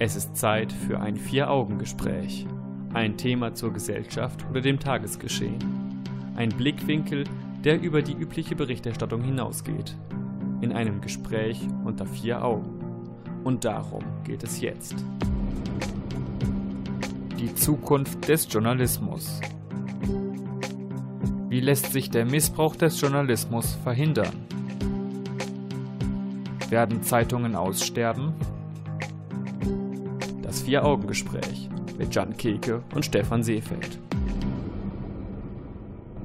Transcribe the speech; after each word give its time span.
Es 0.00 0.14
ist 0.14 0.36
Zeit 0.36 0.72
für 0.72 1.00
ein 1.00 1.16
Vier-Augen-Gespräch. 1.16 2.46
Ein 2.94 3.16
Thema 3.16 3.54
zur 3.54 3.72
Gesellschaft 3.72 4.46
oder 4.48 4.60
dem 4.60 4.78
Tagesgeschehen. 4.78 5.58
Ein 6.36 6.50
Blickwinkel, 6.50 7.24
der 7.64 7.82
über 7.82 8.00
die 8.00 8.12
übliche 8.12 8.54
Berichterstattung 8.54 9.22
hinausgeht. 9.22 9.96
In 10.60 10.72
einem 10.72 11.00
Gespräch 11.00 11.66
unter 11.84 12.06
vier 12.06 12.44
Augen. 12.44 12.78
Und 13.42 13.64
darum 13.64 14.04
geht 14.22 14.44
es 14.44 14.60
jetzt. 14.60 14.94
Die 17.40 17.52
Zukunft 17.56 18.28
des 18.28 18.46
Journalismus. 18.52 19.40
Wie 21.48 21.60
lässt 21.60 21.92
sich 21.92 22.08
der 22.08 22.24
Missbrauch 22.24 22.76
des 22.76 23.00
Journalismus 23.00 23.74
verhindern? 23.82 24.46
Werden 26.68 27.02
Zeitungen 27.02 27.56
aussterben? 27.56 28.34
Vier-Augen-Gespräch 30.68 31.70
mit 31.96 32.14
Jan 32.14 32.36
Keke 32.36 32.82
und 32.94 33.02
Stefan 33.02 33.42
Seefeld. 33.42 33.98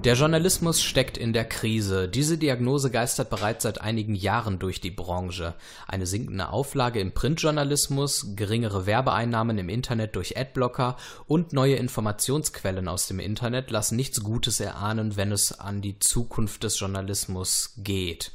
Der 0.04 0.16
Journalismus 0.16 0.84
steckt 0.84 1.18
in 1.18 1.32
der 1.32 1.46
Krise. 1.46 2.10
Diese 2.10 2.38
Diagnose 2.38 2.92
geistert 2.92 3.30
bereits 3.30 3.64
seit 3.64 3.80
einigen 3.80 4.16
Jahren 4.16 4.60
durch 4.60 4.82
die 4.82 4.92
Branche. 4.92 5.54
Eine 5.88 6.06
sinkende 6.06 6.50
Auflage 6.50 7.00
im 7.00 7.14
Printjournalismus, 7.14 8.36
geringere 8.36 8.86
Werbeeinnahmen 8.86 9.58
im 9.60 9.70
Internet 9.70 10.18
durch 10.18 10.38
Adblocker 10.38 10.98
und 11.26 11.54
neue 11.54 11.76
Informationsquellen 11.76 12.90
aus 12.90 13.08
dem 13.08 13.20
Internet 13.22 13.72
lassen 13.72 13.96
nichts 13.96 14.23
Gutes 14.23 14.60
erahnen, 14.60 15.16
wenn 15.16 15.32
es 15.32 15.58
an 15.58 15.82
die 15.82 16.00
Zukunft 16.00 16.64
des 16.64 16.78
Journalismus 16.78 17.76
geht. 17.78 18.34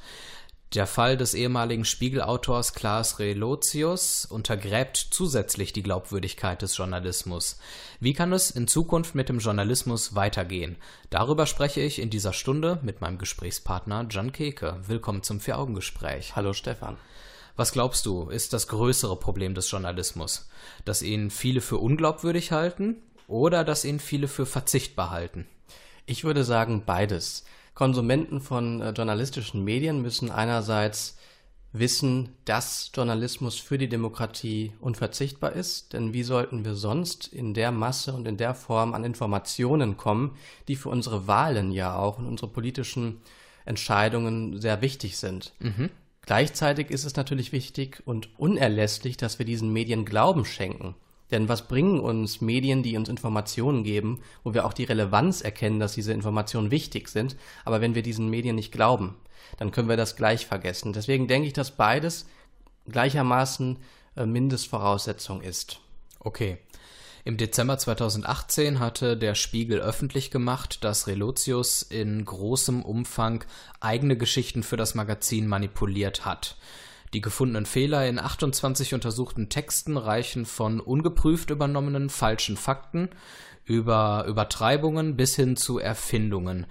Der 0.74 0.86
Fall 0.86 1.16
des 1.16 1.32
ehemaligen 1.32 1.86
Spiegelautors 1.86 2.74
Klaas 2.74 3.18
Relotius 3.18 4.26
untergräbt 4.26 4.98
zusätzlich 4.98 5.72
die 5.72 5.82
Glaubwürdigkeit 5.82 6.60
des 6.60 6.76
Journalismus. 6.76 7.58
Wie 8.00 8.12
kann 8.12 8.34
es 8.34 8.50
in 8.50 8.68
Zukunft 8.68 9.14
mit 9.14 9.30
dem 9.30 9.38
Journalismus 9.38 10.14
weitergehen? 10.14 10.76
Darüber 11.08 11.46
spreche 11.46 11.80
ich 11.80 11.98
in 11.98 12.10
dieser 12.10 12.34
Stunde 12.34 12.80
mit 12.82 13.00
meinem 13.00 13.16
Gesprächspartner 13.16 14.08
John 14.10 14.30
Keke. 14.30 14.78
Willkommen 14.86 15.22
zum 15.22 15.40
Vier-Augen-Gespräch. 15.40 16.36
Hallo 16.36 16.52
Stefan. 16.52 16.98
Was 17.56 17.72
glaubst 17.72 18.04
du, 18.04 18.28
ist 18.28 18.52
das 18.52 18.68
größere 18.68 19.18
Problem 19.18 19.54
des 19.54 19.70
Journalismus? 19.70 20.50
Dass 20.84 21.00
ihn 21.00 21.30
viele 21.30 21.62
für 21.62 21.78
unglaubwürdig 21.78 22.52
halten 22.52 22.96
oder 23.26 23.64
dass 23.64 23.86
ihn 23.86 24.00
viele 24.00 24.28
für 24.28 24.44
verzichtbar 24.44 25.08
halten? 25.08 25.46
Ich 26.08 26.24
würde 26.24 26.42
sagen 26.42 26.84
beides. 26.86 27.44
Konsumenten 27.74 28.40
von 28.40 28.80
äh, 28.80 28.90
journalistischen 28.90 29.62
Medien 29.62 30.00
müssen 30.00 30.30
einerseits 30.30 31.18
wissen, 31.72 32.30
dass 32.46 32.90
Journalismus 32.94 33.56
für 33.56 33.76
die 33.76 33.90
Demokratie 33.90 34.72
unverzichtbar 34.80 35.52
ist, 35.52 35.92
denn 35.92 36.14
wie 36.14 36.22
sollten 36.22 36.64
wir 36.64 36.74
sonst 36.74 37.26
in 37.26 37.52
der 37.52 37.72
Masse 37.72 38.14
und 38.14 38.26
in 38.26 38.38
der 38.38 38.54
Form 38.54 38.94
an 38.94 39.04
Informationen 39.04 39.98
kommen, 39.98 40.34
die 40.66 40.76
für 40.76 40.88
unsere 40.88 41.26
Wahlen 41.26 41.72
ja 41.72 41.94
auch 41.94 42.18
und 42.18 42.26
unsere 42.26 42.50
politischen 42.50 43.20
Entscheidungen 43.66 44.58
sehr 44.58 44.80
wichtig 44.80 45.18
sind. 45.18 45.52
Mhm. 45.58 45.90
Gleichzeitig 46.22 46.90
ist 46.90 47.04
es 47.04 47.16
natürlich 47.16 47.52
wichtig 47.52 48.02
und 48.06 48.30
unerlässlich, 48.38 49.18
dass 49.18 49.38
wir 49.38 49.44
diesen 49.44 49.74
Medien 49.74 50.06
Glauben 50.06 50.46
schenken. 50.46 50.94
Denn 51.30 51.48
was 51.48 51.68
bringen 51.68 52.00
uns 52.00 52.40
Medien, 52.40 52.82
die 52.82 52.96
uns 52.96 53.08
Informationen 53.08 53.84
geben, 53.84 54.20
wo 54.44 54.54
wir 54.54 54.64
auch 54.64 54.72
die 54.72 54.84
Relevanz 54.84 55.42
erkennen, 55.42 55.80
dass 55.80 55.92
diese 55.92 56.12
Informationen 56.12 56.70
wichtig 56.70 57.08
sind, 57.08 57.36
aber 57.64 57.80
wenn 57.80 57.94
wir 57.94 58.02
diesen 58.02 58.30
Medien 58.30 58.56
nicht 58.56 58.72
glauben, 58.72 59.16
dann 59.56 59.70
können 59.70 59.88
wir 59.88 59.96
das 59.96 60.16
gleich 60.16 60.46
vergessen. 60.46 60.92
Deswegen 60.92 61.28
denke 61.28 61.48
ich, 61.48 61.52
dass 61.52 61.70
beides 61.70 62.26
gleichermaßen 62.88 63.78
äh, 64.16 64.26
Mindestvoraussetzung 64.26 65.42
ist. 65.42 65.80
Okay. 66.20 66.58
Im 67.24 67.36
Dezember 67.36 67.76
2018 67.76 68.78
hatte 68.78 69.16
der 69.16 69.34
Spiegel 69.34 69.80
öffentlich 69.80 70.30
gemacht, 70.30 70.82
dass 70.82 71.06
Relotius 71.06 71.82
in 71.82 72.24
großem 72.24 72.82
Umfang 72.82 73.44
eigene 73.80 74.16
Geschichten 74.16 74.62
für 74.62 74.78
das 74.78 74.94
Magazin 74.94 75.46
manipuliert 75.46 76.24
hat. 76.24 76.56
Die 77.14 77.20
gefundenen 77.20 77.66
Fehler 77.66 78.06
in 78.06 78.18
28 78.18 78.94
untersuchten 78.94 79.48
Texten 79.48 79.96
reichen 79.96 80.46
von 80.46 80.80
ungeprüft 80.80 81.50
übernommenen 81.50 82.10
falschen 82.10 82.56
Fakten 82.56 83.08
über 83.64 84.24
Übertreibungen 84.26 85.16
bis 85.16 85.36
hin 85.36 85.56
zu 85.56 85.78
Erfindungen. 85.78 86.66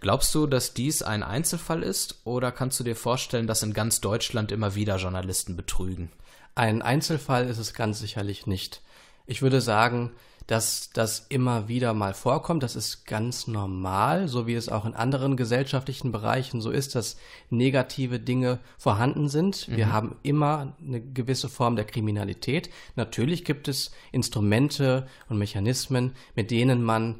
Glaubst 0.00 0.34
du, 0.34 0.46
dass 0.46 0.74
dies 0.74 1.02
ein 1.02 1.22
Einzelfall 1.22 1.82
ist 1.82 2.20
oder 2.24 2.52
kannst 2.52 2.78
du 2.78 2.84
dir 2.84 2.96
vorstellen, 2.96 3.46
dass 3.46 3.62
in 3.62 3.72
ganz 3.72 4.00
Deutschland 4.00 4.52
immer 4.52 4.74
wieder 4.74 4.96
Journalisten 4.96 5.56
betrügen? 5.56 6.10
Ein 6.54 6.82
Einzelfall 6.82 7.48
ist 7.48 7.58
es 7.58 7.72
ganz 7.72 8.00
sicherlich 8.00 8.46
nicht. 8.46 8.82
Ich 9.26 9.40
würde 9.40 9.62
sagen, 9.62 10.12
dass 10.46 10.90
das 10.90 11.26
immer 11.28 11.68
wieder 11.68 11.94
mal 11.94 12.14
vorkommt. 12.14 12.62
Das 12.62 12.76
ist 12.76 13.06
ganz 13.06 13.46
normal, 13.46 14.28
so 14.28 14.46
wie 14.46 14.54
es 14.54 14.68
auch 14.68 14.84
in 14.84 14.94
anderen 14.94 15.36
gesellschaftlichen 15.36 16.12
Bereichen 16.12 16.60
so 16.60 16.70
ist, 16.70 16.94
dass 16.94 17.16
negative 17.50 18.18
Dinge 18.18 18.58
vorhanden 18.78 19.28
sind. 19.28 19.68
Wir 19.68 19.86
mhm. 19.86 19.92
haben 19.92 20.16
immer 20.22 20.76
eine 20.86 21.00
gewisse 21.00 21.48
Form 21.48 21.76
der 21.76 21.84
Kriminalität. 21.84 22.70
Natürlich 22.96 23.44
gibt 23.44 23.68
es 23.68 23.92
Instrumente 24.10 25.06
und 25.28 25.38
Mechanismen, 25.38 26.12
mit 26.34 26.50
denen 26.50 26.82
man 26.82 27.16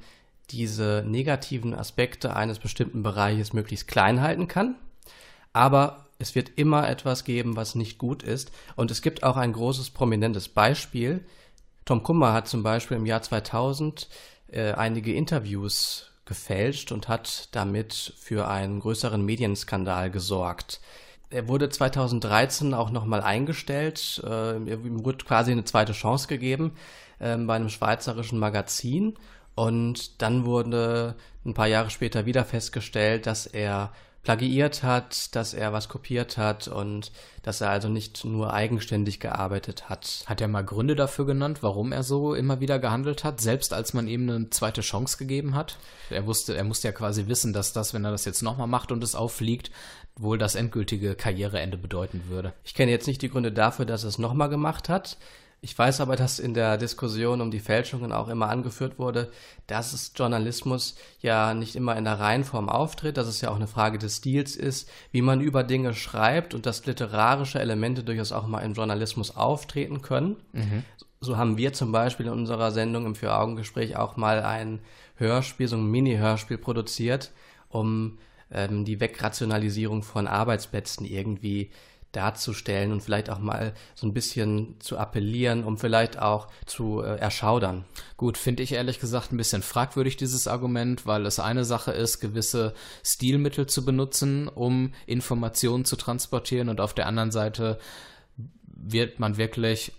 diese 0.50 1.04
negativen 1.06 1.74
Aspekte 1.74 2.36
eines 2.36 2.58
bestimmten 2.58 3.02
Bereiches 3.02 3.52
möglichst 3.52 3.88
klein 3.88 4.20
halten 4.20 4.48
kann. 4.48 4.76
Aber 5.52 6.06
es 6.18 6.34
wird 6.34 6.52
immer 6.56 6.88
etwas 6.88 7.24
geben, 7.24 7.56
was 7.56 7.74
nicht 7.74 7.98
gut 7.98 8.22
ist. 8.22 8.52
Und 8.76 8.90
es 8.90 9.02
gibt 9.02 9.22
auch 9.22 9.36
ein 9.36 9.52
großes 9.52 9.90
prominentes 9.90 10.48
Beispiel, 10.48 11.24
Tom 11.84 12.02
Kummer 12.02 12.32
hat 12.32 12.48
zum 12.48 12.62
Beispiel 12.62 12.96
im 12.96 13.06
Jahr 13.06 13.22
2000 13.22 14.08
äh, 14.50 14.72
einige 14.72 15.12
Interviews 15.14 16.10
gefälscht 16.24 16.92
und 16.92 17.08
hat 17.08 17.48
damit 17.52 18.14
für 18.18 18.48
einen 18.48 18.80
größeren 18.80 19.24
Medienskandal 19.24 20.10
gesorgt. 20.10 20.80
Er 21.30 21.48
wurde 21.48 21.68
2013 21.68 22.74
auch 22.74 22.90
nochmal 22.90 23.22
eingestellt, 23.22 24.22
äh, 24.24 24.56
ihm 24.56 25.04
wurde 25.04 25.24
quasi 25.24 25.50
eine 25.50 25.64
zweite 25.64 25.92
Chance 25.92 26.28
gegeben 26.28 26.72
äh, 27.18 27.36
bei 27.36 27.56
einem 27.56 27.70
schweizerischen 27.70 28.38
Magazin 28.38 29.14
und 29.54 30.22
dann 30.22 30.44
wurde 30.44 31.16
ein 31.44 31.54
paar 31.54 31.66
Jahre 31.66 31.90
später 31.90 32.26
wieder 32.26 32.44
festgestellt, 32.44 33.26
dass 33.26 33.46
er 33.46 33.92
plagiiert 34.22 34.84
hat, 34.84 35.34
dass 35.34 35.52
er 35.52 35.72
was 35.72 35.88
kopiert 35.88 36.38
hat 36.38 36.68
und 36.68 37.10
dass 37.42 37.60
er 37.60 37.70
also 37.70 37.88
nicht 37.88 38.24
nur 38.24 38.54
eigenständig 38.54 39.18
gearbeitet 39.18 39.88
hat. 39.88 40.24
Hat 40.26 40.40
er 40.40 40.46
mal 40.46 40.64
Gründe 40.64 40.94
dafür 40.94 41.26
genannt, 41.26 41.62
warum 41.62 41.90
er 41.90 42.04
so 42.04 42.34
immer 42.34 42.60
wieder 42.60 42.78
gehandelt 42.78 43.24
hat, 43.24 43.40
selbst 43.40 43.72
als 43.72 43.94
man 43.94 44.06
ihm 44.06 44.28
eine 44.28 44.50
zweite 44.50 44.80
Chance 44.80 45.18
gegeben 45.18 45.56
hat? 45.56 45.76
Er 46.08 46.26
wusste, 46.26 46.56
er 46.56 46.64
musste 46.64 46.88
ja 46.88 46.92
quasi 46.92 47.26
wissen, 47.26 47.52
dass 47.52 47.72
das, 47.72 47.94
wenn 47.94 48.04
er 48.04 48.12
das 48.12 48.24
jetzt 48.24 48.42
nochmal 48.42 48.68
macht 48.68 48.92
und 48.92 49.02
es 49.02 49.16
auffliegt, 49.16 49.72
wohl 50.14 50.38
das 50.38 50.54
endgültige 50.54 51.16
Karriereende 51.16 51.76
bedeuten 51.76 52.22
würde. 52.28 52.52
Ich 52.64 52.74
kenne 52.74 52.92
jetzt 52.92 53.06
nicht 53.08 53.22
die 53.22 53.30
Gründe 53.30 53.50
dafür, 53.50 53.86
dass 53.86 54.04
er 54.04 54.08
es 54.08 54.18
nochmal 54.18 54.50
gemacht 54.50 54.88
hat. 54.88 55.16
Ich 55.64 55.78
weiß 55.78 56.00
aber, 56.00 56.16
dass 56.16 56.40
in 56.40 56.54
der 56.54 56.76
Diskussion 56.76 57.40
um 57.40 57.52
die 57.52 57.60
Fälschungen 57.60 58.12
auch 58.12 58.26
immer 58.26 58.48
angeführt 58.48 58.98
wurde, 58.98 59.30
dass 59.68 59.92
es 59.92 60.12
Journalismus 60.16 60.96
ja 61.20 61.54
nicht 61.54 61.76
immer 61.76 61.96
in 61.96 62.02
der 62.02 62.18
Reihenform 62.18 62.68
auftritt, 62.68 63.16
dass 63.16 63.28
es 63.28 63.40
ja 63.40 63.50
auch 63.50 63.56
eine 63.56 63.68
Frage 63.68 63.96
des 63.98 64.16
Stils 64.16 64.56
ist, 64.56 64.90
wie 65.12 65.22
man 65.22 65.40
über 65.40 65.62
Dinge 65.62 65.94
schreibt 65.94 66.52
und 66.52 66.66
dass 66.66 66.84
literarische 66.84 67.60
Elemente 67.60 68.02
durchaus 68.02 68.32
auch 68.32 68.48
mal 68.48 68.62
im 68.62 68.72
Journalismus 68.72 69.36
auftreten 69.36 70.02
können. 70.02 70.34
Mhm. 70.52 70.82
So 71.20 71.36
haben 71.36 71.56
wir 71.56 71.72
zum 71.72 71.92
Beispiel 71.92 72.26
in 72.26 72.32
unserer 72.32 72.72
Sendung 72.72 73.06
im 73.06 73.14
Vier-Augen-Gespräch 73.14 73.94
auch 73.96 74.16
mal 74.16 74.42
ein 74.42 74.80
Hörspiel, 75.14 75.68
so 75.68 75.76
ein 75.76 75.88
Mini-Hörspiel 75.88 76.58
produziert, 76.58 77.30
um 77.68 78.18
ähm, 78.50 78.84
die 78.84 78.98
Wegrationalisierung 78.98 80.02
von 80.02 80.26
Arbeitsplätzen 80.26 81.06
irgendwie 81.06 81.70
darzustellen 82.12 82.92
und 82.92 83.02
vielleicht 83.02 83.30
auch 83.30 83.38
mal 83.38 83.74
so 83.94 84.06
ein 84.06 84.14
bisschen 84.14 84.76
zu 84.80 84.98
appellieren, 84.98 85.64
um 85.64 85.78
vielleicht 85.78 86.18
auch 86.18 86.48
zu 86.66 87.02
äh, 87.02 87.16
erschaudern. 87.16 87.84
Gut, 88.16 88.38
finde 88.38 88.62
ich 88.62 88.72
ehrlich 88.72 89.00
gesagt 89.00 89.32
ein 89.32 89.38
bisschen 89.38 89.62
fragwürdig 89.62 90.16
dieses 90.16 90.46
Argument, 90.46 91.06
weil 91.06 91.26
es 91.26 91.40
eine 91.40 91.64
Sache 91.64 91.92
ist, 91.92 92.20
gewisse 92.20 92.74
Stilmittel 93.02 93.66
zu 93.66 93.84
benutzen, 93.84 94.48
um 94.48 94.92
Informationen 95.06 95.84
zu 95.84 95.96
transportieren 95.96 96.68
und 96.68 96.80
auf 96.80 96.94
der 96.94 97.06
anderen 97.06 97.30
Seite 97.30 97.78
wird 98.66 99.18
man 99.18 99.36
wirklich 99.36 99.92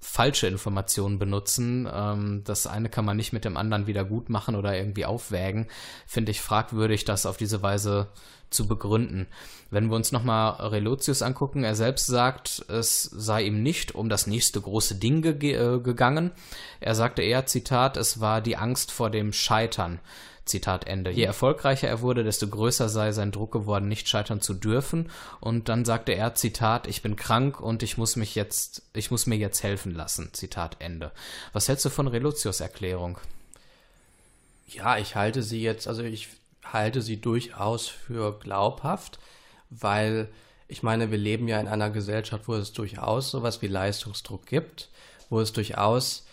falsche 0.00 0.46
Informationen 0.46 1.18
benutzen. 1.18 1.88
Ähm, 1.92 2.42
das 2.44 2.66
eine 2.66 2.88
kann 2.88 3.04
man 3.04 3.16
nicht 3.16 3.32
mit 3.32 3.44
dem 3.44 3.56
anderen 3.56 3.86
wieder 3.86 4.04
gut 4.04 4.28
machen 4.28 4.56
oder 4.56 4.76
irgendwie 4.76 5.04
aufwägen. 5.04 5.68
Finde 6.06 6.30
ich 6.32 6.40
fragwürdig, 6.40 7.04
das 7.04 7.26
auf 7.26 7.36
diese 7.36 7.62
Weise 7.62 8.08
zu 8.48 8.66
begründen. 8.66 9.28
Wenn 9.70 9.88
wir 9.88 9.96
uns 9.96 10.10
nochmal 10.10 10.54
Relotius 10.68 11.22
angucken, 11.22 11.62
er 11.62 11.76
selbst 11.76 12.06
sagt, 12.06 12.64
es 12.68 13.04
sei 13.04 13.44
ihm 13.44 13.62
nicht 13.62 13.94
um 13.94 14.08
das 14.08 14.26
nächste 14.26 14.60
große 14.60 14.96
Ding 14.96 15.22
ge 15.22 15.52
äh, 15.52 15.78
gegangen. 15.78 16.32
Er 16.80 16.96
sagte 16.96 17.22
eher, 17.22 17.46
Zitat, 17.46 17.96
es 17.96 18.20
war 18.20 18.40
die 18.40 18.56
Angst 18.56 18.90
vor 18.90 19.10
dem 19.10 19.32
Scheitern. 19.32 20.00
Zitat 20.44 20.86
Ende. 20.86 21.10
Je 21.10 21.24
erfolgreicher 21.24 21.88
er 21.88 22.00
wurde, 22.00 22.24
desto 22.24 22.48
größer 22.48 22.88
sei 22.88 23.12
sein 23.12 23.32
Druck 23.32 23.52
geworden, 23.52 23.88
nicht 23.88 24.08
scheitern 24.08 24.40
zu 24.40 24.54
dürfen. 24.54 25.10
Und 25.40 25.68
dann 25.68 25.84
sagte 25.84 26.12
er, 26.12 26.34
Zitat, 26.34 26.86
ich 26.86 27.02
bin 27.02 27.16
krank 27.16 27.60
und 27.60 27.82
ich 27.82 27.98
muss 27.98 28.16
mich 28.16 28.34
jetzt, 28.34 28.82
ich 28.94 29.10
muss 29.10 29.26
mir 29.26 29.36
jetzt 29.36 29.62
helfen 29.62 29.94
lassen. 29.94 30.30
Zitat 30.32 30.76
Ende. 30.80 31.12
Was 31.52 31.68
hältst 31.68 31.84
du 31.84 31.90
von 31.90 32.08
Relotius 32.08 32.60
Erklärung? 32.60 33.18
Ja, 34.66 34.98
ich 34.98 35.16
halte 35.16 35.42
sie 35.42 35.62
jetzt, 35.62 35.88
also 35.88 36.02
ich 36.02 36.28
halte 36.64 37.02
sie 37.02 37.20
durchaus 37.20 37.88
für 37.88 38.38
glaubhaft, 38.38 39.18
weil 39.68 40.28
ich 40.68 40.82
meine, 40.82 41.10
wir 41.10 41.18
leben 41.18 41.48
ja 41.48 41.60
in 41.60 41.66
einer 41.66 41.90
Gesellschaft, 41.90 42.46
wo 42.46 42.54
es 42.54 42.72
durchaus 42.72 43.30
sowas 43.30 43.60
wie 43.62 43.66
Leistungsdruck 43.66 44.46
gibt, 44.46 44.88
wo 45.28 45.40
es 45.40 45.52
durchaus 45.52 46.24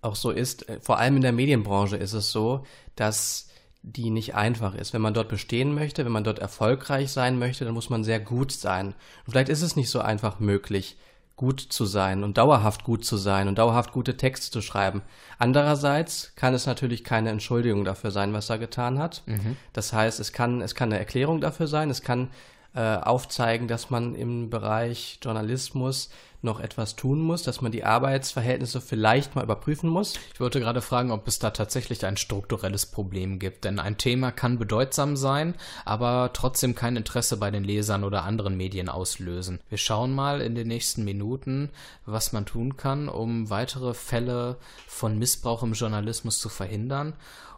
auch 0.00 0.16
so 0.16 0.30
ist, 0.30 0.66
vor 0.80 0.98
allem 0.98 1.16
in 1.16 1.22
der 1.22 1.32
Medienbranche 1.32 1.96
ist 1.96 2.12
es 2.12 2.30
so, 2.30 2.64
dass 3.00 3.48
die 3.82 4.10
nicht 4.10 4.34
einfach 4.34 4.74
ist. 4.74 4.92
Wenn 4.92 5.02
man 5.02 5.14
dort 5.14 5.28
bestehen 5.28 5.74
möchte, 5.74 6.04
wenn 6.04 6.12
man 6.12 6.24
dort 6.24 6.38
erfolgreich 6.38 7.10
sein 7.10 7.38
möchte, 7.38 7.64
dann 7.64 7.74
muss 7.74 7.90
man 7.90 8.04
sehr 8.04 8.20
gut 8.20 8.52
sein. 8.52 8.88
Und 8.88 9.30
vielleicht 9.30 9.48
ist 9.48 9.62
es 9.62 9.76
nicht 9.76 9.90
so 9.90 10.00
einfach 10.00 10.40
möglich, 10.40 10.96
gut 11.36 11.60
zu 11.60 11.86
sein 11.86 12.24
und 12.24 12.36
dauerhaft 12.36 12.82
gut 12.82 13.04
zu 13.04 13.16
sein 13.16 13.46
und 13.46 13.58
dauerhaft 13.58 13.92
gute 13.92 14.16
Texte 14.16 14.50
zu 14.50 14.60
schreiben. 14.60 15.02
Andererseits 15.38 16.32
kann 16.34 16.52
es 16.52 16.66
natürlich 16.66 17.04
keine 17.04 17.30
Entschuldigung 17.30 17.84
dafür 17.84 18.10
sein, 18.10 18.32
was 18.32 18.50
er 18.50 18.58
getan 18.58 18.98
hat. 18.98 19.22
Mhm. 19.26 19.56
Das 19.72 19.92
heißt, 19.92 20.18
es 20.18 20.32
kann, 20.32 20.60
es 20.60 20.74
kann 20.74 20.90
eine 20.90 20.98
Erklärung 20.98 21.40
dafür 21.40 21.68
sein, 21.68 21.90
es 21.90 22.02
kann 22.02 22.30
äh, 22.74 22.96
aufzeigen, 22.96 23.68
dass 23.68 23.88
man 23.88 24.16
im 24.16 24.50
Bereich 24.50 25.20
Journalismus 25.22 26.10
noch 26.40 26.60
etwas 26.60 26.96
tun 26.96 27.20
muss, 27.20 27.42
dass 27.42 27.60
man 27.60 27.72
die 27.72 27.84
Arbeitsverhältnisse 27.84 28.80
vielleicht 28.80 29.34
mal 29.34 29.42
überprüfen 29.42 29.90
muss. 29.90 30.14
Ich 30.32 30.40
wollte 30.40 30.60
gerade 30.60 30.80
fragen, 30.80 31.10
ob 31.10 31.26
es 31.26 31.38
da 31.38 31.50
tatsächlich 31.50 32.04
ein 32.06 32.16
strukturelles 32.16 32.86
Problem 32.86 33.38
gibt, 33.38 33.64
denn 33.64 33.78
ein 33.78 33.98
Thema 33.98 34.30
kann 34.30 34.58
bedeutsam 34.58 35.16
sein, 35.16 35.54
aber 35.84 36.30
trotzdem 36.32 36.74
kein 36.74 36.96
Interesse 36.96 37.36
bei 37.36 37.50
den 37.50 37.64
Lesern 37.64 38.04
oder 38.04 38.24
anderen 38.24 38.56
Medien 38.56 38.88
auslösen. 38.88 39.60
Wir 39.68 39.78
schauen 39.78 40.14
mal 40.14 40.40
in 40.40 40.54
den 40.54 40.68
nächsten 40.68 41.04
Minuten, 41.04 41.70
was 42.06 42.32
man 42.32 42.46
tun 42.46 42.76
kann, 42.76 43.08
um 43.08 43.50
weitere 43.50 43.94
Fälle 43.94 44.56
von 44.86 45.18
Missbrauch 45.18 45.62
im 45.62 45.72
Journalismus 45.72 46.38
zu 46.38 46.48
verhindern 46.48 47.14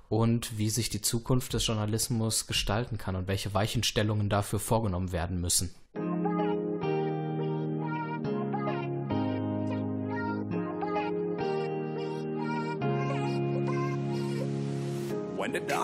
und 0.09 0.59
wie 0.59 0.71
sich 0.71 0.88
die 0.88 1.03
Zukunft 1.03 1.53
des 1.53 1.67
Journalismus 1.67 2.47
gestalten 2.47 2.99
kann 2.99 3.15
und 3.15 3.29
welche 3.29 3.55
Weichenstellungen 3.55 4.29
dafür 4.29 4.59
vorgenommen 4.59 5.12
werden 5.12 5.41
müssen. 5.41 5.73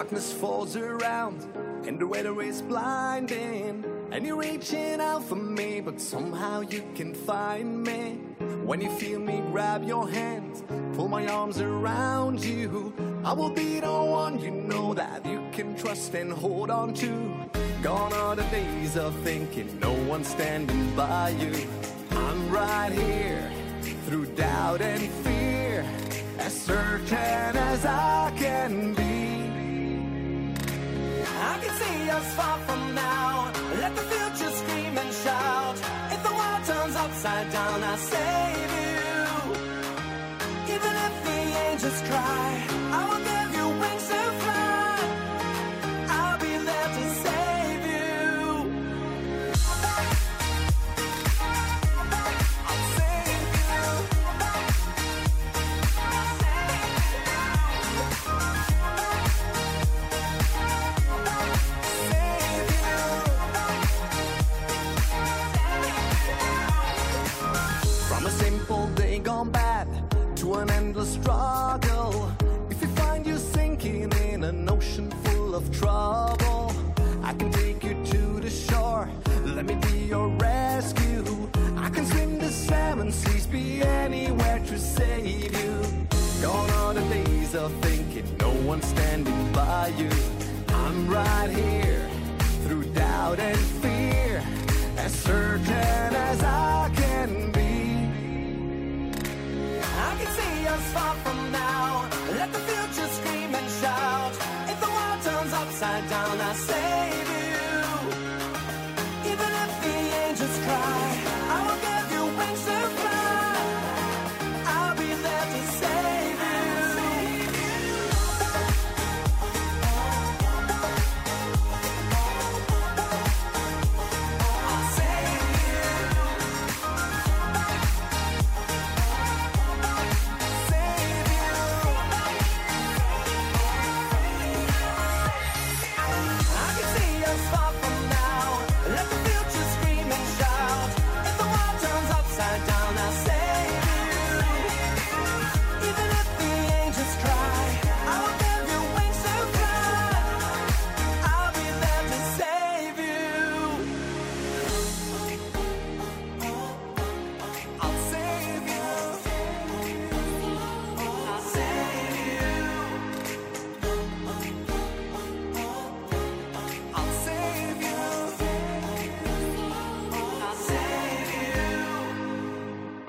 Darkness 0.06 0.32
falls 0.32 0.76
around 0.76 1.42
and 1.84 1.98
the 1.98 2.06
weather 2.06 2.40
is 2.40 2.62
blinding, 2.62 3.84
and 4.12 4.24
you're 4.24 4.36
reaching 4.36 5.00
out 5.00 5.24
for 5.24 5.34
me, 5.34 5.80
but 5.80 6.00
somehow 6.00 6.60
you 6.60 6.84
can 6.94 7.12
find 7.12 7.82
me. 7.82 8.20
When 8.64 8.80
you 8.80 8.88
feel 8.88 9.18
me, 9.18 9.42
grab 9.50 9.82
your 9.82 10.08
hand, 10.08 10.62
pull 10.94 11.08
my 11.08 11.26
arms 11.26 11.60
around 11.60 12.44
you. 12.44 12.94
I 13.24 13.32
will 13.32 13.50
be 13.50 13.80
the 13.80 13.90
one 13.90 14.38
you 14.38 14.52
know 14.52 14.94
that 14.94 15.26
you 15.26 15.42
can 15.50 15.74
trust 15.76 16.14
and 16.14 16.32
hold 16.32 16.70
on 16.70 16.94
to. 16.94 17.34
Gone 17.82 18.12
are 18.12 18.36
the 18.36 18.44
days 18.44 18.96
of 18.96 19.12
thinking 19.24 19.76
no 19.80 19.92
one's 20.04 20.28
standing 20.28 20.94
by 20.94 21.30
you. 21.30 21.66
I'm 22.12 22.48
right 22.48 22.92
here 22.92 23.50
through 24.06 24.26
doubt 24.36 24.82
and 24.82 25.02
fear, 25.24 25.84
as 26.38 26.54
certain 26.60 27.56
as 27.56 27.84
I 27.84 28.32
can 28.36 28.94
be. 28.94 29.05
Us 32.16 32.34
far 32.34 32.58
from 32.66 32.94
now. 32.94 33.52
Let 33.82 33.94
the 33.94 34.06
future 34.12 34.52
scream 34.60 34.96
and 35.02 35.12
shout. 35.24 35.76
If 36.14 36.20
the 36.26 36.34
world 36.38 36.62
turns 36.70 36.96
upside 37.04 37.48
down, 37.52 37.78
I'll 37.90 38.04
save 38.14 38.70
you. 38.80 39.16
Even 40.74 40.92
if 41.06 41.14
the 41.28 41.40
angels 41.66 42.00
cry, 42.08 42.46
an 70.66 70.70
endless 70.70 71.14
struggle. 71.14 72.32
If 72.70 72.80
you 72.82 72.88
find 72.88 73.26
you 73.26 73.38
sinking 73.38 74.12
in 74.30 74.44
an 74.44 74.68
ocean 74.68 75.10
full 75.24 75.54
of 75.54 75.64
trouble, 75.70 76.72
I 77.22 77.32
can 77.34 77.50
take 77.52 77.84
you 77.84 77.94
to 78.12 78.40
the 78.40 78.50
shore. 78.50 79.08
Let 79.44 79.64
me 79.66 79.74
be 79.74 79.98
your 80.06 80.28
rescue. 80.28 81.24
I 81.76 81.88
can 81.90 82.06
swim 82.06 82.38
the 82.38 82.50
seven 82.50 83.12
seas, 83.12 83.46
be 83.46 83.82
anywhere 83.82 84.60
to 84.66 84.78
save 84.78 85.54
you. 85.62 85.74
Gone 86.42 86.70
are 86.70 86.94
the 86.94 87.06
days 87.14 87.54
of 87.54 87.72
thinking 87.82 88.26
no 88.38 88.50
one's 88.70 88.86
standing 88.86 89.52
by 89.52 89.92
you. 89.96 90.10
I'm 90.68 91.08
right 91.08 91.50
here 91.50 92.08
through 92.64 92.84
doubt 92.94 93.38
and 93.38 93.58
fear, 93.82 94.42
as 94.96 95.12
certain 95.12 96.14
as 96.28 96.42
I 96.42 96.90
can 96.94 97.15
us 100.76 100.92
far 100.92 101.14
from 101.24 101.52
now. 101.52 101.85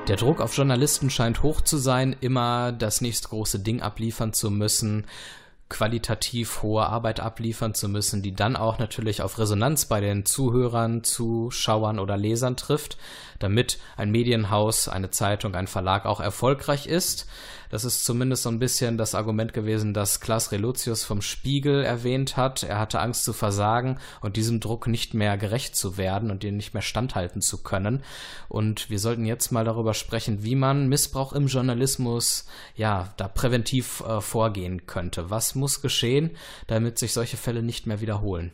Der 0.07 0.15
Druck 0.15 0.39
auf 0.39 0.55
Journalisten 0.55 1.09
scheint 1.09 1.43
hoch 1.43 1.59
zu 1.59 1.77
sein, 1.77 2.15
immer 2.21 2.71
das 2.71 3.01
nächste 3.01 3.27
große 3.27 3.59
Ding 3.59 3.81
abliefern 3.81 4.31
zu 4.31 4.49
müssen, 4.49 5.05
qualitativ 5.67 6.63
hohe 6.63 6.87
Arbeit 6.87 7.19
abliefern 7.19 7.73
zu 7.73 7.89
müssen, 7.89 8.21
die 8.21 8.33
dann 8.33 8.55
auch 8.55 8.79
natürlich 8.79 9.21
auf 9.21 9.37
Resonanz 9.37 9.85
bei 9.85 9.99
den 9.99 10.25
Zuhörern, 10.25 11.03
Zuschauern 11.03 11.99
oder 11.99 12.15
Lesern 12.15 12.55
trifft. 12.55 12.97
Damit 13.39 13.79
ein 13.95 14.11
Medienhaus, 14.11 14.87
eine 14.87 15.09
Zeitung, 15.09 15.55
ein 15.55 15.67
Verlag 15.67 16.05
auch 16.05 16.19
erfolgreich 16.19 16.87
ist. 16.87 17.27
Das 17.69 17.83
ist 17.83 18.05
zumindest 18.05 18.43
so 18.43 18.49
ein 18.49 18.59
bisschen 18.59 18.97
das 18.97 19.13
Argument 19.13 19.53
gewesen, 19.53 19.93
das 19.93 20.21
Klaas 20.21 20.51
Relotius 20.51 21.03
vom 21.03 21.21
Spiegel 21.21 21.83
erwähnt 21.83 22.37
hat. 22.37 22.63
Er 22.63 22.79
hatte 22.79 23.01
Angst 23.01 23.25
zu 23.25 23.33
versagen 23.33 23.99
und 24.21 24.37
diesem 24.37 24.59
Druck 24.59 24.87
nicht 24.87 25.13
mehr 25.13 25.37
gerecht 25.37 25.75
zu 25.75 25.97
werden 25.97 26.31
und 26.31 26.43
den 26.43 26.55
nicht 26.55 26.73
mehr 26.73 26.81
standhalten 26.81 27.41
zu 27.41 27.63
können. 27.63 28.03
Und 28.47 28.89
wir 28.89 28.99
sollten 28.99 29.25
jetzt 29.25 29.51
mal 29.51 29.65
darüber 29.65 29.93
sprechen, 29.93 30.43
wie 30.43 30.55
man 30.55 30.87
Missbrauch 30.87 31.33
im 31.33 31.47
Journalismus 31.47 32.45
ja 32.75 33.13
da 33.17 33.27
präventiv 33.27 34.01
äh, 34.01 34.21
vorgehen 34.21 34.85
könnte. 34.85 35.29
Was 35.29 35.55
muss 35.55 35.81
geschehen, 35.81 36.31
damit 36.67 36.97
sich 36.97 37.11
solche 37.11 37.37
Fälle 37.37 37.63
nicht 37.63 37.85
mehr 37.85 37.99
wiederholen? 37.99 38.51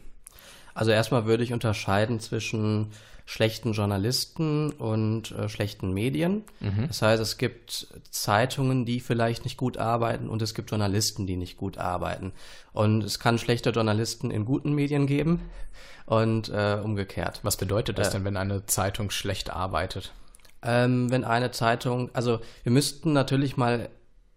Also 0.74 0.92
erstmal 0.92 1.26
würde 1.26 1.44
ich 1.44 1.54
unterscheiden 1.54 2.20
zwischen 2.20 2.92
schlechten 3.26 3.72
Journalisten 3.74 4.72
und 4.72 5.32
äh, 5.32 5.48
schlechten 5.48 5.94
Medien. 5.94 6.44
Mhm. 6.60 6.88
Das 6.88 7.02
heißt, 7.02 7.22
es 7.22 7.38
gibt 7.38 7.88
Zeitungen, 8.10 8.86
die 8.86 9.00
vielleicht 9.00 9.46
nicht 9.46 9.58
gut 9.58 9.78
arbeiten 9.78 10.28
und 10.28 10.42
es 10.42 10.54
gibt 10.54 10.72
Journalisten, 10.72 11.26
die 11.26 11.38
nicht 11.38 11.58
gut 11.58 11.78
arbeiten. 11.78 12.34
Und 12.74 13.04
es 13.04 13.20
kann 13.20 13.38
schlechte 13.38 13.70
Journalisten 13.70 14.30
in 14.30 14.46
guten 14.46 14.74
Medien 14.74 15.08
geben 15.08 15.42
und 16.06 16.50
äh, 16.50 16.80
umgekehrt. 16.84 17.40
Was 17.44 17.56
bedeutet 17.56 17.98
das 17.98 18.10
äh, 18.10 18.12
denn, 18.12 18.26
wenn 18.26 18.38
eine 18.38 18.66
Zeitung 18.66 19.10
schlecht 19.10 19.52
arbeitet? 19.52 20.12
Ähm, 20.62 21.10
wenn 21.10 21.24
eine 21.24 21.52
Zeitung, 21.52 22.10
also 22.14 22.40
wir 22.64 22.72
müssten 22.72 23.14
natürlich 23.14 23.58
mal 23.58 23.90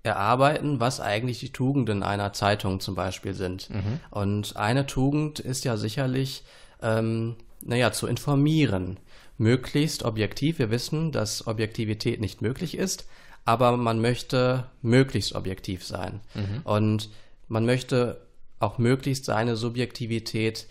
erarbeiten, 0.06 0.80
was 0.80 1.00
eigentlich 1.00 1.40
die 1.40 1.52
Tugenden 1.52 2.02
einer 2.02 2.32
Zeitung 2.32 2.80
zum 2.80 2.94
Beispiel 2.94 3.34
sind. 3.34 3.68
Mhm. 3.70 4.00
Und 4.10 4.56
eine 4.56 4.86
Tugend 4.86 5.40
ist 5.40 5.64
ja 5.64 5.76
sicherlich, 5.76 6.44
ähm, 6.80 7.36
naja, 7.60 7.92
zu 7.92 8.06
informieren. 8.06 8.98
Möglichst 9.36 10.02
objektiv. 10.04 10.58
Wir 10.58 10.70
wissen, 10.70 11.12
dass 11.12 11.46
Objektivität 11.46 12.20
nicht 12.20 12.40
möglich 12.40 12.76
ist, 12.76 13.06
aber 13.44 13.76
man 13.76 14.00
möchte 14.00 14.64
möglichst 14.80 15.34
objektiv 15.34 15.84
sein. 15.84 16.20
Mhm. 16.34 16.62
Und 16.64 17.10
man 17.48 17.66
möchte 17.66 18.22
auch 18.58 18.78
möglichst 18.78 19.26
seine 19.26 19.56
Subjektivität 19.56 20.66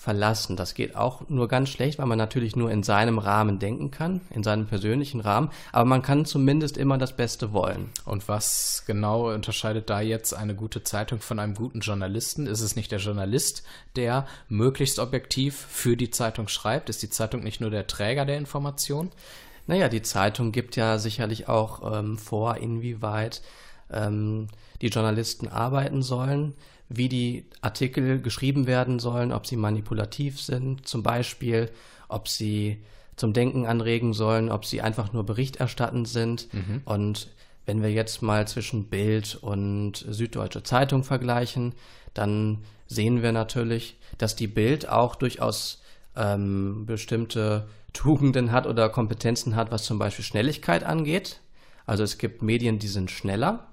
verlassen. 0.00 0.56
Das 0.56 0.72
geht 0.72 0.96
auch 0.96 1.28
nur 1.28 1.46
ganz 1.46 1.68
schlecht, 1.68 1.98
weil 1.98 2.06
man 2.06 2.16
natürlich 2.16 2.56
nur 2.56 2.70
in 2.70 2.82
seinem 2.82 3.18
Rahmen 3.18 3.58
denken 3.58 3.90
kann, 3.90 4.22
in 4.30 4.42
seinem 4.42 4.66
persönlichen 4.66 5.20
Rahmen, 5.20 5.50
aber 5.72 5.84
man 5.84 6.00
kann 6.00 6.24
zumindest 6.24 6.78
immer 6.78 6.96
das 6.96 7.14
Beste 7.14 7.52
wollen. 7.52 7.90
Und 8.06 8.26
was 8.26 8.84
genau 8.86 9.30
unterscheidet 9.30 9.90
da 9.90 10.00
jetzt 10.00 10.32
eine 10.32 10.54
gute 10.54 10.82
Zeitung 10.84 11.20
von 11.20 11.38
einem 11.38 11.54
guten 11.54 11.80
Journalisten? 11.80 12.46
Ist 12.46 12.62
es 12.62 12.76
nicht 12.76 12.90
der 12.92 12.98
Journalist, 12.98 13.62
der 13.94 14.26
möglichst 14.48 14.98
objektiv 14.98 15.54
für 15.68 15.98
die 15.98 16.10
Zeitung 16.10 16.48
schreibt? 16.48 16.88
Ist 16.88 17.02
die 17.02 17.10
Zeitung 17.10 17.42
nicht 17.42 17.60
nur 17.60 17.70
der 17.70 17.86
Träger 17.86 18.24
der 18.24 18.38
Information? 18.38 19.10
Naja, 19.66 19.90
die 19.90 20.00
Zeitung 20.00 20.50
gibt 20.50 20.76
ja 20.76 20.98
sicherlich 20.98 21.46
auch 21.46 21.98
ähm, 21.98 22.16
vor, 22.16 22.56
inwieweit 22.56 23.42
ähm, 23.92 24.46
die 24.80 24.88
Journalisten 24.88 25.46
arbeiten 25.46 26.00
sollen 26.00 26.54
wie 26.90 27.08
die 27.08 27.46
Artikel 27.62 28.20
geschrieben 28.20 28.66
werden 28.66 28.98
sollen, 28.98 29.32
ob 29.32 29.46
sie 29.46 29.56
manipulativ 29.56 30.40
sind, 30.40 30.86
zum 30.86 31.04
Beispiel, 31.04 31.70
ob 32.08 32.28
sie 32.28 32.82
zum 33.14 33.32
Denken 33.32 33.64
anregen 33.64 34.12
sollen, 34.12 34.50
ob 34.50 34.64
sie 34.64 34.82
einfach 34.82 35.12
nur 35.12 35.24
berichterstattend 35.24 36.08
sind. 36.08 36.52
Mhm. 36.52 36.82
Und 36.84 37.28
wenn 37.64 37.80
wir 37.80 37.92
jetzt 37.92 38.22
mal 38.22 38.48
zwischen 38.48 38.86
Bild 38.86 39.38
und 39.40 40.04
Süddeutsche 40.08 40.64
Zeitung 40.64 41.04
vergleichen, 41.04 41.74
dann 42.12 42.64
sehen 42.88 43.22
wir 43.22 43.30
natürlich, 43.30 43.96
dass 44.18 44.34
die 44.34 44.48
Bild 44.48 44.88
auch 44.88 45.14
durchaus 45.14 45.82
ähm, 46.16 46.86
bestimmte 46.86 47.68
Tugenden 47.92 48.50
hat 48.50 48.66
oder 48.66 48.88
Kompetenzen 48.88 49.54
hat, 49.54 49.70
was 49.70 49.84
zum 49.84 50.00
Beispiel 50.00 50.24
Schnelligkeit 50.24 50.82
angeht. 50.82 51.40
Also 51.86 52.02
es 52.02 52.18
gibt 52.18 52.42
Medien, 52.42 52.80
die 52.80 52.88
sind 52.88 53.12
schneller 53.12 53.69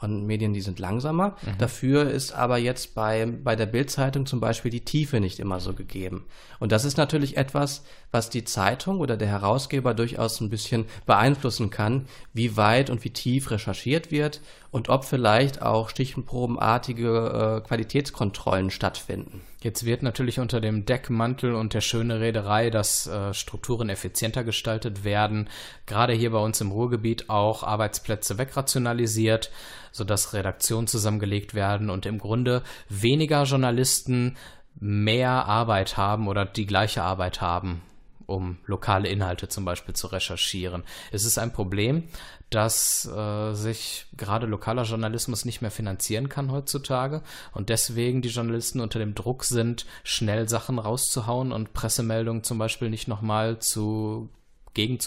und 0.00 0.26
Medien, 0.26 0.52
die 0.52 0.60
sind 0.60 0.78
langsamer. 0.78 1.36
Mhm. 1.42 1.58
Dafür 1.58 2.10
ist 2.10 2.32
aber 2.32 2.58
jetzt 2.58 2.94
bei, 2.94 3.26
bei 3.26 3.56
der 3.56 3.66
Bildzeitung 3.66 4.26
zum 4.26 4.40
Beispiel 4.40 4.70
die 4.70 4.84
Tiefe 4.84 5.20
nicht 5.20 5.38
immer 5.38 5.60
so 5.60 5.74
gegeben. 5.74 6.24
Und 6.58 6.72
das 6.72 6.84
ist 6.84 6.96
natürlich 6.96 7.36
etwas, 7.36 7.84
was 8.10 8.30
die 8.30 8.44
Zeitung 8.44 8.98
oder 9.00 9.16
der 9.16 9.28
Herausgeber 9.28 9.94
durchaus 9.94 10.40
ein 10.40 10.50
bisschen 10.50 10.86
beeinflussen 11.06 11.70
kann, 11.70 12.06
wie 12.32 12.56
weit 12.56 12.90
und 12.90 13.04
wie 13.04 13.10
tief 13.10 13.50
recherchiert 13.50 14.10
wird 14.10 14.40
und 14.70 14.88
ob 14.88 15.04
vielleicht 15.04 15.62
auch 15.62 15.90
stichenprobenartige 15.90 17.60
äh, 17.62 17.66
Qualitätskontrollen 17.66 18.70
stattfinden. 18.70 19.42
Jetzt 19.62 19.84
wird 19.84 20.02
natürlich 20.02 20.40
unter 20.40 20.60
dem 20.60 20.86
Deckmantel 20.86 21.54
und 21.54 21.74
der 21.74 21.82
schöne 21.82 22.20
Rederei, 22.20 22.70
dass 22.70 23.06
äh, 23.06 23.34
Strukturen 23.34 23.90
effizienter 23.90 24.42
gestaltet 24.42 25.04
werden, 25.04 25.50
gerade 25.84 26.14
hier 26.14 26.30
bei 26.30 26.38
uns 26.38 26.62
im 26.62 26.70
Ruhrgebiet 26.70 27.28
auch 27.28 27.62
Arbeitsplätze 27.62 28.38
wegrationalisiert, 28.38 29.50
sodass 29.92 30.32
Redaktionen 30.32 30.86
zusammengelegt 30.86 31.52
werden 31.52 31.90
und 31.90 32.06
im 32.06 32.18
Grunde 32.18 32.62
weniger 32.88 33.42
Journalisten 33.42 34.38
mehr 34.78 35.44
Arbeit 35.46 35.98
haben 35.98 36.26
oder 36.26 36.46
die 36.46 36.66
gleiche 36.66 37.02
Arbeit 37.02 37.42
haben 37.42 37.82
um 38.30 38.58
lokale 38.64 39.08
Inhalte 39.08 39.48
zum 39.48 39.64
Beispiel 39.64 39.94
zu 39.94 40.06
recherchieren. 40.06 40.84
Es 41.10 41.24
ist 41.24 41.38
ein 41.38 41.52
Problem, 41.52 42.04
dass 42.48 43.06
äh, 43.06 43.52
sich 43.54 44.06
gerade 44.16 44.46
lokaler 44.46 44.84
Journalismus 44.84 45.44
nicht 45.44 45.60
mehr 45.60 45.70
finanzieren 45.70 46.28
kann 46.28 46.50
heutzutage 46.50 47.22
und 47.52 47.68
deswegen 47.68 48.22
die 48.22 48.28
Journalisten 48.28 48.80
unter 48.80 48.98
dem 48.98 49.14
Druck 49.14 49.44
sind, 49.44 49.86
schnell 50.02 50.48
Sachen 50.48 50.78
rauszuhauen 50.78 51.52
und 51.52 51.72
Pressemeldungen 51.72 52.42
zum 52.42 52.58
Beispiel 52.58 52.90
nicht 52.90 53.08
nochmal 53.08 53.58
zu 53.58 54.30
gegen? 54.72 54.98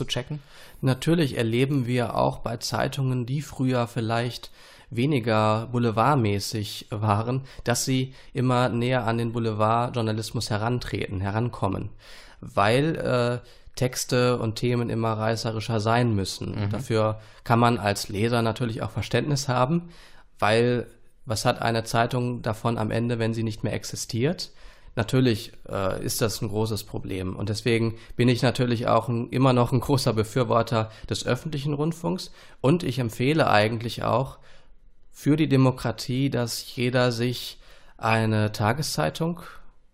Natürlich 0.81 1.37
erleben 1.37 1.87
wir 1.87 2.15
auch 2.15 2.39
bei 2.39 2.57
Zeitungen, 2.57 3.25
die 3.25 3.41
früher 3.41 3.87
vielleicht 3.87 4.51
weniger 4.89 5.67
boulevardmäßig 5.71 6.87
waren, 6.89 7.41
dass 7.63 7.85
sie 7.85 8.13
immer 8.33 8.69
näher 8.69 9.07
an 9.07 9.17
den 9.17 9.31
Boulevardjournalismus 9.31 10.49
herantreten, 10.49 11.21
herankommen 11.21 11.89
weil 12.53 12.95
äh, 13.43 13.47
Texte 13.75 14.37
und 14.37 14.55
Themen 14.55 14.89
immer 14.89 15.13
reißerischer 15.13 15.79
sein 15.79 16.13
müssen. 16.13 16.51
Mhm. 16.51 16.69
Dafür 16.69 17.19
kann 17.43 17.59
man 17.59 17.77
als 17.77 18.09
Leser 18.09 18.41
natürlich 18.41 18.81
auch 18.81 18.91
Verständnis 18.91 19.47
haben, 19.47 19.89
weil 20.39 20.87
was 21.25 21.45
hat 21.45 21.61
eine 21.61 21.83
Zeitung 21.83 22.41
davon 22.41 22.77
am 22.77 22.91
Ende, 22.91 23.17
wenn 23.17 23.33
sie 23.33 23.43
nicht 23.43 23.63
mehr 23.63 23.73
existiert? 23.73 24.51
Natürlich 24.95 25.53
äh, 25.67 26.03
ist 26.05 26.21
das 26.21 26.41
ein 26.41 26.49
großes 26.49 26.83
Problem. 26.83 27.35
Und 27.35 27.49
deswegen 27.49 27.95
bin 28.15 28.29
ich 28.29 28.43
natürlich 28.43 28.87
auch 28.87 29.09
ein, 29.09 29.29
immer 29.29 29.53
noch 29.53 29.71
ein 29.71 29.79
großer 29.79 30.13
Befürworter 30.13 30.91
des 31.09 31.25
öffentlichen 31.25 31.73
Rundfunks. 31.73 32.31
Und 32.61 32.83
ich 32.83 32.99
empfehle 32.99 33.49
eigentlich 33.49 34.03
auch 34.03 34.37
für 35.11 35.35
die 35.35 35.49
Demokratie, 35.49 36.29
dass 36.29 36.75
jeder 36.75 37.11
sich 37.11 37.59
eine 37.97 38.51
Tageszeitung 38.51 39.41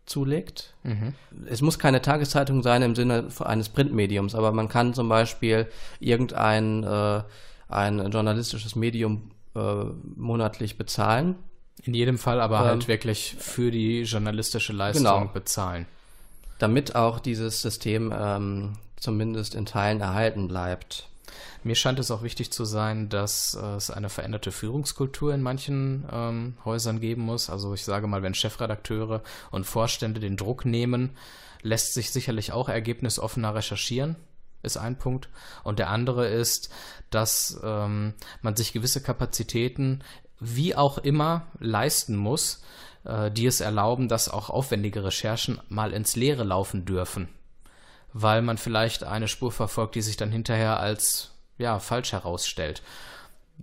zulegt. 0.10 0.74
Mhm. 0.84 1.14
Es 1.48 1.62
muss 1.62 1.80
keine 1.80 2.02
Tageszeitung 2.02 2.64
sein 2.64 2.82
im 2.82 2.96
Sinne 2.96 3.28
eines 3.40 3.70
Printmediums, 3.70 4.36
aber 4.36 4.52
man 4.52 4.68
kann 4.68 4.94
zum 4.94 5.08
Beispiel 5.08 5.68
irgendein 6.00 6.84
äh, 6.84 7.22
ein 7.70 8.12
journalistisches 8.12 8.76
Medium 8.76 9.32
äh, 9.56 9.84
monatlich 10.16 10.78
bezahlen. 10.78 11.36
In 11.84 11.94
jedem 11.94 12.18
Fall 12.18 12.42
aber 12.42 12.60
halt 12.60 12.68
ähm, 12.68 12.80
halt 12.80 12.88
wirklich 12.88 13.36
für 13.40 13.72
die 13.72 14.02
journalistische 14.02 14.74
Leistung 14.74 15.04
genau. 15.04 15.30
bezahlen. 15.34 15.86
Damit 16.58 16.96
auch 16.96 17.20
dieses 17.20 17.62
System 17.62 18.14
ähm, 18.14 18.74
zumindest 18.98 19.56
in 19.56 19.66
Teilen 19.66 20.02
erhalten 20.02 20.48
bleibt. 20.48 21.08
Mir 21.70 21.76
scheint 21.76 22.00
es 22.00 22.10
auch 22.10 22.24
wichtig 22.24 22.52
zu 22.52 22.66
sein, 22.66 23.10
dass 23.10 23.54
äh, 23.54 23.76
es 23.76 23.92
eine 23.92 24.10
veränderte 24.10 24.52
Führungskultur 24.52 25.36
in 25.36 25.44
manchen 25.44 26.04
ähm, 26.12 26.58
Häusern 26.66 27.00
geben 27.00 27.22
muss. 27.22 27.52
Also 27.52 27.76
ich 27.76 27.86
sage 27.86 28.08
mal, 28.08 28.24
wenn 28.24 28.34
Chefredakteure 28.34 29.22
und 29.52 29.66
Vorstände 29.66 30.20
den 30.20 30.36
Druck 30.36 30.66
nehmen, 30.66 31.12
lässt 31.62 31.94
sich 31.94 32.10
sicherlich 32.10 32.54
auch 32.54 32.70
ergebnisoffener 32.70 33.54
recherchieren 33.54 34.16
ist 34.64 34.78
ein 34.78 34.98
Punkt. 34.98 35.30
Und 35.64 35.78
der 35.78 35.92
andere 35.92 36.28
ist, 36.28 36.72
dass 37.12 37.62
ähm, 37.64 38.16
man 38.42 38.56
sich 38.56 38.74
gewisse 38.74 39.04
Kapazitäten 39.04 40.04
wie 40.40 40.76
auch 40.76 40.98
immer 40.98 41.46
leisten 41.60 42.16
muss, 42.16 42.64
äh, 43.04 43.30
die 43.30 43.46
es 43.46 43.62
erlauben, 43.62 44.08
dass 44.08 44.28
auch 44.28 44.50
aufwendige 44.50 45.04
Recherchen 45.04 45.62
mal 45.70 45.94
ins 45.94 46.16
Leere 46.16 46.44
laufen 46.44 46.86
dürfen. 46.86 47.30
Weil 48.12 48.42
man 48.42 48.58
vielleicht 48.58 49.04
eine 49.04 49.28
Spur 49.28 49.52
verfolgt, 49.52 49.94
die 49.94 50.02
sich 50.02 50.18
dann 50.18 50.32
hinterher 50.32 50.80
als 50.80 51.36
ja, 51.60 51.78
falsch 51.80 52.14
herausstellt, 52.14 52.82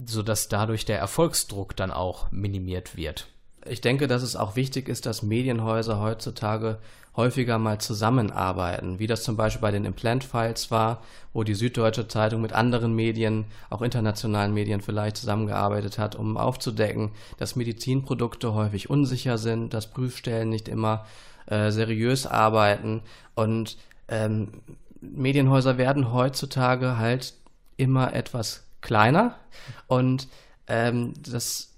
sodass 0.04 0.48
dadurch 0.48 0.84
der 0.84 0.98
Erfolgsdruck 0.98 1.74
dann 1.74 1.90
auch 1.90 2.30
minimiert 2.30 2.96
wird. 2.96 3.26
Ich 3.68 3.80
denke, 3.80 4.06
dass 4.06 4.22
es 4.22 4.36
auch 4.36 4.54
wichtig 4.54 4.88
ist, 4.88 5.06
dass 5.06 5.22
Medienhäuser 5.22 6.00
heutzutage 6.00 6.78
häufiger 7.16 7.58
mal 7.58 7.80
zusammenarbeiten, 7.80 8.98
wie 8.98 9.06
das 9.06 9.22
zum 9.22 9.36
Beispiel 9.36 9.62
bei 9.62 9.70
den 9.70 9.86
Implant-Files 9.86 10.70
war, 10.70 11.02
wo 11.32 11.42
die 11.44 11.54
Süddeutsche 11.54 12.08
Zeitung 12.08 12.42
mit 12.42 12.52
anderen 12.52 12.94
Medien, 12.94 13.46
auch 13.70 13.82
internationalen 13.82 14.52
Medien 14.52 14.82
vielleicht 14.82 15.16
zusammengearbeitet 15.16 15.98
hat, 15.98 16.14
um 16.14 16.36
aufzudecken, 16.36 17.12
dass 17.38 17.56
Medizinprodukte 17.56 18.52
häufig 18.52 18.90
unsicher 18.90 19.38
sind, 19.38 19.72
dass 19.72 19.90
Prüfstellen 19.90 20.50
nicht 20.50 20.68
immer 20.68 21.06
äh, 21.46 21.70
seriös 21.70 22.26
arbeiten 22.26 23.02
und 23.34 23.78
ähm, 24.08 24.60
Medienhäuser 25.00 25.78
werden 25.78 26.12
heutzutage 26.12 26.98
halt 26.98 27.34
immer 27.76 28.12
etwas 28.14 28.64
kleiner 28.80 29.38
und 29.86 30.28
ähm, 30.66 31.14
das 31.22 31.76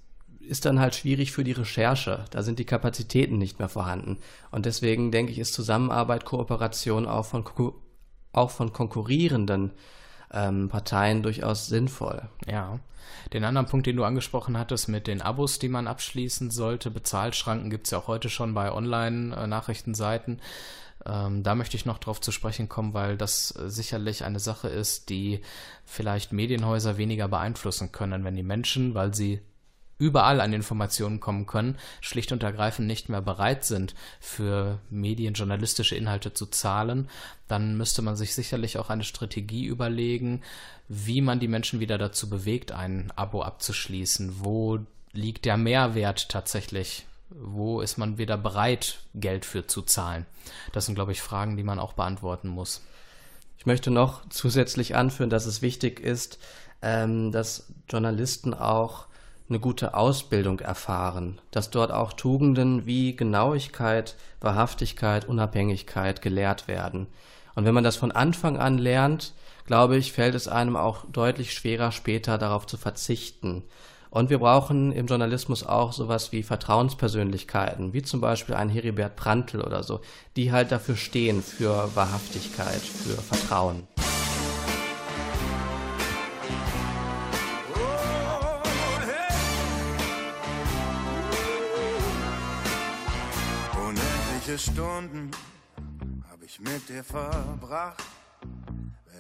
ist 0.49 0.65
dann 0.65 0.81
halt 0.81 0.95
schwierig 0.95 1.33
für 1.33 1.45
die 1.45 1.53
Recherche. 1.53 2.25
Da 2.31 2.43
sind 2.43 2.59
die 2.59 2.65
Kapazitäten 2.65 3.37
nicht 3.37 3.59
mehr 3.59 3.69
vorhanden. 3.69 4.19
Und 4.51 4.65
deswegen 4.65 5.13
denke 5.13 5.31
ich, 5.31 5.39
ist 5.39 5.53
Zusammenarbeit, 5.53 6.25
Kooperation 6.25 7.07
auch 7.07 7.27
von, 7.27 7.45
auch 8.33 8.51
von 8.51 8.73
konkurrierenden 8.73 9.73
ähm, 10.33 10.69
Parteien 10.69 11.23
durchaus 11.23 11.67
sinnvoll. 11.67 12.23
Ja. 12.47 12.81
Den 13.33 13.45
anderen 13.45 13.67
Punkt, 13.67 13.87
den 13.87 13.97
du 13.97 14.05
angesprochen 14.05 14.59
hattest 14.59 14.89
mit 14.89 15.07
den 15.07 15.21
Abos, 15.21 15.59
die 15.59 15.69
man 15.69 15.87
abschließen 15.87 16.51
sollte, 16.51 16.91
Bezahlschranken 16.91 17.69
gibt 17.69 17.87
es 17.87 17.91
ja 17.91 17.99
auch 17.99 18.07
heute 18.07 18.31
schon 18.31 18.55
bei 18.55 18.73
Online-Nachrichtenseiten. 18.73 20.41
Ähm, 21.07 21.43
da 21.43 21.55
möchte 21.55 21.77
ich 21.77 21.87
noch 21.87 21.99
drauf 21.99 22.21
zu 22.21 22.33
sprechen 22.33 22.69
kommen, 22.69 22.95
weil 22.95 23.17
das 23.17 23.55
äh, 23.57 23.71
sicherlich 23.71 24.25
eine 24.25 24.41
Sache 24.41 24.69
ist, 24.69 25.09
die 25.11 25.41
vielleicht 25.85 26.33
Medienhäuser 26.33 26.97
weniger 26.97 27.29
beeinflussen 27.29 27.93
können, 27.93 28.25
wenn 28.25 28.37
die 28.37 28.43
Menschen, 28.43 28.95
weil 28.95 29.15
sie 29.15 29.41
überall 29.99 30.41
an 30.41 30.53
Informationen 30.53 31.21
kommen 31.21 31.47
können, 31.47 31.77
schlicht 32.01 32.33
und 32.33 32.43
ergreifend 32.43 32.87
nicht 32.87 33.09
mehr 33.09 33.21
bereit 33.21 33.65
sind, 33.65 33.95
für 34.21 34.79
medienjournalistische 34.91 35.97
Inhalte 35.97 36.33
zu 36.33 36.47
zahlen, 36.47 37.09
dann 37.49 37.77
müsste 37.77 38.03
man 38.03 38.17
sich 38.17 38.35
sicherlich 38.35 38.79
auch 38.79 38.91
eine 38.91 39.05
Strategie 39.05 39.67
überlegen, 39.67 40.43
wie 40.89 41.21
man 41.21 41.41
die 41.41 41.49
Menschen 41.49 41.81
wieder 41.81 41.99
dazu 41.99 42.31
bewegt, 42.31 42.73
ein 42.73 43.13
Abo 43.17 43.43
abzuschließen. 43.43 44.45
Wo 44.45 44.79
liegt 45.13 45.45
der 45.45 45.57
Mehrwert 45.57 46.29
tatsächlich? 46.29 47.07
Wo 47.31 47.81
ist 47.81 47.99
man 47.99 48.19
wieder 48.19 48.39
bereit, 48.39 49.01
Geld 49.15 49.45
für 49.45 49.67
zu 49.67 49.83
zahlen? 49.83 50.27
Das 50.73 50.87
sind, 50.87 50.95
glaube 50.95 51.13
ich, 51.13 51.21
Fragen, 51.21 51.57
die 51.57 51.63
man 51.63 51.79
auch 51.79 51.93
beantworten 51.93 52.49
muss. 52.49 52.83
Ich 53.59 53.67
möchte 53.67 53.91
noch 53.91 54.23
zusätzlich 54.31 54.97
anführen, 54.97 55.31
dass 55.31 55.47
es 55.47 55.61
wichtig 55.61 56.01
ist, 56.01 56.39
ähm, 56.81 57.33
dass 57.33 57.73
Journalisten 57.89 58.55
auch 58.55 59.07
eine 59.49 59.61
gute 59.61 59.95
Ausbildung 59.95 60.61
erfahren, 60.61 61.41
dass 61.51 61.71
dort 61.71 61.91
auch 61.91 62.13
Tugenden 62.13 62.87
wie 62.87 63.17
Genauigkeit, 63.17 64.17
Wahrhaftigkeit, 64.41 65.27
Unabhängigkeit 65.27 66.23
gelehrt 66.23 66.69
werden. 66.69 67.07
Und 67.55 67.65
wenn 67.65 67.75
man 67.75 67.85
das 67.85 67.97
von 67.97 68.13
Anfang 68.13 68.59
an 68.59 68.79
lernt, 68.79 69.33
glaube 69.67 69.97
ich, 69.97 70.13
fällt 70.13 70.35
es 70.35 70.49
einem 70.49 70.77
auch 70.77 71.05
deutlich 71.11 71.53
schwerer, 71.53 71.93
später 71.93 72.39
darauf 72.39 72.67
zu 72.67 72.77
verzichten. 72.77 73.65
Und 74.11 74.31
wir 74.31 74.39
brauchen 74.39 74.93
im 74.93 75.07
Journalismus 75.07 75.65
auch 75.65 75.93
sowas 75.93 76.33
wie 76.33 76.43
Vertrauenspersönlichkeiten, 76.43 77.93
wie 77.93 78.03
zum 78.03 78.21
Beispiel 78.21 78.55
ein 78.55 78.71
Heribert 78.71 79.17
Prantl 79.17 79.61
oder 79.61 79.83
so, 79.83 80.01
die 80.37 80.51
halt 80.51 80.73
dafür 80.73 80.97
stehen, 80.97 81.43
für 81.43 81.95
Wahrhaftigkeit, 81.95 82.81
für 82.81 83.21
Vertrauen. 83.21 83.87
Unendliche 93.77 94.59
Stunden 94.59 95.31
habe 96.31 96.47
ich 96.47 96.59
mit 96.61 96.89
dir 96.89 97.05
verbracht. 97.05 98.03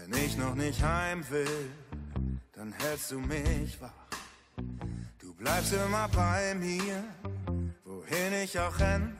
Wenn 0.06 0.24
ich 0.24 0.38
noch 0.38 0.54
nicht 0.54 0.82
heim 0.82 1.22
will, 1.28 1.70
dann 2.54 2.72
hältst 2.72 3.10
du 3.10 3.20
mich 3.20 3.78
wach. 3.82 4.07
Du 5.18 5.34
bleibst 5.34 5.72
immer 5.72 6.08
bei 6.08 6.54
mir, 6.54 7.04
wohin 7.84 8.32
ich 8.42 8.58
auch 8.58 8.78
renn, 8.78 9.16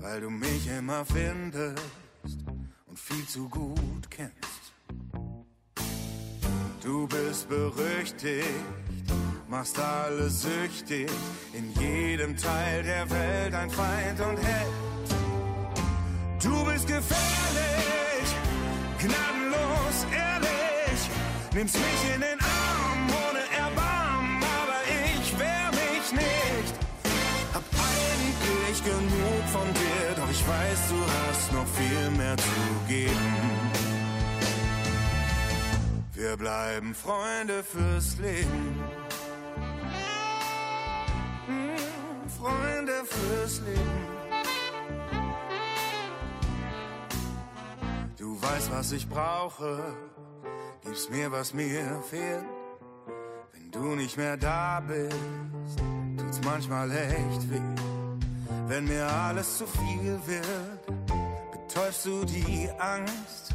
weil 0.00 0.20
du 0.20 0.30
mich 0.30 0.68
immer 0.68 1.04
findest 1.04 1.82
und 2.86 2.98
viel 2.98 3.26
zu 3.26 3.48
gut 3.48 4.10
kennst. 4.10 4.74
Du 6.82 7.06
bist 7.06 7.48
berüchtigt, 7.48 8.48
machst 9.48 9.78
alles 9.78 10.42
süchtig, 10.42 11.10
in 11.52 11.72
jedem 11.80 12.36
Teil 12.36 12.82
der 12.82 13.08
Welt 13.10 13.54
ein 13.54 13.70
Feind 13.70 14.20
und 14.20 14.36
Held. 14.38 14.72
Du 16.42 16.64
bist 16.64 16.86
gefährlich, 16.88 18.28
gnadenlos, 18.98 20.06
ehrlich, 20.12 21.10
nimmst 21.54 21.76
mich 21.76 22.14
in 22.14 22.20
den 22.20 22.40
Arm 22.40 22.51
eigentlich 28.72 28.84
genug 28.84 29.44
von 29.52 29.74
dir, 29.74 30.14
doch 30.16 30.30
ich 30.30 30.48
weiß, 30.48 30.88
du 30.88 30.96
hast 31.12 31.52
noch 31.52 31.66
viel 31.66 32.10
mehr 32.16 32.36
zu 32.36 32.88
geben. 32.88 33.34
Wir 36.14 36.36
bleiben 36.36 36.94
Freunde 36.94 37.62
fürs 37.62 38.16
Leben. 38.18 38.80
Hm, 41.46 42.28
Freunde 42.38 43.04
fürs 43.04 43.60
Leben. 43.60 44.06
Du 48.16 48.40
weißt, 48.40 48.70
was 48.72 48.92
ich 48.92 49.08
brauche, 49.08 49.96
gibst 50.82 51.10
mir, 51.10 51.30
was 51.30 51.52
mir 51.52 52.02
fehlt. 52.08 52.44
Wenn 53.52 53.70
du 53.70 53.96
nicht 53.96 54.16
mehr 54.16 54.36
da 54.36 54.80
bist, 54.80 55.16
tut's 56.16 56.40
manchmal 56.44 56.90
echt 56.90 57.50
weh. 57.50 57.91
Wenn 58.72 58.86
mir 58.86 59.06
alles 59.06 59.58
zu 59.58 59.66
viel 59.66 60.18
wird, 60.24 60.86
betäubst 61.52 62.06
du 62.06 62.24
die 62.24 62.70
Angst, 62.78 63.52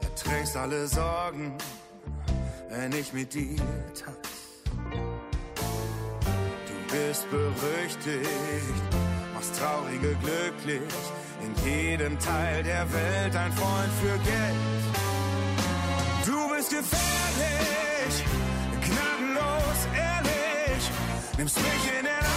erträgst 0.00 0.56
alle 0.56 0.86
Sorgen 0.86 1.58
wenn 2.70 2.92
ich 2.92 3.12
mit 3.12 3.34
dir 3.34 3.56
tanz. 3.98 4.28
Du 6.68 6.74
bist 6.92 7.28
berüchtigt, 7.30 8.92
machst 9.34 9.58
Traurige 9.58 10.16
glücklich, 10.22 10.82
in 11.42 11.68
jedem 11.68 12.16
Teil 12.20 12.62
der 12.62 12.86
Welt 12.92 13.34
ein 13.34 13.52
Freund 13.54 13.92
für 14.00 14.18
Geld. 14.18 14.54
Du 16.26 16.54
bist 16.54 16.70
gefährlich, 16.70 18.24
gnadenlos 18.86 19.80
ehrlich, 19.96 20.90
nimmst 21.38 21.56
mich 21.56 21.98
in 21.98 22.04
den 22.04 22.33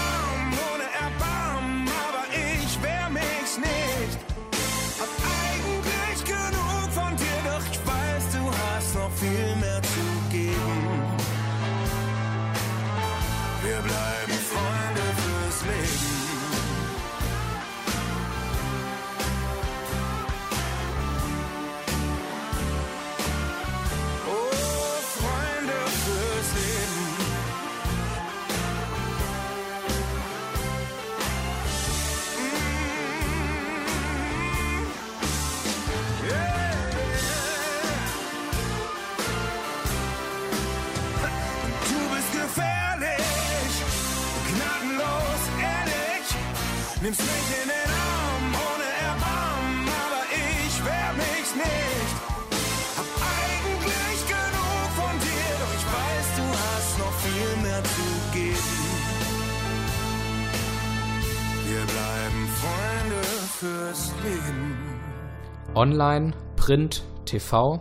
Online, 65.78 66.34
Print, 66.56 67.04
TV. 67.26 67.80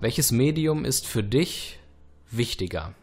Welches 0.00 0.32
Medium 0.32 0.86
ist 0.86 1.06
für 1.06 1.22
dich 1.22 1.78
wichtiger? 2.30 2.94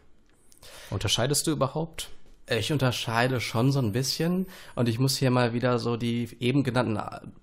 Unterscheidest 0.90 1.46
du 1.46 1.52
überhaupt? 1.52 2.10
Ich 2.50 2.72
unterscheide 2.72 3.40
schon 3.40 3.70
so 3.70 3.78
ein 3.78 3.92
bisschen 3.92 4.46
und 4.74 4.88
ich 4.88 4.98
muss 4.98 5.16
hier 5.16 5.30
mal 5.30 5.52
wieder 5.52 5.78
so 5.78 5.96
die 5.96 6.28
eben 6.40 6.64
genannten 6.64 6.98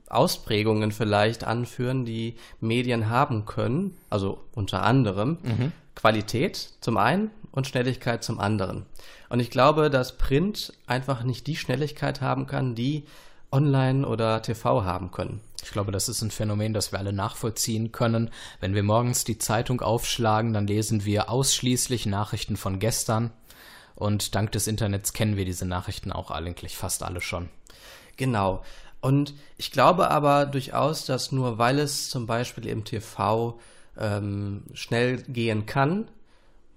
Ausprägungen 0.10 0.92
vielleicht 0.92 1.46
anführen, 1.46 2.04
die 2.04 2.36
Medien 2.60 3.10
haben 3.10 3.46
können. 3.46 3.96
Also 4.10 4.42
unter 4.54 4.84
anderem 4.84 5.38
Qualität 5.96 6.72
zum 6.82 6.98
einen 6.98 7.32
und 7.54 7.66
Schnelligkeit 7.66 8.26
zum 8.26 8.42
anderen. 8.42 8.86
Und 9.30 9.40
ich 9.40 9.52
glaube, 9.52 9.90
dass 9.90 10.18
Print 10.18 10.74
einfach 10.86 11.24
nicht 11.24 11.48
die 11.48 11.56
Schnelligkeit 11.56 12.20
haben 12.20 12.46
kann, 12.46 12.76
die 12.76 13.06
Online 13.54 14.06
oder 14.06 14.42
TV 14.42 14.84
haben 14.84 15.12
können. 15.12 15.40
Ich 15.66 15.72
glaube, 15.72 15.92
das 15.92 16.10
ist 16.10 16.22
ein 16.22 16.32
Phänomen, 16.32 16.74
das 16.74 16.92
wir 16.92 17.00
alle 17.00 17.14
nachvollziehen 17.14 17.92
können. 17.92 18.30
Wenn 18.60 18.76
wir 18.76 18.84
morgens 18.84 19.24
die 19.24 19.38
Zeitung 19.38 19.82
aufschlagen, 19.82 20.54
dann 20.54 20.68
lesen 20.68 21.06
wir 21.06 21.30
ausschließlich 21.30 22.06
Nachrichten 22.06 22.58
von 22.58 22.80
gestern. 22.80 23.32
Und 23.96 24.36
dank 24.36 24.52
des 24.54 24.68
Internets 24.68 25.14
kennen 25.14 25.36
wir 25.36 25.46
diese 25.46 25.66
Nachrichten 25.66 26.12
auch 26.12 26.32
eigentlich 26.32 26.78
fast 26.78 27.04
alle 27.04 27.22
schon. 27.22 27.50
Genau. 28.18 28.64
Und 29.02 29.34
ich 29.58 29.72
glaube 29.72 30.10
aber 30.12 30.46
durchaus, 30.46 31.06
dass 31.06 31.32
nur 31.32 31.58
weil 31.58 31.80
es 31.80 32.10
zum 32.10 32.26
Beispiel 32.26 32.68
im 32.68 32.84
TV 32.84 33.60
ähm, 33.98 34.64
schnell 34.74 35.22
gehen 35.24 35.66
kann, 35.66 36.10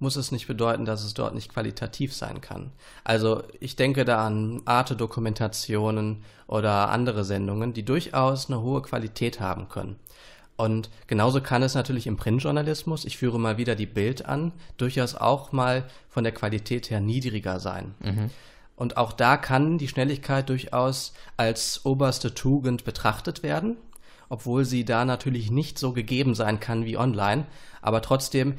muss 0.03 0.17
es 0.17 0.33
nicht 0.33 0.47
bedeuten, 0.47 0.85
dass 0.85 1.05
es 1.05 1.15
dort 1.15 1.35
nicht 1.35 1.53
qualitativ 1.53 2.13
sein 2.13 2.41
kann. 2.41 2.73
Also 3.05 3.43
ich 3.61 3.77
denke 3.77 4.05
da 4.05 4.27
an 4.27 4.61
Arte-Dokumentationen 4.67 6.25
oder 6.47 6.91
andere 6.91 7.25
Sendungen, 7.25 7.73
die 7.73 7.85
durchaus 7.85 8.51
eine 8.51 8.61
hohe 8.61 8.83
Qualität 8.83 9.41
haben 9.41 9.69
können. 9.69 9.97
Und 10.57 10.91
genauso 11.07 11.41
kann 11.41 11.63
es 11.63 11.75
natürlich 11.75 12.07
im 12.07 12.17
Printjournalismus, 12.17 13.05
ich 13.05 13.17
führe 13.17 13.41
mal 13.41 13.57
wieder 13.57 13.75
die 13.75 13.87
Bild 13.87 14.27
an, 14.27 14.53
durchaus 14.77 15.15
auch 15.15 15.53
mal 15.53 15.85
von 16.09 16.25
der 16.25 16.33
Qualität 16.33 16.91
her 16.91 17.01
niedriger 17.01 17.59
sein. 17.59 17.95
Mhm. 18.01 18.31
Und 18.77 18.97
auch 18.97 19.13
da 19.13 19.37
kann 19.37 19.79
die 19.79 19.89
Schnelligkeit 19.89 20.49
durchaus 20.49 21.15
als 21.37 21.85
oberste 21.85 22.35
Tugend 22.35 22.85
betrachtet 22.85 23.43
werden, 23.43 23.77
obwohl 24.29 24.65
sie 24.65 24.85
da 24.85 25.05
natürlich 25.05 25.51
nicht 25.51 25.79
so 25.79 25.93
gegeben 25.93 26.35
sein 26.35 26.59
kann 26.59 26.85
wie 26.85 26.97
online. 26.97 27.47
Aber 27.81 28.03
trotzdem 28.03 28.55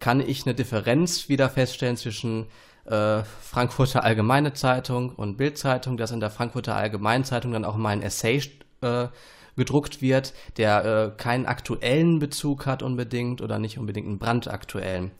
kann 0.00 0.20
ich 0.20 0.44
eine 0.46 0.54
Differenz 0.54 1.28
wieder 1.28 1.48
feststellen 1.48 1.96
zwischen 1.96 2.46
äh, 2.86 3.22
Frankfurter 3.42 4.02
Allgemeine 4.02 4.52
Zeitung 4.54 5.10
und 5.10 5.36
Bildzeitung, 5.36 5.96
dass 5.96 6.10
in 6.10 6.20
der 6.20 6.30
Frankfurter 6.30 6.74
Allgemeinen 6.74 7.24
Zeitung 7.24 7.52
dann 7.52 7.64
auch 7.64 7.76
mal 7.76 7.90
ein 7.90 8.02
Essay 8.02 8.42
äh, 8.80 9.08
gedruckt 9.56 10.00
wird, 10.00 10.32
der 10.56 10.84
äh, 10.84 11.10
keinen 11.16 11.46
aktuellen 11.46 12.18
Bezug 12.18 12.66
hat 12.66 12.82
unbedingt 12.82 13.42
oder 13.42 13.58
nicht 13.58 13.78
unbedingt 13.78 14.06
einen 14.06 14.18
brandaktuellen. 14.18 15.10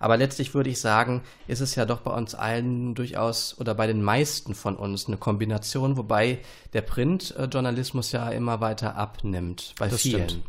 Aber 0.00 0.16
letztlich 0.16 0.52
würde 0.52 0.68
ich 0.68 0.80
sagen, 0.80 1.22
ist 1.46 1.60
es 1.60 1.76
ja 1.76 1.86
doch 1.86 2.00
bei 2.00 2.10
uns 2.10 2.34
allen 2.34 2.94
durchaus 2.94 3.58
oder 3.58 3.74
bei 3.74 3.86
den 3.86 4.02
meisten 4.02 4.54
von 4.54 4.76
uns 4.76 5.06
eine 5.06 5.16
Kombination, 5.16 5.96
wobei 5.96 6.40
der 6.72 6.82
Printjournalismus 6.82 8.12
ja 8.12 8.28
immer 8.30 8.60
weiter 8.60 8.96
abnimmt 8.96 9.74
bei 9.78 9.88
das 9.88 10.02
vielen. 10.02 10.28
Stimmt. 10.28 10.44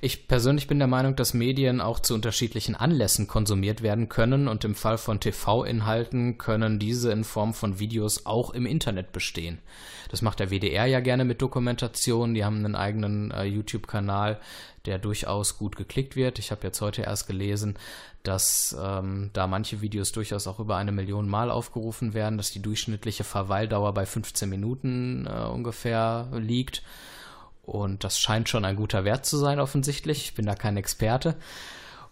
Ich 0.00 0.28
persönlich 0.28 0.66
bin 0.66 0.78
der 0.78 0.88
Meinung, 0.88 1.16
dass 1.16 1.34
Medien 1.34 1.80
auch 1.80 2.00
zu 2.00 2.14
unterschiedlichen 2.14 2.74
Anlässen 2.74 3.26
konsumiert 3.26 3.82
werden 3.82 4.08
können 4.08 4.48
und 4.48 4.64
im 4.64 4.74
Fall 4.74 4.98
von 4.98 5.20
TV-Inhalten 5.20 6.38
können 6.38 6.78
diese 6.78 7.10
in 7.10 7.24
Form 7.24 7.54
von 7.54 7.78
Videos 7.78 8.26
auch 8.26 8.50
im 8.50 8.66
Internet 8.66 9.12
bestehen. 9.12 9.58
Das 10.10 10.22
macht 10.22 10.40
der 10.40 10.50
WDR 10.50 10.86
ja 10.86 11.00
gerne 11.00 11.24
mit 11.24 11.42
Dokumentationen. 11.42 12.34
Die 12.34 12.44
haben 12.44 12.64
einen 12.64 12.74
eigenen 12.74 13.30
äh, 13.30 13.44
YouTube-Kanal, 13.44 14.40
der 14.86 14.98
durchaus 14.98 15.58
gut 15.58 15.76
geklickt 15.76 16.16
wird. 16.16 16.38
Ich 16.38 16.50
habe 16.50 16.66
jetzt 16.66 16.80
heute 16.80 17.02
erst 17.02 17.26
gelesen, 17.26 17.76
dass 18.22 18.76
ähm, 18.80 19.30
da 19.32 19.46
manche 19.46 19.80
Videos 19.80 20.12
durchaus 20.12 20.46
auch 20.46 20.60
über 20.60 20.76
eine 20.76 20.92
Million 20.92 21.28
Mal 21.28 21.50
aufgerufen 21.50 22.14
werden, 22.14 22.38
dass 22.38 22.50
die 22.50 22.62
durchschnittliche 22.62 23.24
Verweildauer 23.24 23.92
bei 23.94 24.06
15 24.06 24.48
Minuten 24.48 25.26
äh, 25.26 25.44
ungefähr 25.44 26.28
liegt. 26.32 26.82
Und 27.68 28.02
das 28.02 28.18
scheint 28.18 28.48
schon 28.48 28.64
ein 28.64 28.76
guter 28.76 29.04
Wert 29.04 29.26
zu 29.26 29.36
sein, 29.36 29.60
offensichtlich. 29.60 30.24
Ich 30.24 30.34
bin 30.34 30.46
da 30.46 30.54
kein 30.54 30.78
Experte. 30.78 31.36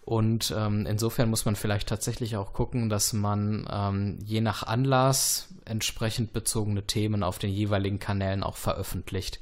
Und 0.05 0.53
ähm, 0.55 0.85
insofern 0.85 1.29
muss 1.29 1.45
man 1.45 1.55
vielleicht 1.55 1.89
tatsächlich 1.89 2.37
auch 2.37 2.53
gucken, 2.53 2.89
dass 2.89 3.11
man 3.11 3.67
ähm, 3.69 4.19
je 4.23 4.39
nach 4.39 4.63
Anlass 4.63 5.49
entsprechend 5.65 6.31
bezogene 6.31 6.83
Themen 6.83 7.23
auf 7.23 7.39
den 7.39 7.49
jeweiligen 7.49 7.99
Kanälen 7.99 8.43
auch 8.43 8.55
veröffentlicht. 8.55 9.41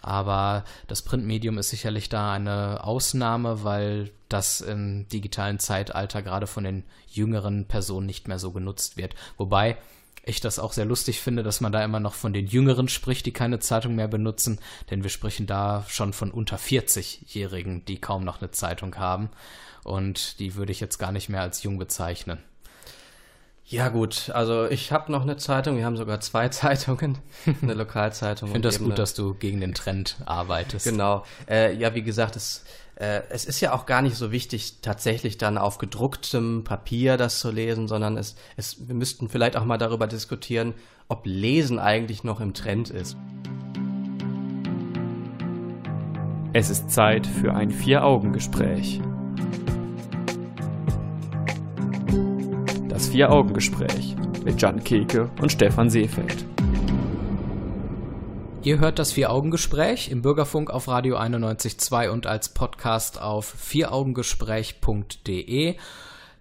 Aber 0.00 0.64
das 0.86 1.02
Printmedium 1.02 1.58
ist 1.58 1.70
sicherlich 1.70 2.08
da 2.08 2.32
eine 2.32 2.84
Ausnahme, 2.84 3.64
weil 3.64 4.12
das 4.28 4.60
im 4.60 5.08
digitalen 5.08 5.58
Zeitalter 5.58 6.22
gerade 6.22 6.46
von 6.46 6.64
den 6.64 6.84
jüngeren 7.08 7.66
Personen 7.66 8.06
nicht 8.06 8.28
mehr 8.28 8.38
so 8.38 8.52
genutzt 8.52 8.96
wird. 8.96 9.14
Wobei 9.36 9.76
ich 10.26 10.40
das 10.40 10.58
auch 10.58 10.72
sehr 10.72 10.84
lustig 10.84 11.20
finde, 11.20 11.42
dass 11.42 11.60
man 11.60 11.72
da 11.72 11.82
immer 11.82 12.00
noch 12.00 12.14
von 12.14 12.32
den 12.32 12.46
Jüngeren 12.46 12.88
spricht, 12.88 13.24
die 13.26 13.32
keine 13.32 13.60
Zeitung 13.60 13.94
mehr 13.94 14.08
benutzen, 14.08 14.58
denn 14.90 15.04
wir 15.04 15.10
sprechen 15.10 15.46
da 15.46 15.84
schon 15.88 16.12
von 16.12 16.32
unter 16.32 16.56
40-Jährigen, 16.56 17.84
die 17.84 18.00
kaum 18.00 18.24
noch 18.24 18.40
eine 18.40 18.50
Zeitung 18.50 18.96
haben. 18.96 19.30
Und 19.84 20.40
die 20.40 20.56
würde 20.56 20.72
ich 20.72 20.80
jetzt 20.80 20.98
gar 20.98 21.12
nicht 21.12 21.28
mehr 21.28 21.42
als 21.42 21.62
jung 21.62 21.78
bezeichnen. 21.78 22.42
Ja 23.68 23.88
gut, 23.88 24.30
also 24.30 24.66
ich 24.66 24.92
habe 24.92 25.10
noch 25.10 25.22
eine 25.22 25.36
Zeitung, 25.36 25.76
wir 25.76 25.84
haben 25.84 25.96
sogar 25.96 26.20
zwei 26.20 26.48
Zeitungen, 26.50 27.18
eine 27.62 27.74
Lokalzeitung. 27.74 28.48
ich 28.48 28.52
finde 28.52 28.68
das 28.68 28.78
gut, 28.80 28.98
dass 28.98 29.14
du 29.14 29.34
gegen 29.34 29.60
den 29.60 29.74
Trend 29.74 30.16
arbeitest. 30.24 30.86
Genau, 30.86 31.24
äh, 31.48 31.72
ja 31.74 31.94
wie 31.94 32.02
gesagt, 32.02 32.36
es, 32.36 32.64
äh, 32.96 33.22
es 33.28 33.44
ist 33.44 33.60
ja 33.60 33.74
auch 33.74 33.84
gar 33.84 34.00
nicht 34.00 34.16
so 34.16 34.32
wichtig, 34.32 34.80
tatsächlich 34.80 35.36
dann 35.36 35.58
auf 35.58 35.78
gedrucktem 35.78 36.64
Papier 36.64 37.16
das 37.16 37.38
zu 37.40 37.50
lesen, 37.50 37.88
sondern 37.88 38.16
es, 38.16 38.36
es, 38.56 38.88
wir 38.88 38.94
müssten 38.94 39.28
vielleicht 39.28 39.56
auch 39.56 39.64
mal 39.64 39.76
darüber 39.76 40.06
diskutieren, 40.06 40.74
ob 41.08 41.26
Lesen 41.26 41.78
eigentlich 41.78 42.24
noch 42.24 42.40
im 42.40 42.54
Trend 42.54 42.90
ist. 42.90 43.16
Es 46.54 46.70
ist 46.70 46.90
Zeit 46.90 47.26
für 47.26 47.54
ein 47.54 47.70
Vier-Augen-Gespräch. 47.70 49.02
Das 52.88 53.08
Vier-Augen-Gespräch 53.08 54.16
mit 54.42 54.62
Jan 54.62 54.82
Keke 54.82 55.28
und 55.42 55.52
Stefan 55.52 55.90
Seefeld. 55.90 56.46
Ihr 58.66 58.80
hört 58.80 58.98
das 58.98 59.12
Vier-Augen-Gespräch 59.12 60.10
im 60.10 60.22
Bürgerfunk 60.22 60.70
auf 60.70 60.88
Radio 60.88 61.16
91.2 61.16 62.08
und 62.08 62.26
als 62.26 62.48
Podcast 62.48 63.22
auf 63.22 63.46
vieraugengespräch.de. 63.46 65.76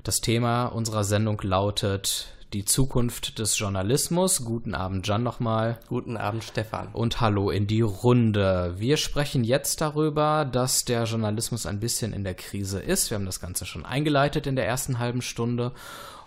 Das 0.01 0.21
Thema 0.21 0.65
unserer 0.65 1.03
Sendung 1.03 1.39
lautet 1.43 2.29
die 2.51 2.65
Zukunft 2.65 3.38
des 3.38 3.59
Journalismus. 3.59 4.43
Guten 4.43 4.73
Abend, 4.73 5.07
Jan, 5.07 5.21
nochmal. 5.21 5.77
Guten 5.88 6.17
Abend, 6.17 6.43
Stefan. 6.43 6.88
Und 6.93 7.21
hallo 7.21 7.51
in 7.51 7.67
die 7.67 7.81
Runde. 7.81 8.73
Wir 8.75 8.97
sprechen 8.97 9.43
jetzt 9.43 9.81
darüber, 9.81 10.45
dass 10.45 10.83
der 10.83 11.03
Journalismus 11.03 11.67
ein 11.67 11.79
bisschen 11.79 12.11
in 12.11 12.23
der 12.23 12.33
Krise 12.33 12.79
ist. 12.79 13.11
Wir 13.11 13.17
haben 13.17 13.27
das 13.27 13.39
Ganze 13.39 13.67
schon 13.67 13.85
eingeleitet 13.85 14.47
in 14.47 14.55
der 14.55 14.65
ersten 14.65 14.97
halben 14.97 15.21
Stunde 15.21 15.73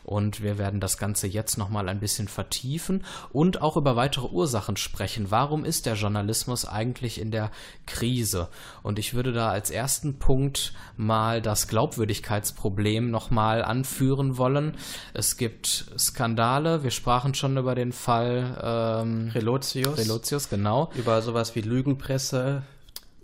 und 0.09 0.42
wir 0.42 0.57
werden 0.57 0.81
das 0.81 0.97
Ganze 0.97 1.27
jetzt 1.27 1.59
nochmal 1.59 1.87
ein 1.88 2.01
bisschen 2.01 2.29
vertiefen 2.29 3.05
und 3.31 3.61
auch 3.61 3.77
über 3.77 3.94
weitere 3.94 4.27
Ursachen 4.27 4.79
sprechen. 4.79 5.31
Warum 5.31 5.66
ist 5.66 5.85
der 5.85 5.97
Journalismus 5.97 6.64
eigentlich 6.64 7.21
in 7.21 7.31
der 7.31 7.51
Krise? 7.87 8.49
Und 8.83 8.99
ich 8.99 9.12
würde 9.12 9.33
da 9.33 9.51
als 9.51 9.71
ersten 9.71 10.18
Punkt 10.18 10.73
mal 10.97 11.42
das 11.42 11.68
Glaubwürdigkeitsproblem 11.68 13.11
nochmal 13.11 13.62
anführen 13.62 14.38
wollen. 14.38 14.79
Es 15.12 15.37
gibt 15.37 15.92
Skandale. 15.99 16.83
Wir 16.83 16.90
sprachen 16.90 17.35
schon 17.35 17.59
über 17.59 17.75
den 17.75 17.92
Fall 17.92 18.59
ähm, 18.62 19.29
Relotius. 19.35 19.99
Relotius, 19.99 20.49
genau. 20.49 20.90
Über 20.94 21.21
sowas 21.21 21.55
wie 21.55 21.61
Lügenpresse, 21.61 22.62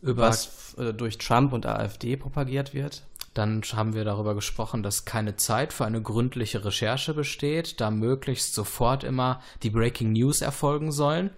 über 0.02 0.24
was 0.24 0.74
äh, 0.76 0.92
durch 0.92 1.16
Trump 1.16 1.54
und 1.54 1.64
AfD 1.64 2.16
propagiert 2.16 2.74
wird. 2.74 3.04
Dann 3.34 3.62
haben 3.62 3.94
wir 3.94 4.04
darüber 4.04 4.34
gesprochen, 4.34 4.82
dass 4.84 5.04
keine 5.04 5.36
Zeit 5.36 5.72
für 5.72 5.84
eine 5.84 6.00
gründliche 6.00 6.64
Recherche 6.64 7.14
besteht, 7.14 7.80
da 7.80 7.90
möglichst 7.90 8.54
sofort 8.54 9.02
immer 9.02 9.42
die 9.62 9.70
Breaking 9.70 10.12
News 10.12 10.40
erfolgen 10.40 10.92
sollen. 10.92 11.30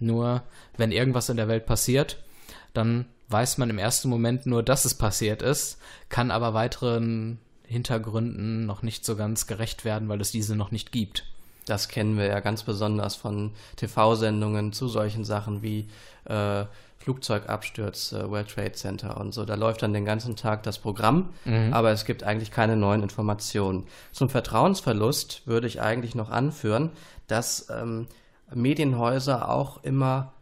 Nur 0.00 0.42
wenn 0.76 0.92
irgendwas 0.92 1.28
in 1.28 1.36
der 1.36 1.48
Welt 1.48 1.64
passiert, 1.64 2.18
dann 2.74 3.06
weiß 3.28 3.58
man 3.58 3.70
im 3.70 3.78
ersten 3.78 4.08
Moment 4.08 4.46
nur, 4.46 4.62
dass 4.62 4.84
es 4.84 4.94
passiert 4.94 5.40
ist, 5.40 5.78
kann 6.08 6.30
aber 6.30 6.52
weiteren 6.52 7.38
Hintergründen 7.64 8.66
noch 8.66 8.82
nicht 8.82 9.04
so 9.04 9.16
ganz 9.16 9.46
gerecht 9.46 9.84
werden, 9.84 10.08
weil 10.08 10.20
es 10.20 10.30
diese 10.30 10.56
noch 10.56 10.70
nicht 10.70 10.92
gibt. 10.92 11.24
Das 11.64 11.88
kennen 11.88 12.16
wir 12.16 12.26
ja 12.26 12.40
ganz 12.40 12.62
besonders 12.62 13.16
von 13.16 13.52
TV-Sendungen 13.76 14.72
zu 14.72 14.86
solchen 14.86 15.24
Sachen 15.24 15.62
wie 15.62 15.88
äh, 16.24 16.64
Flugzeugabsturz, 17.06 18.10
äh, 18.10 18.28
World 18.28 18.48
Trade 18.48 18.72
Center 18.72 19.16
und 19.20 19.32
so. 19.32 19.44
Da 19.44 19.54
läuft 19.54 19.82
dann 19.82 19.92
den 19.92 20.04
ganzen 20.04 20.34
Tag 20.34 20.64
das 20.64 20.78
Programm, 20.78 21.28
mhm. 21.44 21.72
aber 21.72 21.92
es 21.92 22.04
gibt 22.04 22.24
eigentlich 22.24 22.50
keine 22.50 22.76
neuen 22.76 23.04
Informationen. 23.04 23.86
Zum 24.10 24.28
Vertrauensverlust 24.28 25.46
würde 25.46 25.68
ich 25.68 25.80
eigentlich 25.80 26.16
noch 26.16 26.30
anführen, 26.30 26.90
dass 27.28 27.68
ähm, 27.70 28.08
Medienhäuser 28.52 29.48
auch 29.48 29.84
immer 29.84 30.32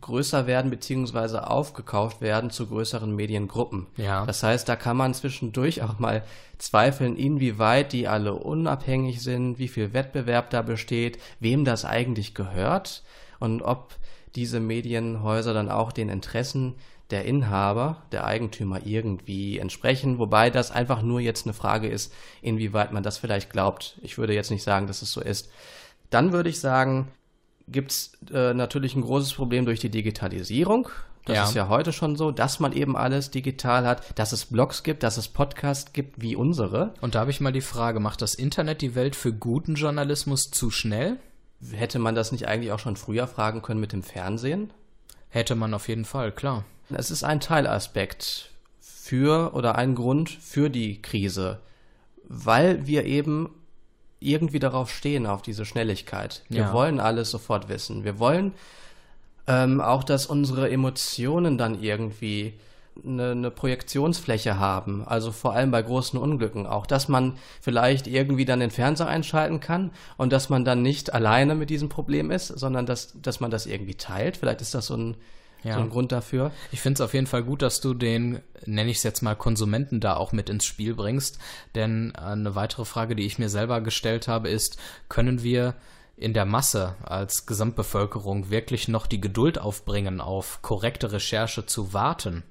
größer 0.00 0.46
werden 0.46 0.70
beziehungsweise 0.70 1.50
aufgekauft 1.50 2.20
werden 2.20 2.50
zu 2.50 2.68
größeren 2.68 3.12
Mediengruppen. 3.12 3.88
Ja. 3.96 4.24
Das 4.26 4.44
heißt, 4.44 4.68
da 4.68 4.76
kann 4.76 4.96
man 4.96 5.12
zwischendurch 5.12 5.82
auch 5.82 5.98
mal 5.98 6.22
zweifeln, 6.58 7.16
inwieweit 7.16 7.92
die 7.92 8.06
alle 8.06 8.34
unabhängig 8.34 9.22
sind, 9.22 9.58
wie 9.58 9.68
viel 9.68 9.92
Wettbewerb 9.92 10.50
da 10.50 10.62
besteht, 10.62 11.18
wem 11.40 11.64
das 11.64 11.84
eigentlich 11.84 12.34
gehört 12.34 13.02
und 13.40 13.62
ob 13.62 13.96
diese 14.36 14.60
Medienhäuser 14.60 15.54
dann 15.54 15.70
auch 15.70 15.92
den 15.92 16.08
Interessen 16.08 16.74
der 17.10 17.24
Inhaber, 17.26 18.02
der 18.12 18.24
Eigentümer 18.24 18.84
irgendwie 18.86 19.58
entsprechen, 19.58 20.18
wobei 20.18 20.50
das 20.50 20.70
einfach 20.70 21.02
nur 21.02 21.20
jetzt 21.20 21.46
eine 21.46 21.52
Frage 21.52 21.88
ist, 21.88 22.12
inwieweit 22.40 22.92
man 22.92 23.02
das 23.02 23.18
vielleicht 23.18 23.50
glaubt. 23.50 23.98
Ich 24.02 24.16
würde 24.16 24.34
jetzt 24.34 24.50
nicht 24.50 24.62
sagen, 24.62 24.86
dass 24.86 25.02
es 25.02 25.12
so 25.12 25.20
ist. 25.20 25.50
Dann 26.10 26.32
würde 26.32 26.48
ich 26.48 26.60
sagen, 26.60 27.08
gibt 27.68 27.90
es 27.92 28.12
äh, 28.32 28.54
natürlich 28.54 28.94
ein 28.96 29.02
großes 29.02 29.34
Problem 29.34 29.66
durch 29.66 29.80
die 29.80 29.90
Digitalisierung. 29.90 30.88
Das 31.26 31.36
Ja. 31.36 31.44
ist 31.44 31.54
ja 31.54 31.68
heute 31.68 31.92
schon 31.92 32.16
so, 32.16 32.30
dass 32.30 32.60
man 32.60 32.72
eben 32.72 32.96
alles 32.96 33.30
digital 33.30 33.86
hat, 33.86 34.18
dass 34.18 34.32
es 34.32 34.46
Blogs 34.46 34.82
gibt, 34.82 35.02
dass 35.02 35.16
es 35.16 35.28
Podcasts 35.28 35.92
gibt 35.92 36.20
wie 36.20 36.36
unsere. 36.36 36.94
Und 37.00 37.14
da 37.14 37.20
habe 37.20 37.30
ich 37.30 37.40
mal 37.40 37.52
die 37.52 37.62
Frage, 37.62 38.00
macht 38.00 38.20
das 38.22 38.34
Internet 38.34 38.82
die 38.82 38.94
Welt 38.94 39.16
für 39.16 39.32
guten 39.32 39.74
Journalismus 39.74 40.50
zu 40.50 40.70
schnell? 40.70 41.18
Hätte 41.72 41.98
man 41.98 42.14
das 42.14 42.32
nicht 42.32 42.46
eigentlich 42.48 42.72
auch 42.72 42.78
schon 42.78 42.96
früher 42.96 43.26
fragen 43.26 43.62
können 43.62 43.80
mit 43.80 43.92
dem 43.92 44.02
Fernsehen? 44.02 44.70
Hätte 45.28 45.54
man 45.54 45.72
auf 45.74 45.88
jeden 45.88 46.04
Fall, 46.04 46.32
klar. 46.32 46.64
Es 46.90 47.10
ist 47.10 47.24
ein 47.24 47.40
Teilaspekt 47.40 48.50
für 48.80 49.54
oder 49.54 49.76
ein 49.76 49.94
Grund 49.94 50.30
für 50.30 50.70
die 50.70 51.00
Krise, 51.00 51.60
weil 52.24 52.86
wir 52.86 53.04
eben 53.04 53.50
irgendwie 54.20 54.58
darauf 54.58 54.90
stehen, 54.90 55.26
auf 55.26 55.42
diese 55.42 55.64
Schnelligkeit. 55.64 56.42
Wir 56.48 56.62
Ja. 56.62 56.72
wollen 56.72 57.00
alles 57.00 57.30
sofort 57.30 57.68
wissen. 57.68 58.04
Wir 58.04 58.18
wollen 58.18 58.52
ähm, 59.46 59.80
auch, 59.80 60.04
dass 60.04 60.26
unsere 60.26 60.70
Emotionen 60.70 61.58
dann 61.58 61.82
irgendwie 61.82 62.54
eine, 63.02 63.32
eine 63.32 63.50
Projektionsfläche 63.50 64.58
haben. 64.58 65.04
Also 65.06 65.32
vor 65.32 65.54
allem 65.54 65.70
bei 65.70 65.82
großen 65.82 66.18
Unglücken 66.18 66.66
auch, 66.66 66.86
dass 66.86 67.08
man 67.08 67.36
vielleicht 67.60 68.06
irgendwie 68.06 68.44
dann 68.44 68.60
den 68.60 68.70
Fernseher 68.70 69.08
einschalten 69.08 69.60
kann 69.60 69.90
und 70.16 70.32
dass 70.32 70.48
man 70.48 70.64
dann 70.64 70.82
nicht 70.82 71.12
alleine 71.12 71.54
mit 71.54 71.70
diesem 71.70 71.88
Problem 71.88 72.30
ist, 72.30 72.48
sondern 72.48 72.86
dass, 72.86 73.20
dass 73.20 73.40
man 73.40 73.50
das 73.50 73.66
irgendwie 73.66 73.94
teilt. 73.96 74.36
Vielleicht 74.36 74.60
ist 74.60 74.74
das 74.74 74.86
so 74.86 74.96
ein, 74.96 75.16
Ja. 75.64 75.74
so 75.74 75.80
ein 75.80 75.90
Grund 75.90 76.12
dafür. 76.12 76.52
Ich 76.72 76.80
finde 76.80 76.98
es 76.98 77.00
auf 77.00 77.14
jeden 77.14 77.26
Fall 77.26 77.42
gut, 77.42 77.62
dass 77.62 77.80
du 77.80 77.94
den, 77.94 78.40
nenne 78.64 78.90
ich 78.90 78.98
es 78.98 79.02
jetzt 79.02 79.22
mal, 79.22 79.34
Konsumenten 79.34 79.98
da 80.00 80.16
auch 80.16 80.32
mit 80.32 80.48
ins 80.48 80.64
Spiel 80.64 80.94
bringst. 80.94 81.38
Denn 81.74 82.14
eine 82.14 82.54
weitere 82.54 82.84
Frage, 82.84 83.16
die 83.16 83.26
ich 83.26 83.38
mir 83.38 83.48
selber 83.48 83.80
gestellt 83.80 84.28
habe, 84.28 84.48
ist, 84.48 84.76
können 85.08 85.42
wir 85.42 85.74
in 86.16 86.32
der 86.32 86.44
Masse 86.44 86.94
als 87.02 87.44
Gesamtbevölkerung 87.44 88.50
wirklich 88.50 88.86
noch 88.86 89.08
die 89.08 89.20
Geduld 89.20 89.58
aufbringen, 89.58 90.20
auf 90.20 90.62
korrekte 90.62 91.10
Recherche 91.10 91.66
zu 91.66 91.92
warten? 91.92 92.44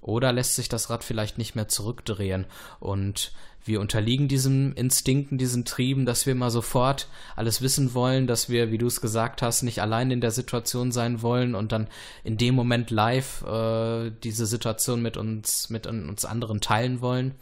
Oder 0.00 0.32
lässt 0.32 0.56
sich 0.56 0.68
das 0.68 0.88
Rad 0.88 1.04
vielleicht 1.04 1.36
nicht 1.38 1.54
mehr 1.54 1.68
zurückdrehen 1.68 2.46
und 2.78 3.32
wir 3.64 3.80
unterliegen 3.80 4.28
diesem 4.28 4.72
Instinkten, 4.74 5.36
diesen 5.36 5.64
Trieben, 5.64 6.06
dass 6.06 6.24
wir 6.24 6.34
mal 6.34 6.50
sofort 6.50 7.08
alles 7.36 7.60
wissen 7.60 7.92
wollen, 7.92 8.26
dass 8.26 8.48
wir, 8.48 8.70
wie 8.72 8.78
du 8.78 8.86
es 8.86 9.02
gesagt 9.02 9.42
hast, 9.42 9.62
nicht 9.62 9.82
allein 9.82 10.10
in 10.10 10.20
der 10.20 10.30
Situation 10.30 10.92
sein 10.92 11.20
wollen 11.20 11.54
und 11.54 11.72
dann 11.72 11.86
in 12.24 12.38
dem 12.38 12.54
Moment 12.54 12.90
live 12.90 13.42
äh, 13.42 14.10
diese 14.24 14.46
Situation 14.46 15.02
mit 15.02 15.16
uns, 15.18 15.68
mit 15.68 15.86
uns 15.86 16.24
anderen 16.24 16.60
teilen 16.60 17.02
wollen. 17.02 17.34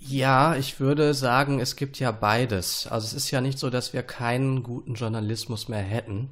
Ja, 0.00 0.54
ich 0.54 0.78
würde 0.78 1.12
sagen, 1.12 1.58
es 1.58 1.74
gibt 1.74 1.98
ja 1.98 2.12
beides. 2.12 2.86
Also 2.86 3.06
es 3.08 3.14
ist 3.14 3.30
ja 3.32 3.40
nicht 3.40 3.58
so, 3.58 3.70
dass 3.70 3.92
wir 3.92 4.04
keinen 4.04 4.62
guten 4.62 4.94
Journalismus 4.94 5.68
mehr 5.68 5.82
hätten. 5.82 6.30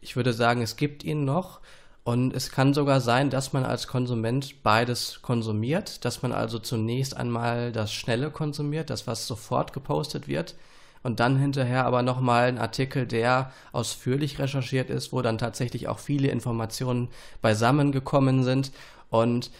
Ich 0.00 0.14
würde 0.14 0.32
sagen, 0.32 0.62
es 0.62 0.76
gibt 0.76 1.02
ihn 1.02 1.24
noch. 1.24 1.60
Und 2.04 2.34
es 2.34 2.50
kann 2.50 2.74
sogar 2.74 3.00
sein, 3.00 3.30
dass 3.30 3.52
man 3.52 3.64
als 3.64 3.86
Konsument 3.86 4.62
beides 4.64 5.20
konsumiert, 5.22 6.04
dass 6.04 6.22
man 6.22 6.32
also 6.32 6.58
zunächst 6.58 7.16
einmal 7.16 7.70
das 7.70 7.92
Schnelle 7.92 8.30
konsumiert, 8.30 8.90
das 8.90 9.06
was 9.06 9.26
sofort 9.26 9.72
gepostet 9.72 10.26
wird, 10.26 10.56
und 11.04 11.20
dann 11.20 11.36
hinterher 11.36 11.84
aber 11.84 12.02
nochmal 12.02 12.48
ein 12.48 12.58
Artikel, 12.58 13.06
der 13.06 13.52
ausführlich 13.72 14.38
recherchiert 14.38 14.88
ist, 14.88 15.12
wo 15.12 15.20
dann 15.20 15.38
tatsächlich 15.38 15.88
auch 15.88 15.98
viele 15.98 16.28
Informationen 16.28 17.08
beisammen 17.40 17.90
gekommen 17.90 18.44
sind. 18.44 18.72
Und 19.10 19.50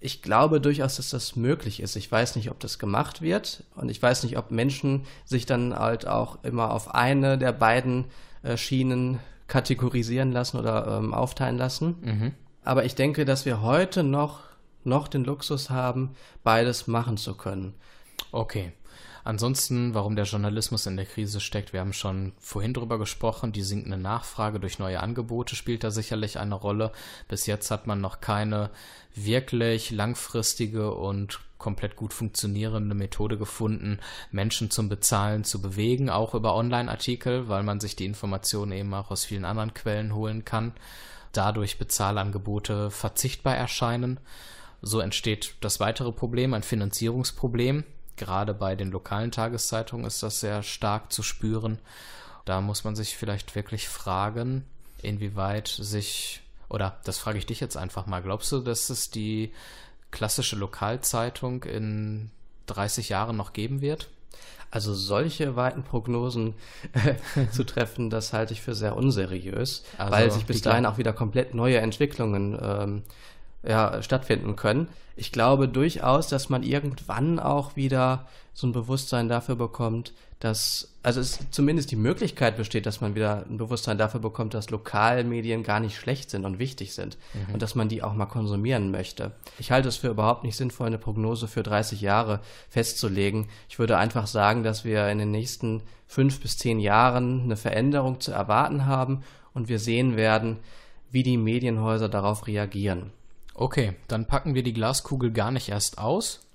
ich 0.00 0.22
glaube 0.22 0.60
durchaus, 0.60 0.96
dass 0.96 1.10
das 1.10 1.36
möglich 1.36 1.80
ist. 1.80 1.96
Ich 1.96 2.10
weiß 2.10 2.36
nicht, 2.36 2.50
ob 2.50 2.60
das 2.60 2.78
gemacht 2.78 3.22
wird 3.22 3.64
und 3.74 3.88
ich 3.88 4.00
weiß 4.00 4.22
nicht, 4.22 4.36
ob 4.36 4.50
Menschen 4.50 5.06
sich 5.24 5.46
dann 5.46 5.76
halt 5.76 6.06
auch 6.06 6.38
immer 6.44 6.72
auf 6.72 6.94
eine 6.94 7.38
der 7.38 7.52
beiden 7.52 8.04
äh, 8.42 8.56
Schienen 8.56 9.18
kategorisieren 9.48 10.30
lassen 10.30 10.58
oder 10.58 10.98
ähm, 10.98 11.12
aufteilen 11.12 11.58
lassen. 11.58 11.96
Aber 12.62 12.84
ich 12.84 12.94
denke, 12.94 13.24
dass 13.24 13.46
wir 13.46 13.62
heute 13.62 14.02
noch, 14.04 14.40
noch 14.84 15.08
den 15.08 15.24
Luxus 15.24 15.70
haben, 15.70 16.14
beides 16.44 16.86
machen 16.86 17.16
zu 17.16 17.34
können. 17.34 17.74
Okay. 18.30 18.72
Ansonsten, 19.24 19.92
warum 19.92 20.16
der 20.16 20.24
Journalismus 20.24 20.86
in 20.86 20.96
der 20.96 21.04
Krise 21.04 21.40
steckt, 21.40 21.74
wir 21.74 21.80
haben 21.80 21.92
schon 21.92 22.32
vorhin 22.38 22.72
drüber 22.72 22.98
gesprochen, 22.98 23.52
die 23.52 23.62
sinkende 23.62 23.98
Nachfrage 23.98 24.58
durch 24.58 24.78
neue 24.78 25.00
Angebote 25.00 25.54
spielt 25.54 25.84
da 25.84 25.90
sicherlich 25.90 26.38
eine 26.38 26.54
Rolle. 26.54 26.92
Bis 27.28 27.44
jetzt 27.44 27.70
hat 27.70 27.86
man 27.86 28.00
noch 28.00 28.20
keine 28.22 28.70
wirklich 29.14 29.90
langfristige 29.90 30.94
und 30.94 31.40
komplett 31.58 31.96
gut 31.96 32.12
funktionierende 32.12 32.94
Methode 32.94 33.36
gefunden, 33.36 33.98
Menschen 34.30 34.70
zum 34.70 34.88
Bezahlen 34.88 35.44
zu 35.44 35.60
bewegen, 35.60 36.08
auch 36.08 36.34
über 36.34 36.54
Online-Artikel, 36.54 37.48
weil 37.48 37.62
man 37.62 37.80
sich 37.80 37.96
die 37.96 38.06
Informationen 38.06 38.72
eben 38.72 38.94
auch 38.94 39.10
aus 39.10 39.24
vielen 39.24 39.44
anderen 39.44 39.74
Quellen 39.74 40.14
holen 40.14 40.44
kann. 40.44 40.72
Dadurch 41.32 41.78
Bezahlangebote 41.78 42.90
verzichtbar 42.90 43.56
erscheinen. 43.56 44.18
So 44.80 45.00
entsteht 45.00 45.56
das 45.60 45.80
weitere 45.80 46.12
Problem, 46.12 46.54
ein 46.54 46.62
Finanzierungsproblem. 46.62 47.84
Gerade 48.16 48.54
bei 48.54 48.74
den 48.74 48.90
lokalen 48.90 49.30
Tageszeitungen 49.30 50.06
ist 50.06 50.22
das 50.22 50.40
sehr 50.40 50.62
stark 50.62 51.12
zu 51.12 51.22
spüren. 51.22 51.78
Da 52.44 52.60
muss 52.60 52.84
man 52.84 52.96
sich 52.96 53.16
vielleicht 53.16 53.54
wirklich 53.54 53.88
fragen, 53.88 54.64
inwieweit 55.02 55.68
sich, 55.68 56.40
oder 56.68 56.98
das 57.04 57.18
frage 57.18 57.38
ich 57.38 57.46
dich 57.46 57.60
jetzt 57.60 57.76
einfach 57.76 58.06
mal, 58.06 58.22
glaubst 58.22 58.50
du, 58.52 58.60
dass 58.60 58.90
es 58.90 59.10
die 59.10 59.52
klassische 60.10 60.56
Lokalzeitung 60.56 61.64
in 61.64 62.30
30 62.66 63.08
Jahren 63.08 63.36
noch 63.36 63.52
geben 63.52 63.80
wird? 63.80 64.08
Also 64.70 64.92
solche 64.92 65.56
weiten 65.56 65.82
Prognosen 65.82 66.54
äh, 66.92 67.48
zu 67.50 67.64
treffen, 67.64 68.10
das 68.10 68.34
halte 68.34 68.52
ich 68.52 68.60
für 68.60 68.74
sehr 68.74 68.96
unseriös, 68.96 69.82
Also 69.96 70.12
weil 70.12 70.30
sich 70.30 70.44
bis 70.44 70.60
dahin 70.60 70.84
auch 70.84 70.98
wieder 70.98 71.14
komplett 71.14 71.54
neue 71.54 71.78
Entwicklungen 71.78 72.58
ähm, 72.60 73.02
ja, 73.62 74.02
stattfinden 74.02 74.56
können. 74.56 74.88
Ich 75.16 75.32
glaube 75.32 75.68
durchaus, 75.68 76.28
dass 76.28 76.48
man 76.48 76.62
irgendwann 76.62 77.40
auch 77.40 77.74
wieder 77.74 78.26
so 78.54 78.66
ein 78.66 78.72
Bewusstsein 78.72 79.28
dafür 79.28 79.56
bekommt, 79.56 80.12
dass, 80.40 80.94
also 81.02 81.20
es 81.20 81.40
zumindest 81.50 81.90
die 81.90 81.96
Möglichkeit 81.96 82.56
besteht, 82.56 82.86
dass 82.86 83.00
man 83.00 83.16
wieder 83.16 83.44
ein 83.48 83.56
Bewusstsein 83.56 83.98
dafür 83.98 84.20
bekommt, 84.20 84.54
dass 84.54 84.70
Lokalmedien 84.70 85.64
gar 85.64 85.80
nicht 85.80 85.96
schlecht 85.96 86.30
sind 86.30 86.44
und 86.44 86.60
wichtig 86.60 86.94
sind 86.94 87.18
und 87.52 87.60
dass 87.60 87.74
man 87.74 87.88
die 87.88 88.04
auch 88.04 88.14
mal 88.14 88.26
konsumieren 88.26 88.92
möchte. 88.92 89.32
Ich 89.58 89.72
halte 89.72 89.88
es 89.88 89.96
für 89.96 90.08
überhaupt 90.08 90.44
nicht 90.44 90.56
sinnvoll, 90.56 90.86
eine 90.86 90.98
Prognose 90.98 91.48
für 91.48 91.64
30 91.64 92.00
Jahre 92.00 92.40
festzulegen. 92.68 93.48
Ich 93.68 93.80
würde 93.80 93.96
einfach 93.96 94.28
sagen, 94.28 94.62
dass 94.62 94.84
wir 94.84 95.08
in 95.08 95.18
den 95.18 95.32
nächsten 95.32 95.82
fünf 96.06 96.40
bis 96.40 96.56
zehn 96.56 96.78
Jahren 96.78 97.42
eine 97.42 97.56
Veränderung 97.56 98.20
zu 98.20 98.30
erwarten 98.30 98.86
haben 98.86 99.24
und 99.52 99.68
wir 99.68 99.80
sehen 99.80 100.16
werden, 100.16 100.58
wie 101.10 101.24
die 101.24 101.36
Medienhäuser 101.36 102.08
darauf 102.08 102.46
reagieren. 102.46 103.10
Okay, 103.60 103.94
dann 104.06 104.26
packen 104.26 104.54
wir 104.54 104.62
die 104.62 104.72
Glaskugel 104.72 105.32
gar 105.32 105.50
nicht 105.50 105.68
erst 105.68 105.98
aus. 105.98 106.46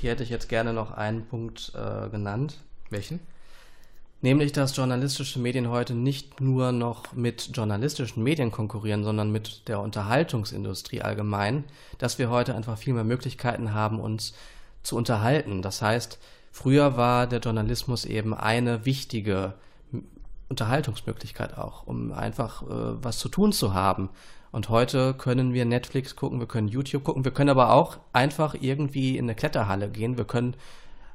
Hier 0.00 0.12
hätte 0.12 0.22
ich 0.22 0.30
jetzt 0.30 0.48
gerne 0.48 0.72
noch 0.72 0.90
einen 0.90 1.26
Punkt 1.26 1.72
äh, 1.74 2.08
genannt. 2.08 2.62
Welchen? 2.88 3.20
Nämlich, 4.22 4.52
dass 4.52 4.74
journalistische 4.74 5.38
Medien 5.38 5.68
heute 5.68 5.92
nicht 5.92 6.40
nur 6.40 6.72
noch 6.72 7.12
mit 7.12 7.50
journalistischen 7.52 8.22
Medien 8.22 8.52
konkurrieren, 8.52 9.04
sondern 9.04 9.30
mit 9.30 9.68
der 9.68 9.80
Unterhaltungsindustrie 9.80 11.02
allgemein, 11.02 11.64
dass 11.98 12.18
wir 12.18 12.30
heute 12.30 12.54
einfach 12.54 12.78
viel 12.78 12.94
mehr 12.94 13.04
Möglichkeiten 13.04 13.74
haben, 13.74 14.00
uns 14.00 14.32
zu 14.82 14.96
unterhalten. 14.96 15.60
Das 15.60 15.82
heißt, 15.82 16.18
früher 16.52 16.96
war 16.96 17.26
der 17.26 17.40
Journalismus 17.40 18.06
eben 18.06 18.32
eine 18.32 18.86
wichtige 18.86 19.52
Unterhaltungsmöglichkeit 20.48 21.58
auch, 21.58 21.86
um 21.86 22.12
einfach 22.12 22.62
äh, 22.62 23.04
was 23.04 23.18
zu 23.18 23.28
tun 23.28 23.52
zu 23.52 23.74
haben. 23.74 24.08
Und 24.52 24.68
heute 24.68 25.14
können 25.14 25.52
wir 25.52 25.64
Netflix 25.64 26.16
gucken, 26.16 26.40
wir 26.40 26.46
können 26.46 26.68
YouTube 26.68 27.04
gucken, 27.04 27.24
wir 27.24 27.32
können 27.32 27.50
aber 27.50 27.72
auch 27.72 27.98
einfach 28.12 28.54
irgendwie 28.58 29.16
in 29.16 29.26
eine 29.26 29.34
Kletterhalle 29.34 29.90
gehen, 29.90 30.16
wir 30.16 30.24
können 30.24 30.54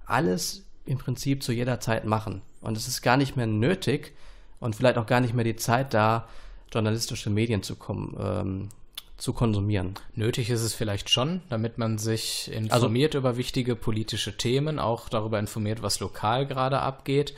alles 0.05 0.65
im 0.85 0.97
Prinzip 0.97 1.43
zu 1.43 1.51
jeder 1.51 1.79
Zeit 1.79 2.05
machen. 2.05 2.41
Und 2.61 2.77
es 2.77 2.87
ist 2.87 3.01
gar 3.01 3.17
nicht 3.17 3.35
mehr 3.35 3.47
nötig 3.47 4.13
und 4.59 4.75
vielleicht 4.75 4.97
auch 4.97 5.05
gar 5.05 5.21
nicht 5.21 5.33
mehr 5.33 5.43
die 5.43 5.55
Zeit 5.55 5.93
da, 5.93 6.27
journalistische 6.71 7.29
Medien 7.29 7.63
zu, 7.63 7.75
kom 7.75 8.15
ähm, 8.19 8.69
zu 9.17 9.33
konsumieren. 9.33 9.95
Nötig 10.15 10.49
ist 10.49 10.61
es 10.61 10.73
vielleicht 10.73 11.09
schon, 11.09 11.41
damit 11.49 11.77
man 11.77 11.97
sich 11.97 12.49
Also 12.53 12.85
informiert 12.85 13.13
über 13.13 13.37
wichtige 13.37 13.75
politische 13.75 14.37
Themen, 14.37 14.79
auch 14.79 15.09
darüber 15.09 15.39
informiert, 15.39 15.83
was 15.83 15.99
lokal 15.99 16.47
gerade 16.47 16.79
abgeht. 16.79 17.33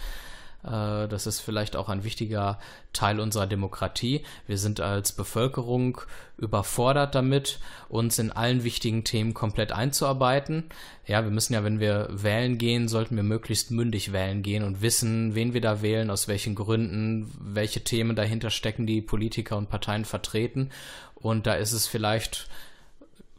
Äh, 0.64 1.08
Das 1.08 1.28
ist 1.28 1.40
vielleicht 1.40 1.76
auch 1.76 1.90
ein 1.90 2.04
wichtiger 2.04 2.60
Teil 2.94 3.20
unserer 3.20 3.48
Demokratie. 3.48 4.24
Wir 4.48 4.58
sind 4.58 4.80
als 4.80 5.12
Bevölkerung 5.12 6.02
überfordert 6.38 7.16
damit, 7.16 7.60
uns 7.90 8.20
in 8.20 8.32
allen 8.32 8.64
wichtigen 8.64 9.04
Themen 9.04 9.34
komplett 9.34 9.72
einzuarbeiten. 9.72 10.66
Ja, 11.06 11.24
wir 11.24 11.32
müssen 11.32 11.54
ja, 11.54 11.64
wenn 11.64 11.80
wir 11.80 12.08
wählen 12.12 12.58
gehen, 12.58 12.88
sollten 12.88 13.16
wir 13.16 13.24
möglichst 13.24 13.72
mündig 13.72 14.14
wählen 14.14 14.42
gehen 14.42 14.64
und 14.64 14.82
wissen, 14.82 15.36
wen 15.36 15.54
wir 15.54 15.62
da 15.62 15.82
wählen, 15.82 16.10
aus 16.10 16.28
welchen 16.28 16.56
Gründen, 16.56 17.32
welche 17.40 17.84
Themen 17.84 18.16
dahinter 18.16 18.50
stecken, 18.50 18.88
die 18.88 19.02
Politiker 19.02 19.58
und 19.58 19.70
Parteien 19.70 20.06
vertreten. 20.06 20.70
Und 21.16 21.48
da 21.48 21.54
ist 21.54 21.72
es 21.72 21.88
vielleicht 21.88 22.48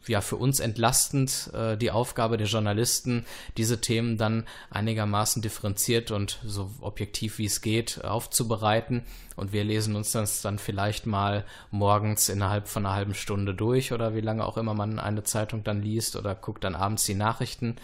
ja 0.07 0.21
für 0.21 0.35
uns 0.35 0.59
entlastend 0.59 1.51
äh, 1.53 1.77
die 1.77 1.91
Aufgabe 1.91 2.37
der 2.37 2.47
Journalisten, 2.47 3.25
diese 3.57 3.81
Themen 3.81 4.17
dann 4.17 4.45
einigermaßen 4.69 5.41
differenziert 5.41 6.11
und 6.11 6.39
so 6.45 6.69
objektiv 6.81 7.37
wie 7.37 7.45
es 7.45 7.61
geht 7.61 8.03
aufzubereiten. 8.03 9.03
Und 9.35 9.51
wir 9.51 9.63
lesen 9.63 9.95
uns 9.95 10.11
das 10.11 10.41
dann 10.41 10.59
vielleicht 10.59 11.05
mal 11.05 11.45
morgens 11.71 12.29
innerhalb 12.29 12.67
von 12.67 12.85
einer 12.85 12.95
halben 12.95 13.13
Stunde 13.13 13.53
durch 13.53 13.91
oder 13.91 14.15
wie 14.15 14.21
lange 14.21 14.45
auch 14.45 14.57
immer 14.57 14.73
man 14.73 14.99
eine 14.99 15.23
Zeitung 15.23 15.63
dann 15.63 15.81
liest 15.81 16.15
oder 16.15 16.35
guckt 16.35 16.63
dann 16.63 16.75
abends 16.75 17.03
die 17.03 17.15
Nachrichten. 17.15 17.75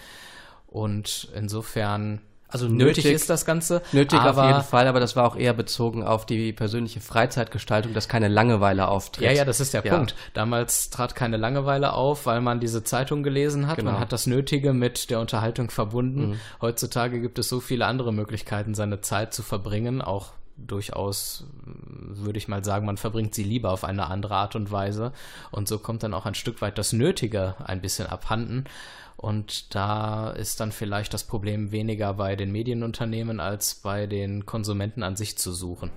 Und 0.67 1.29
insofern 1.36 2.21
also 2.52 2.68
nötig, 2.68 3.06
nötig, 3.06 3.06
ist 3.06 3.30
das 3.30 3.46
Ganze. 3.46 3.82
Nötig 3.94 4.20
auf 4.20 4.38
jeden 4.38 4.62
Fall, 4.64 4.88
aber 4.88 5.00
das 5.00 5.16
war 5.16 5.26
auch 5.26 5.36
eher 5.36 5.54
bezogen 5.54 6.04
auf 6.04 6.26
die 6.26 6.52
persönliche 6.52 7.00
Freizeitgestaltung, 7.00 7.94
dass 7.94 8.10
keine 8.10 8.28
Langeweile 8.28 8.90
auftritt. 8.90 9.26
Ja, 9.26 9.32
ja, 9.32 9.46
das 9.46 9.60
ist 9.60 9.74
der 9.74 9.84
ja. 9.86 9.96
Punkt. 9.96 10.16
Damals 10.34 10.90
trat 10.90 11.16
keine 11.16 11.38
Langeweile 11.38 11.94
auf, 11.94 12.26
weil 12.26 12.42
man 12.42 12.60
diese 12.60 12.84
Zeitung 12.84 13.24
gelesen 13.24 13.68
hat. 13.68 13.78
Genau. 13.78 13.92
Man 13.92 14.00
hat 14.02 14.12
das 14.12 14.28
Nötige 14.28 14.74
mit 14.74 15.10
der 15.10 15.22
Unterhaltung 15.22 15.70
verbunden. 15.70 16.32
Mhm. 16.32 16.40
Heutzutage 16.62 17.22
gibt 17.22 17.40
es 17.40 17.48
so 17.48 17.62
viele 17.62 17.86
andere 17.86 18.12
Möglichkeiten, 18.12 18.76
seine 18.76 19.02
Zeit 19.02 19.34
zu 19.34 19.44
verbringen, 19.44 20.02
auch 20.02 20.34
durchaus, 20.68 21.46
würde 21.64 22.38
ich 22.38 22.48
mal 22.48 22.64
sagen, 22.64 22.86
man 22.86 22.98
verbringt 22.98 23.34
sie 23.34 23.44
lieber 23.44 23.72
auf 23.72 23.84
eine 23.84 24.08
andere 24.08 24.36
Art 24.36 24.56
und 24.56 24.72
Weise. 24.72 25.12
Und 25.52 25.68
so 25.68 25.80
kommt 25.80 26.04
dann 26.04 26.14
auch 26.14 26.26
ein 26.26 26.36
Stück 26.36 26.62
weit 26.62 26.78
das 26.78 26.94
Nötige 26.94 27.56
ein 27.64 27.82
bisschen 27.82 28.08
abhanden. 28.08 28.66
Und 29.21 29.75
da 29.75 30.31
ist 30.31 30.60
dann 30.60 30.71
vielleicht 30.71 31.13
das 31.13 31.23
Problem 31.23 31.71
weniger 31.71 32.15
bei 32.15 32.36
den 32.36 32.51
Medienunternehmen 32.51 33.39
als 33.39 33.75
bei 33.75 34.07
den 34.07 34.47
Konsumenten 34.47 35.03
an 35.03 35.15
sich 35.15 35.38
zu 35.38 35.53
suchen. 35.53 35.91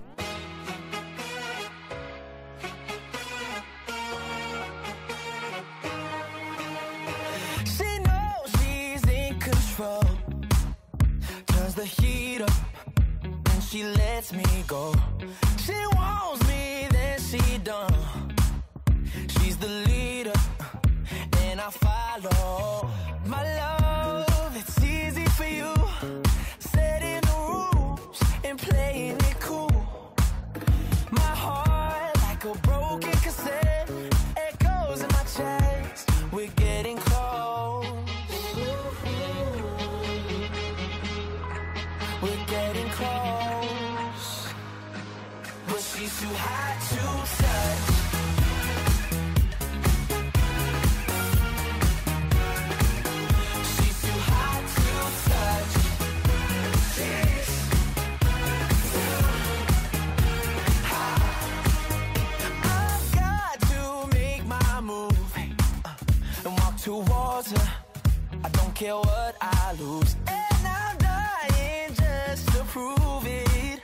Care 68.85 68.97
what 68.97 69.35
I 69.41 69.73
lose. 69.79 70.15
And 70.27 70.67
I'm 70.67 70.97
dying 70.97 71.91
just 71.95 72.47
to 72.49 72.63
prove 72.65 73.25
it. 73.25 73.79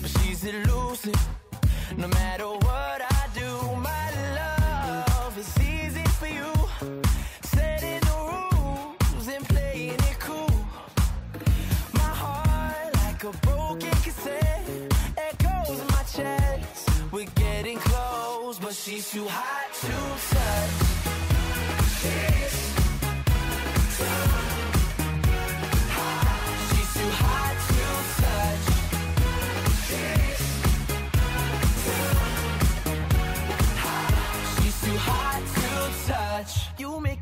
But 0.00 0.10
she's 0.10 0.44
elusive. 0.44 1.20
No 1.98 2.08
matter 2.08 2.55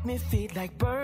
me 0.05 0.17
feel 0.17 0.49
like 0.55 0.77
burning, 0.77 0.94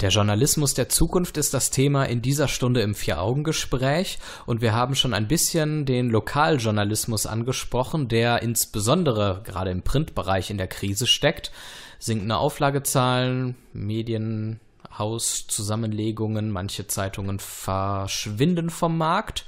Der 0.00 0.10
Journalismus 0.10 0.74
der 0.74 0.88
Zukunft 0.88 1.36
ist 1.38 1.54
das 1.54 1.70
Thema 1.70 2.04
in 2.04 2.22
dieser 2.22 2.46
Stunde 2.46 2.82
im 2.82 2.94
Vier-Augen-Gespräch 2.94 4.20
und 4.46 4.60
wir 4.60 4.72
haben 4.72 4.94
schon 4.94 5.12
ein 5.12 5.26
bisschen 5.26 5.86
den 5.86 6.08
Lokaljournalismus 6.08 7.26
angesprochen, 7.26 8.06
der 8.06 8.40
insbesondere 8.42 9.40
gerade 9.42 9.72
im 9.72 9.82
Printbereich 9.82 10.50
in 10.50 10.58
der 10.58 10.68
Krise 10.68 11.08
steckt. 11.08 11.50
Sinkende 11.98 12.36
Auflagezahlen, 12.36 13.56
Medienhauszusammenlegungen, 13.72 16.52
manche 16.52 16.86
Zeitungen 16.86 17.40
verschwinden 17.40 18.70
vom 18.70 18.96
Markt. 18.96 19.46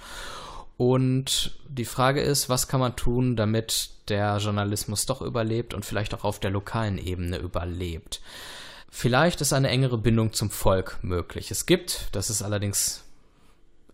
Und 0.77 1.61
die 1.69 1.85
Frage 1.85 2.23
ist, 2.23 2.49
was 2.49 2.67
kann 2.67 2.81
man 2.81 2.97
tun, 2.97 3.37
damit 3.37 3.91
der 4.09 4.39
Journalismus 4.39 5.07
doch 5.07 5.23
überlebt 5.23 5.75
und 5.75 5.85
vielleicht 5.85 6.13
auch 6.13 6.25
auf 6.25 6.41
der 6.41 6.51
lokalen 6.51 6.99
Ebene 6.99 7.39
überlebt? 7.39 8.21
Vielleicht 8.91 9.41
ist 9.41 9.53
eine 9.53 9.69
engere 9.69 9.99
Bindung 9.99 10.33
zum 10.33 10.51
Volk 10.51 10.99
möglich. 11.03 11.51
Es 11.51 11.65
gibt, 11.65 12.09
das 12.13 12.29
ist 12.29 12.43
allerdings 12.43 13.05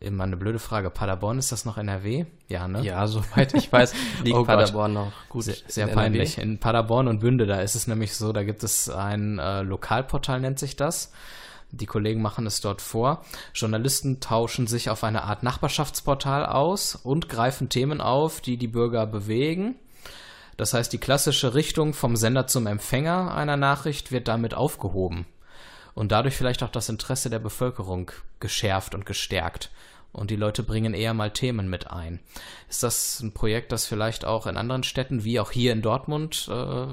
immer 0.01 0.25
eine 0.25 0.37
blöde 0.37 0.59
Frage, 0.59 0.91
Paderborn, 0.91 1.39
ist 1.39 1.53
das 1.53 1.65
noch 1.65 1.79
NRW? 1.79 2.27
Ja, 2.49 2.67
ne? 2.69 2.83
Ja, 2.83 3.07
soweit 3.07 3.55
ich 3.55 3.73
weiß, 3.73 3.95
liegt 4.25 4.37
Oh 4.37 4.41
Gott. 4.41 4.47
Paderborn 4.47 4.93
noch 4.95 5.13
gut. 5.29 5.45
Sehr, 5.45 5.57
sehr 5.67 5.89
in 5.89 5.95
peinlich. 5.95 6.39
NRW. 6.39 6.51
In 6.51 6.59
Paderborn 6.59 7.09
und 7.09 7.21
Bünde, 7.21 7.47
da 7.47 7.61
ist 7.61 7.75
es 7.75 7.87
nämlich 7.87 8.15
so, 8.15 8.33
da 8.33 8.43
gibt 8.43 8.63
es 8.63 8.89
ein 8.89 9.39
äh, 9.39 9.63
Lokalportal, 9.63 10.41
nennt 10.41 10.59
sich 10.59 10.77
das. 10.77 11.13
Die 11.73 11.87
Kollegen 11.87 12.23
machen 12.23 12.47
es 12.47 12.61
dort 12.61 12.81
vor. 12.81 13.25
Journalisten 13.55 14.21
tauschen 14.21 14.67
sich 14.67 14.89
auf 14.89 15.03
eine 15.05 15.25
Art 15.25 15.43
Nachbarschaftsportal 15.43 16.47
aus 16.47 16.95
und 16.95 17.29
greifen 17.29 17.69
Themen 17.69 18.01
auf, 18.01 18.41
die 18.41 18.57
die 18.57 18.69
Bürger 18.69 19.07
bewegen. 19.07 19.75
Das 20.57 20.73
heißt, 20.73 20.93
die 20.93 20.99
klassische 20.99 21.55
Richtung 21.55 21.93
vom 21.93 22.17
Sender 22.17 22.47
zum 22.47 22.67
Empfänger 22.67 23.35
einer 23.35 23.57
Nachricht 23.57 24.11
wird 24.11 24.29
damit 24.29 24.55
aufgehoben 24.55 25.27
und 25.95 26.13
dadurch 26.13 26.37
vielleicht 26.37 26.63
auch 26.63 26.71
das 26.71 26.89
Interesse 26.89 27.31
der 27.31 27.39
Bevölkerung 27.39 28.11
geschärft 28.41 28.95
und 28.95 29.07
gestärkt. 29.07 29.71
Und 30.13 30.31
die 30.31 30.37
Leute 30.37 30.63
bringen 30.63 30.95
eher 30.95 31.13
mal 31.13 31.31
Themen 31.31 31.69
mit 31.69 31.91
ein. 31.91 32.21
Ist 32.71 32.83
das 32.83 33.21
ein 33.21 33.33
Projekt, 33.33 33.71
das 33.71 33.87
vielleicht 33.87 34.25
auch 34.25 34.47
in 34.47 34.57
anderen 34.57 34.83
Städten, 34.83 35.25
wie 35.25 35.41
auch 35.41 35.51
hier 35.51 35.73
in 35.73 35.83
Dortmund, 35.83 36.49
äh, 36.51 36.87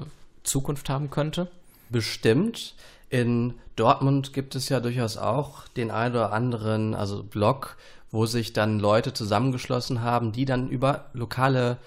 Zukunft 0.44 0.90
haben 0.90 1.10
könnte? 1.10 1.50
Bestimmt. 1.90 2.76
In 3.10 3.54
Dortmund 3.78 4.34
gibt 4.34 4.56
es 4.56 4.68
ja 4.68 4.82
durchaus 4.82 5.18
auch 5.18 5.68
den 5.70 5.90
einen 5.90 6.16
oder 6.16 6.34
anderen, 6.34 6.96
also 6.96 7.24
Blog, 7.24 7.78
wo 8.12 8.26
sich 8.26 8.52
dann 8.52 8.80
Leute 8.80 9.14
zusammengeschlossen 9.14 10.02
haben, 10.02 10.34
die 10.34 10.46
dann 10.46 10.70
über 10.70 11.06
lokale 11.14 11.78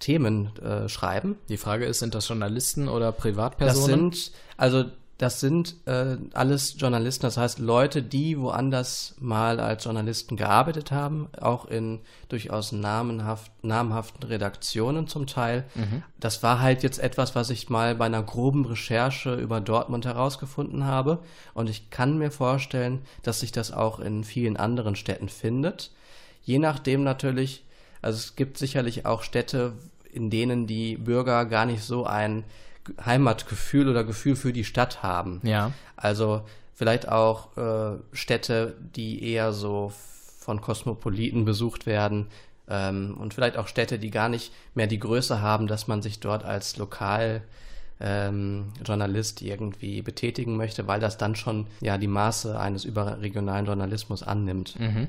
Themen 0.00 0.50
äh, 0.58 0.88
schreiben. 0.88 1.36
Die 1.48 1.56
Frage 1.56 1.84
ist, 1.84 2.00
sind 2.00 2.14
das 2.14 2.26
Journalisten 2.26 2.88
oder 2.88 3.12
Das 3.12 3.20
Privatpersonen? 3.20 4.12
sind, 4.12 4.32
also 4.56 4.84
das 5.20 5.38
sind 5.38 5.74
äh, 5.84 6.16
alles 6.32 6.76
Journalisten, 6.78 7.26
das 7.26 7.36
heißt 7.36 7.58
Leute, 7.58 8.02
die 8.02 8.38
woanders 8.40 9.16
mal 9.20 9.60
als 9.60 9.84
Journalisten 9.84 10.34
gearbeitet 10.38 10.92
haben, 10.92 11.28
auch 11.38 11.66
in 11.66 12.00
durchaus 12.30 12.72
namenhaft, 12.72 13.52
namhaften 13.62 14.26
Redaktionen 14.26 15.08
zum 15.08 15.26
Teil. 15.26 15.66
Mhm. 15.74 16.02
Das 16.18 16.42
war 16.42 16.60
halt 16.60 16.82
jetzt 16.82 16.98
etwas, 16.98 17.34
was 17.34 17.50
ich 17.50 17.68
mal 17.68 17.94
bei 17.96 18.06
einer 18.06 18.22
groben 18.22 18.64
Recherche 18.64 19.34
über 19.34 19.60
Dortmund 19.60 20.06
herausgefunden 20.06 20.86
habe. 20.86 21.18
Und 21.52 21.68
ich 21.68 21.90
kann 21.90 22.16
mir 22.16 22.30
vorstellen, 22.30 23.02
dass 23.22 23.40
sich 23.40 23.52
das 23.52 23.72
auch 23.72 24.00
in 24.00 24.24
vielen 24.24 24.56
anderen 24.56 24.96
Städten 24.96 25.28
findet. 25.28 25.90
Je 26.42 26.58
nachdem 26.58 27.04
natürlich, 27.04 27.66
also 28.02 28.16
es 28.16 28.36
gibt 28.36 28.58
sicherlich 28.58 29.06
auch 29.06 29.22
Städte, 29.22 29.72
in 30.12 30.30
denen 30.30 30.66
die 30.66 30.96
Bürger 30.96 31.44
gar 31.46 31.66
nicht 31.66 31.82
so 31.82 32.04
ein 32.04 32.44
Heimatgefühl 33.04 33.88
oder 33.88 34.04
Gefühl 34.04 34.36
für 34.36 34.52
die 34.52 34.64
Stadt 34.64 35.02
haben. 35.02 35.40
Ja. 35.44 35.72
Also 35.96 36.42
vielleicht 36.74 37.08
auch 37.08 37.56
äh, 37.56 37.98
Städte, 38.12 38.74
die 38.96 39.22
eher 39.32 39.52
so 39.52 39.92
von 40.38 40.60
Kosmopoliten 40.60 41.44
besucht 41.44 41.86
werden 41.86 42.28
ähm, 42.68 43.16
und 43.18 43.34
vielleicht 43.34 43.56
auch 43.58 43.68
Städte, 43.68 43.98
die 43.98 44.10
gar 44.10 44.28
nicht 44.28 44.52
mehr 44.74 44.86
die 44.86 44.98
Größe 44.98 45.42
haben, 45.42 45.66
dass 45.66 45.88
man 45.88 46.00
sich 46.00 46.20
dort 46.20 46.44
als 46.44 46.76
Lokal 46.78 47.42
ähm, 48.00 48.72
Journalist 48.84 49.42
irgendwie 49.42 50.02
betätigen 50.02 50.56
möchte, 50.56 50.86
weil 50.86 51.00
das 51.00 51.18
dann 51.18 51.36
schon 51.36 51.66
ja 51.80 51.98
die 51.98 52.06
Maße 52.06 52.58
eines 52.58 52.84
überregionalen 52.84 53.66
Journalismus 53.66 54.22
annimmt. 54.22 54.78
Mhm. 54.78 55.08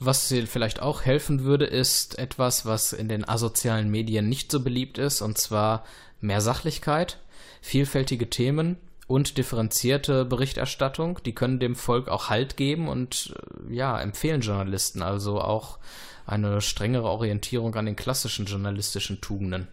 Was 0.00 0.32
vielleicht 0.46 0.80
auch 0.80 1.02
helfen 1.02 1.42
würde, 1.42 1.64
ist 1.64 2.18
etwas, 2.18 2.64
was 2.64 2.92
in 2.92 3.08
den 3.08 3.28
asozialen 3.28 3.90
Medien 3.90 4.28
nicht 4.28 4.52
so 4.52 4.60
beliebt 4.60 4.98
ist, 4.98 5.22
und 5.22 5.38
zwar 5.38 5.84
mehr 6.20 6.40
Sachlichkeit, 6.40 7.18
vielfältige 7.60 8.30
Themen 8.30 8.76
und 9.08 9.38
differenzierte 9.38 10.24
Berichterstattung. 10.24 11.18
Die 11.24 11.34
können 11.34 11.58
dem 11.58 11.74
Volk 11.74 12.08
auch 12.08 12.28
Halt 12.28 12.56
geben 12.56 12.88
und 12.88 13.34
äh, 13.70 13.74
ja, 13.74 14.00
empfehlen 14.00 14.40
Journalisten 14.40 15.02
also 15.02 15.40
auch 15.40 15.78
eine 16.26 16.60
strengere 16.60 17.08
Orientierung 17.08 17.74
an 17.74 17.86
den 17.86 17.96
klassischen 17.96 18.46
journalistischen 18.46 19.20
Tugenden, 19.20 19.66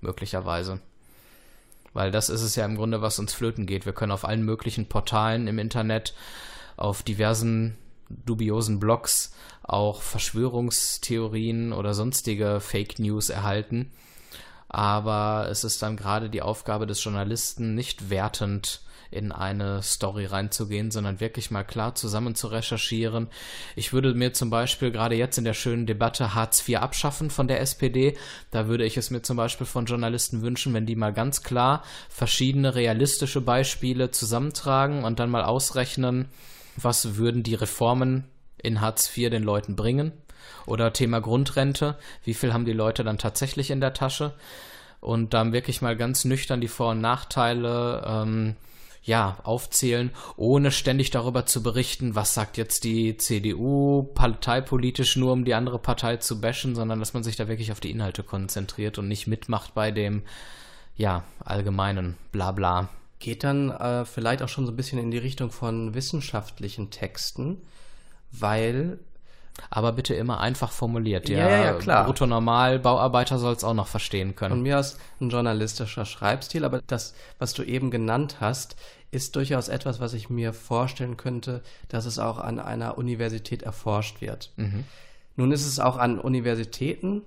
möglicherweise. 0.00 0.80
Weil 1.92 2.10
das 2.10 2.28
ist 2.28 2.42
es 2.42 2.54
ja 2.54 2.64
im 2.64 2.76
Grunde, 2.76 3.02
was 3.02 3.18
uns 3.18 3.32
flöten 3.32 3.66
geht. 3.66 3.86
Wir 3.86 3.92
können 3.92 4.12
auf 4.12 4.24
allen 4.24 4.44
möglichen 4.44 4.88
Portalen 4.88 5.46
im 5.46 5.58
Internet, 5.58 6.14
auf 6.76 7.02
diversen 7.02 7.76
dubiosen 8.08 8.80
Blogs 8.80 9.34
auch 9.62 10.00
Verschwörungstheorien 10.00 11.72
oder 11.72 11.92
sonstige 11.92 12.60
Fake 12.60 12.98
News 12.98 13.28
erhalten 13.28 13.90
aber 14.68 15.48
es 15.50 15.64
ist 15.64 15.82
dann 15.82 15.96
gerade 15.96 16.28
die 16.28 16.42
Aufgabe 16.42 16.86
des 16.86 17.02
Journalisten, 17.02 17.74
nicht 17.74 18.10
wertend 18.10 18.82
in 19.10 19.32
eine 19.32 19.82
Story 19.82 20.26
reinzugehen, 20.26 20.90
sondern 20.90 21.20
wirklich 21.20 21.50
mal 21.50 21.64
klar 21.64 21.94
zusammen 21.94 22.34
zu 22.34 22.48
recherchieren. 22.48 23.28
Ich 23.76 23.92
würde 23.92 24.14
mir 24.14 24.32
zum 24.32 24.50
Beispiel 24.50 24.90
gerade 24.90 25.14
jetzt 25.14 25.38
in 25.38 25.44
der 25.44 25.54
schönen 25.54 25.86
Debatte 25.86 26.34
Hartz 26.34 26.66
IV 26.68 26.78
abschaffen 26.78 27.30
von 27.30 27.48
der 27.48 27.60
SPD, 27.60 28.16
da 28.50 28.68
würde 28.68 28.84
ich 28.84 28.96
es 28.96 29.10
mir 29.10 29.22
zum 29.22 29.36
Beispiel 29.36 29.66
von 29.66 29.86
Journalisten 29.86 30.42
wünschen, 30.42 30.74
wenn 30.74 30.86
die 30.86 30.96
mal 30.96 31.12
ganz 31.12 31.42
klar 31.42 31.82
verschiedene 32.08 32.74
realistische 32.74 33.40
Beispiele 33.40 34.10
zusammentragen 34.10 35.04
und 35.04 35.18
dann 35.18 35.30
mal 35.30 35.44
ausrechnen, 35.44 36.26
was 36.76 37.16
würden 37.16 37.42
die 37.42 37.54
Reformen 37.54 38.24
in 38.62 38.80
Hartz 38.80 39.16
IV 39.16 39.30
den 39.30 39.42
Leuten 39.42 39.76
bringen 39.76 40.12
oder 40.66 40.92
Thema 40.92 41.20
Grundrente, 41.20 41.96
wie 42.24 42.34
viel 42.34 42.52
haben 42.52 42.64
die 42.64 42.72
Leute 42.72 43.04
dann 43.04 43.18
tatsächlich 43.18 43.70
in 43.70 43.80
der 43.80 43.94
Tasche? 43.94 44.34
Und 45.00 45.32
dann 45.32 45.52
wirklich 45.52 45.80
mal 45.80 45.96
ganz 45.96 46.24
nüchtern 46.24 46.60
die 46.60 46.68
Vor- 46.68 46.90
und 46.90 47.00
Nachteile 47.00 48.04
ähm, 48.04 48.56
ja, 49.02 49.38
aufzählen, 49.42 50.10
ohne 50.36 50.70
ständig 50.70 51.10
darüber 51.10 51.46
zu 51.46 51.62
berichten, 51.62 52.14
was 52.14 52.34
sagt 52.34 52.56
jetzt 52.56 52.84
die 52.84 53.16
CDU 53.16 54.02
parteipolitisch 54.14 55.16
nur, 55.16 55.32
um 55.32 55.44
die 55.44 55.54
andere 55.54 55.78
Partei 55.78 56.16
zu 56.18 56.40
bashen, 56.40 56.74
sondern 56.74 57.00
dass 57.00 57.14
man 57.14 57.22
sich 57.22 57.36
da 57.36 57.48
wirklich 57.48 57.72
auf 57.72 57.80
die 57.80 57.90
Inhalte 57.90 58.22
konzentriert 58.22 58.98
und 58.98 59.08
nicht 59.08 59.26
mitmacht 59.26 59.74
bei 59.74 59.90
dem, 59.90 60.22
ja, 60.96 61.24
allgemeinen 61.44 62.16
Blabla. 62.32 62.88
Geht 63.18 63.44
dann 63.44 63.70
äh, 63.70 64.04
vielleicht 64.04 64.42
auch 64.42 64.48
schon 64.48 64.66
so 64.66 64.72
ein 64.72 64.76
bisschen 64.76 64.98
in 64.98 65.10
die 65.10 65.18
Richtung 65.18 65.50
von 65.50 65.94
wissenschaftlichen 65.94 66.90
Texten, 66.90 67.62
weil 68.30 68.98
aber 69.70 69.92
bitte 69.92 70.14
immer 70.14 70.40
einfach 70.40 70.72
formuliert. 70.72 71.28
Ja, 71.28 71.48
ja, 71.48 71.64
ja 71.64 71.72
klar. 71.74 72.04
Brutto 72.04 72.26
normal, 72.26 72.78
Bauarbeiter 72.78 73.38
soll 73.38 73.54
es 73.54 73.64
auch 73.64 73.74
noch 73.74 73.86
verstehen 73.86 74.36
können. 74.36 74.52
Von 74.52 74.62
mir 74.62 74.78
aus 74.78 74.98
ein 75.20 75.30
journalistischer 75.30 76.04
Schreibstil, 76.04 76.64
aber 76.64 76.80
das, 76.86 77.14
was 77.38 77.54
du 77.54 77.62
eben 77.62 77.90
genannt 77.90 78.36
hast, 78.40 78.76
ist 79.10 79.36
durchaus 79.36 79.68
etwas, 79.68 80.00
was 80.00 80.12
ich 80.12 80.28
mir 80.28 80.52
vorstellen 80.52 81.16
könnte, 81.16 81.62
dass 81.88 82.04
es 82.04 82.18
auch 82.18 82.38
an 82.38 82.58
einer 82.58 82.98
Universität 82.98 83.62
erforscht 83.62 84.20
wird. 84.20 84.52
Mhm. 84.56 84.84
Nun 85.36 85.52
ist 85.52 85.66
es 85.66 85.78
auch 85.78 85.96
an 85.96 86.18
Universitäten 86.18 87.22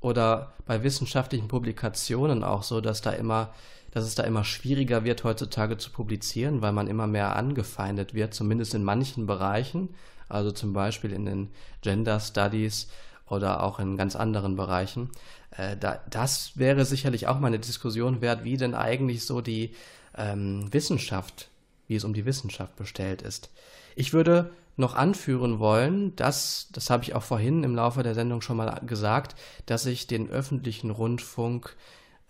oder 0.00 0.54
bei 0.66 0.82
wissenschaftlichen 0.82 1.48
Publikationen 1.48 2.42
auch 2.42 2.62
so, 2.62 2.80
dass 2.80 3.02
da 3.02 3.10
immer 3.10 3.52
dass 3.90 4.04
es 4.04 4.14
da 4.14 4.22
immer 4.22 4.44
schwieriger 4.44 5.04
wird, 5.04 5.24
heutzutage 5.24 5.78
zu 5.78 5.90
publizieren, 5.90 6.62
weil 6.62 6.72
man 6.72 6.86
immer 6.86 7.06
mehr 7.06 7.36
angefeindet 7.36 8.14
wird, 8.14 8.34
zumindest 8.34 8.74
in 8.74 8.84
manchen 8.84 9.26
Bereichen 9.26 9.90
also 10.30 10.52
zum 10.52 10.72
Beispiel 10.72 11.12
in 11.12 11.26
den 11.26 11.50
Gender 11.82 12.20
Studies 12.20 12.88
oder 13.26 13.62
auch 13.62 13.78
in 13.78 13.96
ganz 13.96 14.16
anderen 14.16 14.56
Bereichen. 14.56 15.10
Äh, 15.50 15.76
da, 15.76 16.00
das 16.08 16.56
wäre 16.56 16.84
sicherlich 16.84 17.26
auch 17.26 17.38
mal 17.38 17.48
eine 17.48 17.58
Diskussion 17.58 18.20
wert, 18.20 18.44
wie 18.44 18.56
denn 18.56 18.74
eigentlich 18.74 19.24
so 19.24 19.40
die 19.40 19.74
ähm, 20.16 20.72
Wissenschaft, 20.72 21.50
wie 21.88 21.96
es 21.96 22.04
um 22.04 22.14
die 22.14 22.24
Wissenschaft 22.24 22.76
bestellt 22.76 23.22
ist. 23.22 23.50
Ich 23.96 24.12
würde 24.12 24.52
noch 24.76 24.94
anführen 24.94 25.58
wollen, 25.58 26.16
dass, 26.16 26.68
das 26.72 26.88
habe 26.90 27.02
ich 27.02 27.14
auch 27.14 27.22
vorhin 27.22 27.64
im 27.64 27.74
Laufe 27.74 28.02
der 28.02 28.14
Sendung 28.14 28.40
schon 28.40 28.56
mal 28.56 28.80
gesagt, 28.86 29.34
dass 29.66 29.84
ich 29.84 30.06
den 30.06 30.30
öffentlichen 30.30 30.90
Rundfunk 30.90 31.76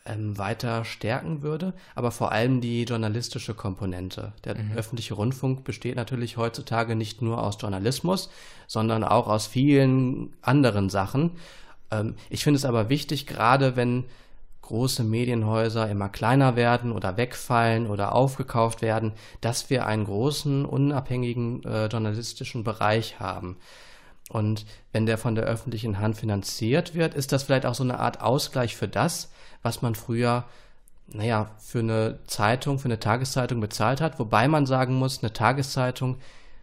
ähm, 0.06 0.38
weiter 0.38 0.84
stärken 0.84 1.42
würde, 1.42 1.74
aber 1.94 2.10
vor 2.10 2.32
allem 2.32 2.60
die 2.60 2.84
journalistische 2.84 3.54
Komponente. 3.54 4.32
Der 4.44 4.56
mhm. 4.56 4.72
öffentliche 4.76 5.14
Rundfunk 5.14 5.64
besteht 5.64 5.96
natürlich 5.96 6.36
heutzutage 6.36 6.96
nicht 6.96 7.22
nur 7.22 7.42
aus 7.42 7.58
Journalismus, 7.60 8.30
sondern 8.66 9.04
auch 9.04 9.28
aus 9.28 9.46
vielen 9.46 10.32
anderen 10.42 10.88
Sachen. 10.88 11.32
Ähm, 11.90 12.14
ich 12.28 12.44
finde 12.44 12.58
es 12.58 12.64
aber 12.64 12.88
wichtig, 12.88 13.26
gerade 13.26 13.76
wenn 13.76 14.04
große 14.62 15.02
Medienhäuser 15.02 15.90
immer 15.90 16.08
kleiner 16.08 16.54
werden 16.54 16.92
oder 16.92 17.16
wegfallen 17.16 17.88
oder 17.88 18.14
aufgekauft 18.14 18.82
werden, 18.82 19.12
dass 19.40 19.68
wir 19.68 19.84
einen 19.84 20.04
großen, 20.04 20.64
unabhängigen 20.64 21.64
äh, 21.64 21.86
journalistischen 21.86 22.62
Bereich 22.62 23.18
haben. 23.18 23.56
Und 24.30 24.64
wenn 24.92 25.06
der 25.06 25.18
von 25.18 25.34
der 25.34 25.44
öffentlichen 25.44 25.98
Hand 25.98 26.16
finanziert 26.16 26.94
wird, 26.94 27.14
ist 27.14 27.32
das 27.32 27.42
vielleicht 27.42 27.66
auch 27.66 27.74
so 27.74 27.82
eine 27.82 27.98
Art 27.98 28.20
Ausgleich 28.20 28.76
für 28.76 28.86
das, 28.86 29.32
was 29.62 29.82
man 29.82 29.96
früher, 29.96 30.44
naja, 31.08 31.50
für 31.58 31.80
eine 31.80 32.20
Zeitung, 32.28 32.78
für 32.78 32.86
eine 32.86 33.00
Tageszeitung 33.00 33.60
bezahlt 33.60 34.00
hat. 34.00 34.20
Wobei 34.20 34.46
man 34.46 34.66
sagen 34.66 34.94
muss, 34.94 35.20
eine 35.20 35.32
Tageszeitung 35.32 36.18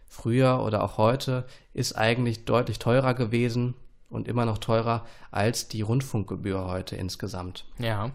früher 0.08 0.62
oder 0.64 0.82
auch 0.82 0.96
heute 0.96 1.44
ist 1.74 1.92
eigentlich 1.92 2.46
deutlich 2.46 2.78
teurer 2.78 3.12
gewesen 3.12 3.74
und 4.08 4.28
immer 4.28 4.46
noch 4.46 4.56
teurer 4.56 5.04
als 5.30 5.68
die 5.68 5.82
Rundfunkgebühr 5.82 6.64
heute 6.64 6.96
insgesamt. 6.96 7.66
Ja, 7.78 8.12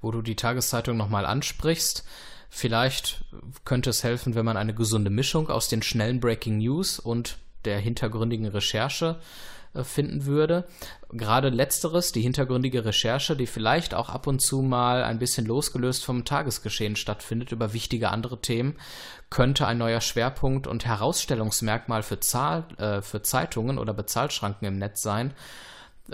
wo 0.00 0.12
du 0.12 0.22
die 0.22 0.36
Tageszeitung 0.36 0.96
nochmal 0.96 1.26
ansprichst. 1.26 2.04
Vielleicht 2.48 3.24
könnte 3.64 3.90
es 3.90 4.04
helfen, 4.04 4.36
wenn 4.36 4.44
man 4.44 4.56
eine 4.56 4.72
gesunde 4.72 5.10
Mischung 5.10 5.50
aus 5.50 5.66
den 5.66 5.82
schnellen 5.82 6.20
Breaking 6.20 6.58
News 6.58 7.00
und 7.00 7.38
der 7.64 7.78
hintergründigen 7.78 8.46
Recherche 8.46 9.16
äh, 9.74 9.84
finden 9.84 10.24
würde. 10.24 10.64
Gerade 11.10 11.50
letzteres, 11.50 12.12
die 12.12 12.22
hintergründige 12.22 12.84
Recherche, 12.84 13.36
die 13.36 13.46
vielleicht 13.46 13.94
auch 13.94 14.08
ab 14.08 14.26
und 14.26 14.40
zu 14.40 14.62
mal 14.62 15.02
ein 15.04 15.18
bisschen 15.18 15.46
losgelöst 15.46 16.04
vom 16.04 16.24
Tagesgeschehen 16.24 16.96
stattfindet 16.96 17.52
über 17.52 17.72
wichtige 17.72 18.10
andere 18.10 18.40
Themen, 18.40 18.76
könnte 19.30 19.66
ein 19.66 19.78
neuer 19.78 20.00
Schwerpunkt 20.00 20.66
und 20.66 20.86
Herausstellungsmerkmal 20.86 22.02
für, 22.02 22.20
Zahl, 22.20 22.64
äh, 22.78 23.02
für 23.02 23.22
Zeitungen 23.22 23.78
oder 23.78 23.92
Bezahlschranken 23.92 24.66
im 24.66 24.78
Netz 24.78 25.02
sein, 25.02 25.34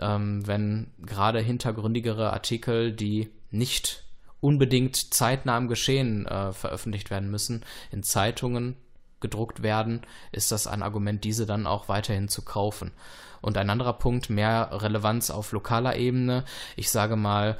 ähm, 0.00 0.46
wenn 0.46 0.92
gerade 1.00 1.40
hintergründigere 1.40 2.32
Artikel, 2.32 2.92
die 2.92 3.30
nicht 3.50 4.04
unbedingt 4.40 5.14
zeitnah 5.14 5.56
im 5.56 5.68
Geschehen 5.68 6.26
äh, 6.26 6.52
veröffentlicht 6.52 7.10
werden 7.10 7.30
müssen, 7.30 7.64
in 7.90 8.02
Zeitungen 8.02 8.76
gedruckt 9.24 9.62
werden, 9.62 10.02
ist 10.32 10.52
das 10.52 10.66
ein 10.66 10.82
Argument, 10.82 11.24
diese 11.24 11.46
dann 11.46 11.66
auch 11.66 11.88
weiterhin 11.88 12.28
zu 12.28 12.42
kaufen. 12.42 12.90
Und 13.40 13.56
ein 13.56 13.70
anderer 13.70 13.94
Punkt, 13.94 14.28
mehr 14.28 14.68
Relevanz 14.72 15.30
auf 15.30 15.52
lokaler 15.52 15.96
Ebene. 15.96 16.44
Ich 16.76 16.90
sage 16.90 17.16
mal, 17.16 17.56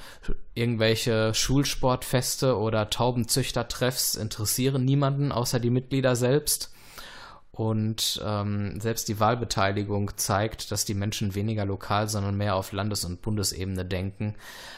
irgendwelche 0.54 1.32
Schulsportfeste 1.32 2.58
oder 2.58 2.90
Taubenzüchtertreffs 2.90 4.14
interessieren 4.14 4.84
niemanden 4.84 5.32
außer 5.32 5.58
die 5.58 5.70
Mitglieder 5.70 6.16
selbst. 6.16 6.70
Und 7.50 8.20
ähm, 8.24 8.80
selbst 8.80 9.08
die 9.08 9.20
Wahlbeteiligung 9.20 10.16
zeigt, 10.16 10.72
dass 10.72 10.84
die 10.84 10.94
Menschen 10.94 11.36
weniger 11.36 11.64
lokal, 11.64 12.08
sondern 12.08 12.36
mehr 12.36 12.56
auf 12.56 12.72
Landes- 12.72 13.04
und 13.04 13.22
Bundesebene 13.22 13.84
denken. 13.84 14.34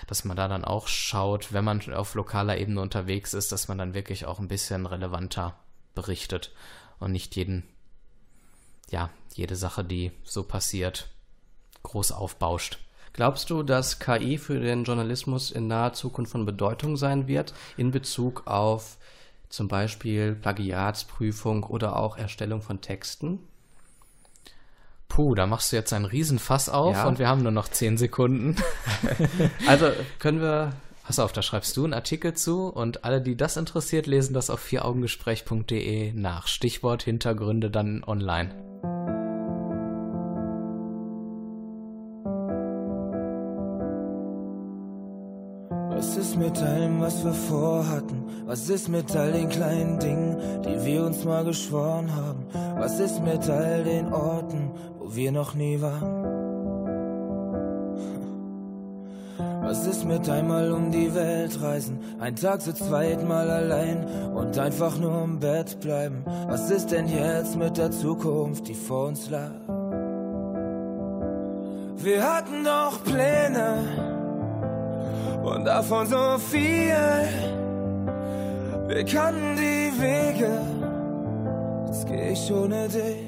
Dass 0.08 0.24
man 0.24 0.36
da 0.36 0.46
dann 0.46 0.64
auch 0.64 0.86
schaut, 0.86 1.54
wenn 1.54 1.64
man 1.64 1.80
auf 1.94 2.14
lokaler 2.14 2.58
Ebene 2.58 2.82
unterwegs 2.82 3.32
ist, 3.32 3.50
dass 3.50 3.68
man 3.68 3.78
dann 3.78 3.94
wirklich 3.94 4.26
auch 4.26 4.40
ein 4.40 4.48
bisschen 4.48 4.84
relevanter 4.84 5.56
berichtet 5.96 6.52
und 7.00 7.10
nicht 7.10 7.34
jeden, 7.34 7.64
ja, 8.88 9.10
jede 9.34 9.56
Sache, 9.56 9.82
die 9.82 10.12
so 10.22 10.44
passiert, 10.44 11.08
groß 11.82 12.12
aufbauscht. 12.12 12.78
Glaubst 13.12 13.50
du, 13.50 13.64
dass 13.64 13.98
KI 13.98 14.38
für 14.38 14.60
den 14.60 14.84
Journalismus 14.84 15.50
in 15.50 15.66
naher 15.66 15.94
Zukunft 15.94 16.30
von 16.30 16.46
Bedeutung 16.46 16.96
sein 16.96 17.26
wird 17.26 17.54
in 17.76 17.90
Bezug 17.90 18.46
auf 18.46 18.98
zum 19.48 19.68
Beispiel 19.68 20.34
Plagiatsprüfung 20.34 21.64
oder 21.64 21.96
auch 21.96 22.16
Erstellung 22.16 22.62
von 22.62 22.80
Texten? 22.80 23.40
Puh, 25.08 25.34
da 25.34 25.46
machst 25.46 25.72
du 25.72 25.76
jetzt 25.76 25.92
einen 25.92 26.04
Riesenfass 26.04 26.68
auf 26.68 26.94
ja. 26.94 27.06
und 27.06 27.18
wir 27.18 27.28
haben 27.28 27.42
nur 27.42 27.52
noch 27.52 27.68
zehn 27.68 27.96
Sekunden. 27.96 28.56
also 29.66 29.90
können 30.18 30.40
wir. 30.40 30.72
Pass 31.06 31.20
auf, 31.20 31.32
da 31.32 31.40
schreibst 31.40 31.76
du 31.76 31.84
einen 31.84 31.94
Artikel 31.94 32.34
zu 32.34 32.66
und 32.66 33.04
alle, 33.04 33.22
die 33.22 33.36
das 33.36 33.56
interessiert, 33.56 34.08
lesen 34.08 34.34
das 34.34 34.50
auf 34.50 34.58
vieraugengespräch.de 34.58 36.12
nach. 36.12 36.48
Stichwort 36.48 37.04
Hintergründe 37.04 37.70
dann 37.70 38.02
online. 38.04 38.50
Was 45.90 46.16
ist 46.16 46.36
mit 46.36 46.58
allem, 46.58 47.00
was 47.00 47.24
wir 47.24 47.32
vorhatten? 47.32 48.24
Was 48.44 48.68
ist 48.68 48.88
mit 48.88 49.14
all 49.14 49.30
den 49.30 49.48
kleinen 49.48 50.00
Dingen, 50.00 50.62
die 50.62 50.84
wir 50.84 51.04
uns 51.04 51.24
mal 51.24 51.44
geschworen 51.44 52.12
haben? 52.16 52.46
Was 52.78 52.98
ist 52.98 53.22
mit 53.22 53.48
all 53.48 53.84
den 53.84 54.12
Orten, 54.12 54.72
wo 54.98 55.14
wir 55.14 55.30
noch 55.30 55.54
nie 55.54 55.80
waren? 55.80 56.25
Was 59.66 59.84
ist 59.84 60.04
mit 60.04 60.30
einmal 60.30 60.70
um 60.70 60.92
die 60.92 61.12
Welt 61.12 61.60
reisen? 61.60 61.98
Ein 62.20 62.36
Tag 62.36 62.62
zu 62.62 62.72
zweit 62.72 63.26
mal 63.26 63.50
allein 63.50 64.06
und 64.32 64.56
einfach 64.56 64.96
nur 64.96 65.24
im 65.24 65.40
Bett 65.40 65.80
bleiben? 65.80 66.24
Was 66.46 66.70
ist 66.70 66.92
denn 66.92 67.08
jetzt 67.08 67.56
mit 67.56 67.76
der 67.76 67.90
Zukunft, 67.90 68.68
die 68.68 68.74
vor 68.74 69.08
uns 69.08 69.28
lag? 69.28 69.50
Wir 71.96 72.22
hatten 72.22 72.62
doch 72.62 73.02
Pläne 73.02 73.78
und 75.42 75.64
davon 75.64 76.06
so 76.06 76.38
viel. 76.38 76.94
Wir 78.86 79.04
kannten 79.04 79.56
die 79.56 79.90
Wege, 80.00 80.60
jetzt 81.88 82.06
geh 82.06 82.28
ich 82.30 82.52
ohne 82.52 82.86
dich. 82.86 83.25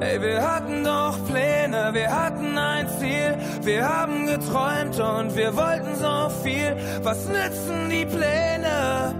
Ey, 0.00 0.20
wir 0.20 0.42
hatten 0.42 0.82
doch 0.82 1.16
Pläne, 1.26 1.90
wir 1.92 2.10
hatten 2.10 2.58
ein 2.58 2.88
Ziel, 2.98 3.36
wir 3.62 3.88
haben 3.88 4.26
geträumt 4.26 4.98
und 4.98 5.36
wir 5.36 5.56
wollten 5.56 5.94
so 5.94 6.30
viel. 6.42 6.76
Was 7.02 7.28
nützen 7.28 7.88
die 7.90 8.04
Pläne, 8.04 9.14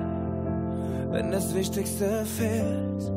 wenn 1.11 1.31
das 1.31 1.55
Wichtigste 1.55 2.25
fehlt? 2.25 3.13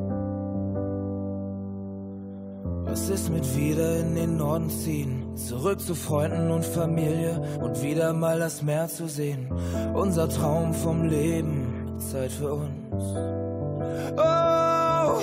Was 2.86 3.10
ist 3.10 3.30
mit 3.30 3.56
wieder 3.56 3.98
in 3.98 4.16
den 4.16 4.38
Norden 4.38 4.70
ziehen? 4.70 5.36
Zurück 5.36 5.80
zu 5.80 5.96
Freunden 5.96 6.52
und 6.52 6.66
Familie 6.66 7.42
und 7.60 7.82
wieder 7.82 8.14
mal 8.14 8.40
das 8.40 8.62
Meer 8.62 8.88
zu 8.88 9.08
sehen. 9.08 9.52
Unser 9.94 10.30
Traum 10.30 10.74
vom 10.74 11.06
Leben, 11.06 11.98
Zeit 11.98 12.32
für 12.32 12.54
uns. 12.54 13.04
Oh, 14.18 15.22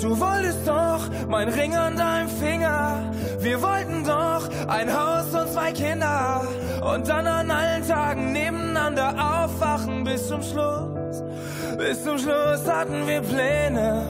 du 0.00 0.18
wolltest 0.18 0.66
doch 0.66 1.00
mein 1.28 1.48
Ring 1.48 1.76
an 1.76 1.96
deinem 1.96 2.28
Finger. 2.28 3.12
Wir 3.38 3.60
wollten 3.62 4.04
doch 4.04 4.48
ein 4.68 4.88
Haus 4.92 5.34
und 5.34 5.52
zwei 5.52 5.72
Kinder. 5.72 6.42
Und 6.82 7.08
dann 7.08 7.26
an 7.26 7.50
allen 7.50 7.86
Tagen 7.86 8.32
nebeneinander 8.32 9.14
aufwachen 9.44 10.04
bis 10.04 10.28
zum 10.28 10.42
Schluss. 10.42 11.22
Bis 11.78 12.04
zum 12.04 12.18
Schluss 12.18 12.66
hatten 12.68 13.06
wir 13.06 13.20
Pläne 13.20 14.02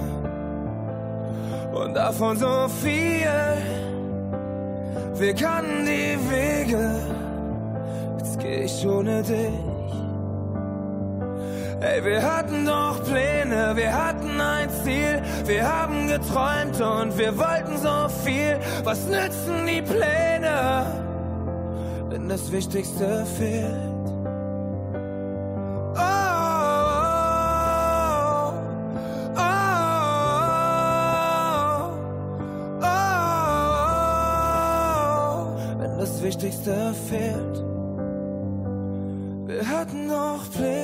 und 1.72 1.94
davon 1.94 2.36
so 2.36 2.68
viel. 2.82 3.26
Wir 5.14 5.34
kannten 5.34 5.84
die 5.84 6.18
Wege, 6.30 7.00
jetzt 8.18 8.38
geh 8.38 8.64
ich 8.64 8.86
ohne 8.86 9.22
dich. 9.22 9.69
Ey, 11.80 12.04
wir 12.04 12.22
hatten 12.22 12.66
doch 12.66 13.02
Pläne, 13.04 13.74
wir 13.74 13.92
hatten 13.92 14.38
ein 14.40 14.68
Ziel, 14.84 15.22
wir 15.46 15.66
haben 15.66 16.08
geträumt 16.08 16.80
und 16.80 17.16
wir 17.16 17.36
wollten 17.38 17.78
so 17.78 18.08
viel. 18.22 18.58
Was 18.84 19.06
nützen 19.06 19.66
die 19.66 19.80
Pläne, 19.80 20.84
wenn 22.10 22.28
das 22.28 22.52
Wichtigste 22.52 23.24
fehlt? 23.38 23.90
Wichtigste 36.30 36.94
fehlt. 37.08 37.56
Wir 39.46 39.68
hatten 39.68 40.06
noch 40.06 40.48
Pläne 40.52 40.79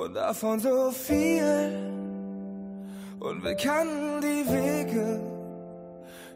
und 0.00 0.14
davon 0.14 0.58
so 0.58 0.90
viel. 0.90 1.72
Und 3.20 3.44
wir 3.44 3.54
kannten 3.54 4.20
die 4.22 4.50
Wege. 4.50 5.20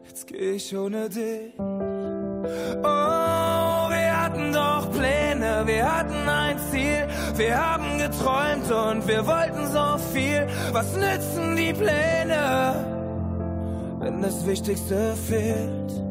Jetzt 0.06 0.26
geh 0.26 0.52
ich 0.52 0.76
ohne 0.76 1.08
dich. 1.08 1.54
Oh, 1.58 2.82
wir 2.82 4.22
hatten 4.22 4.52
doch 4.52 4.90
Pläne, 4.92 5.62
wir 5.66 5.96
hatten 5.98 6.28
ein 6.28 6.58
Ziel. 6.70 7.08
Wir 7.36 7.56
haben 7.56 7.98
geträumt 7.98 8.70
und 8.70 9.08
wir 9.08 9.26
wollten 9.26 9.66
so 9.72 9.98
viel. 10.12 10.46
Was 10.72 10.94
nützen 10.94 11.56
die 11.56 11.72
Pläne, 11.72 12.74
wenn 13.98 14.20
das 14.20 14.46
Wichtigste 14.46 15.14
fehlt? 15.16 16.04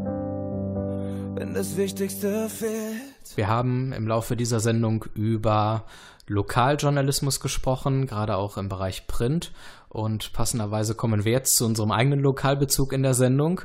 wenn 1.35 1.53
das 1.53 1.75
Wichtigste 1.77 2.47
fehlt. 2.47 3.35
Wir 3.35 3.47
haben 3.47 3.91
im 3.91 4.07
Laufe 4.07 4.35
dieser 4.35 4.59
Sendung 4.59 5.05
über 5.15 5.83
Lokaljournalismus 6.27 7.39
gesprochen, 7.39 8.07
gerade 8.07 8.37
auch 8.37 8.57
im 8.57 8.69
Bereich 8.69 9.07
Print. 9.07 9.51
Und 9.89 10.33
passenderweise 10.33 10.95
kommen 10.95 11.25
wir 11.25 11.31
jetzt 11.31 11.55
zu 11.55 11.65
unserem 11.65 11.91
eigenen 11.91 12.19
Lokalbezug 12.19 12.93
in 12.93 13.03
der 13.03 13.13
Sendung. 13.13 13.61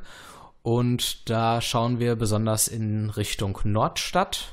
Und 0.62 1.30
da 1.30 1.60
schauen 1.60 1.98
wir 1.98 2.16
besonders 2.16 2.68
in 2.68 3.10
Richtung 3.10 3.58
Nordstadt. 3.64 4.52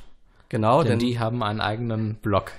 Genau, 0.49 0.84
denn, 0.84 0.99
denn 0.99 0.99
die 0.99 1.20
haben 1.20 1.43
einen 1.43 1.62
eigenen 1.62 2.16
Blog. 2.16 2.51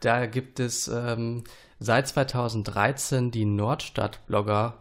Da 0.00 0.26
gibt 0.26 0.60
es 0.60 0.88
ähm, 0.88 1.44
seit 1.78 2.08
2013 2.08 3.30
die 3.30 3.44
Nordstadt-Blogger 3.44 4.74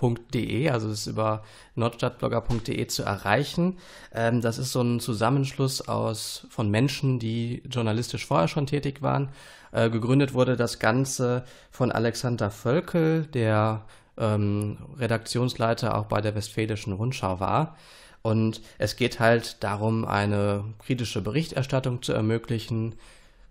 nordstadtblogger.de, 0.00 0.70
also 0.70 0.90
ist 0.90 1.06
über 1.06 1.42
nordstadtblogger.de 1.74 2.86
zu 2.86 3.02
erreichen. 3.02 3.78
Ähm, 4.14 4.40
das 4.40 4.58
ist 4.58 4.72
so 4.72 4.82
ein 4.82 5.00
Zusammenschluss 5.00 5.86
aus 5.86 6.46
von 6.50 6.70
Menschen, 6.70 7.18
die 7.18 7.62
journalistisch 7.70 8.26
vorher 8.26 8.48
schon 8.48 8.66
tätig 8.66 9.02
waren. 9.02 9.28
Äh, 9.72 9.90
gegründet 9.90 10.34
wurde 10.34 10.56
das 10.56 10.78
Ganze 10.78 11.44
von 11.70 11.92
Alexander 11.92 12.50
Völkel, 12.50 13.26
der 13.26 13.84
ähm, 14.18 14.78
Redaktionsleiter 14.98 15.96
auch 15.96 16.06
bei 16.06 16.20
der 16.20 16.34
Westfälischen 16.34 16.92
Rundschau 16.92 17.40
war. 17.40 17.76
Und 18.22 18.60
es 18.78 18.96
geht 18.96 19.18
halt 19.18 19.62
darum, 19.62 20.04
eine 20.04 20.64
kritische 20.84 21.22
Berichterstattung 21.22 22.02
zu 22.02 22.12
ermöglichen, 22.12 22.96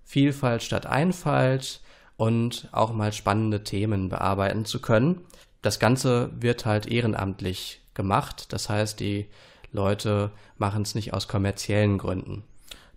Vielfalt 0.04 0.64
statt 0.64 0.88
Einfalt 0.88 1.82
und 2.18 2.68
auch 2.72 2.92
mal 2.94 3.14
spannende 3.14 3.64
Themen 3.64 4.10
bearbeiten 4.10 4.66
zu 4.66 4.82
können 4.82 5.22
das 5.62 5.80
Ganze 5.80 6.30
wird 6.40 6.66
halt 6.66 6.86
ehrenamtlich 6.88 7.82
gemacht. 7.94 8.54
Das 8.54 8.70
heißt, 8.70 9.00
die 9.00 9.28
Leute 9.72 10.32
machen 10.58 10.82
es 10.82 10.96
nicht 10.96 11.14
aus 11.14 11.28
kommerziellen 11.28 11.98
Gründen. 11.98 12.44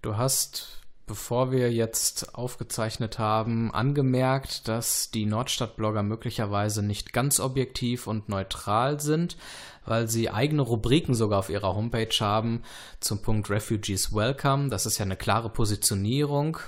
Du 0.01 0.17
hast, 0.17 0.81
bevor 1.07 1.53
wir 1.53 1.73
jetzt 1.73 2.35
aufgezeichnet 2.35 3.19
haben, 3.19 3.73
angemerkt, 3.73 4.69
dass 4.69 5.11
die 5.11 5.27
Nordstadt-Blogger 5.27 6.03
möglicherweise 6.03 6.83
nicht 6.83 7.13
ganz 7.13 7.41
objektiv 7.41 8.07
und 8.07 8.29
neutral 8.29 9.01
sind, 9.01 9.37
weil 9.85 10.09
sie 10.09 10.31
eigene 10.31 10.63
Rubriken 10.63 11.15
sogar 11.15 11.41
auf 11.41 11.51
ihrer 11.51 11.75
Homepage 11.75 12.15
haben 12.21 12.63
zum 13.01 13.23
Punkt 13.23 13.51
Refugees 13.51 14.15
Welcome. 14.15 14.71
Das 14.71 14.87
ist 14.87 14.99
ja 14.99 15.05
eine 15.05 15.17
klare 15.17 15.51
Positionierung. 15.51 16.59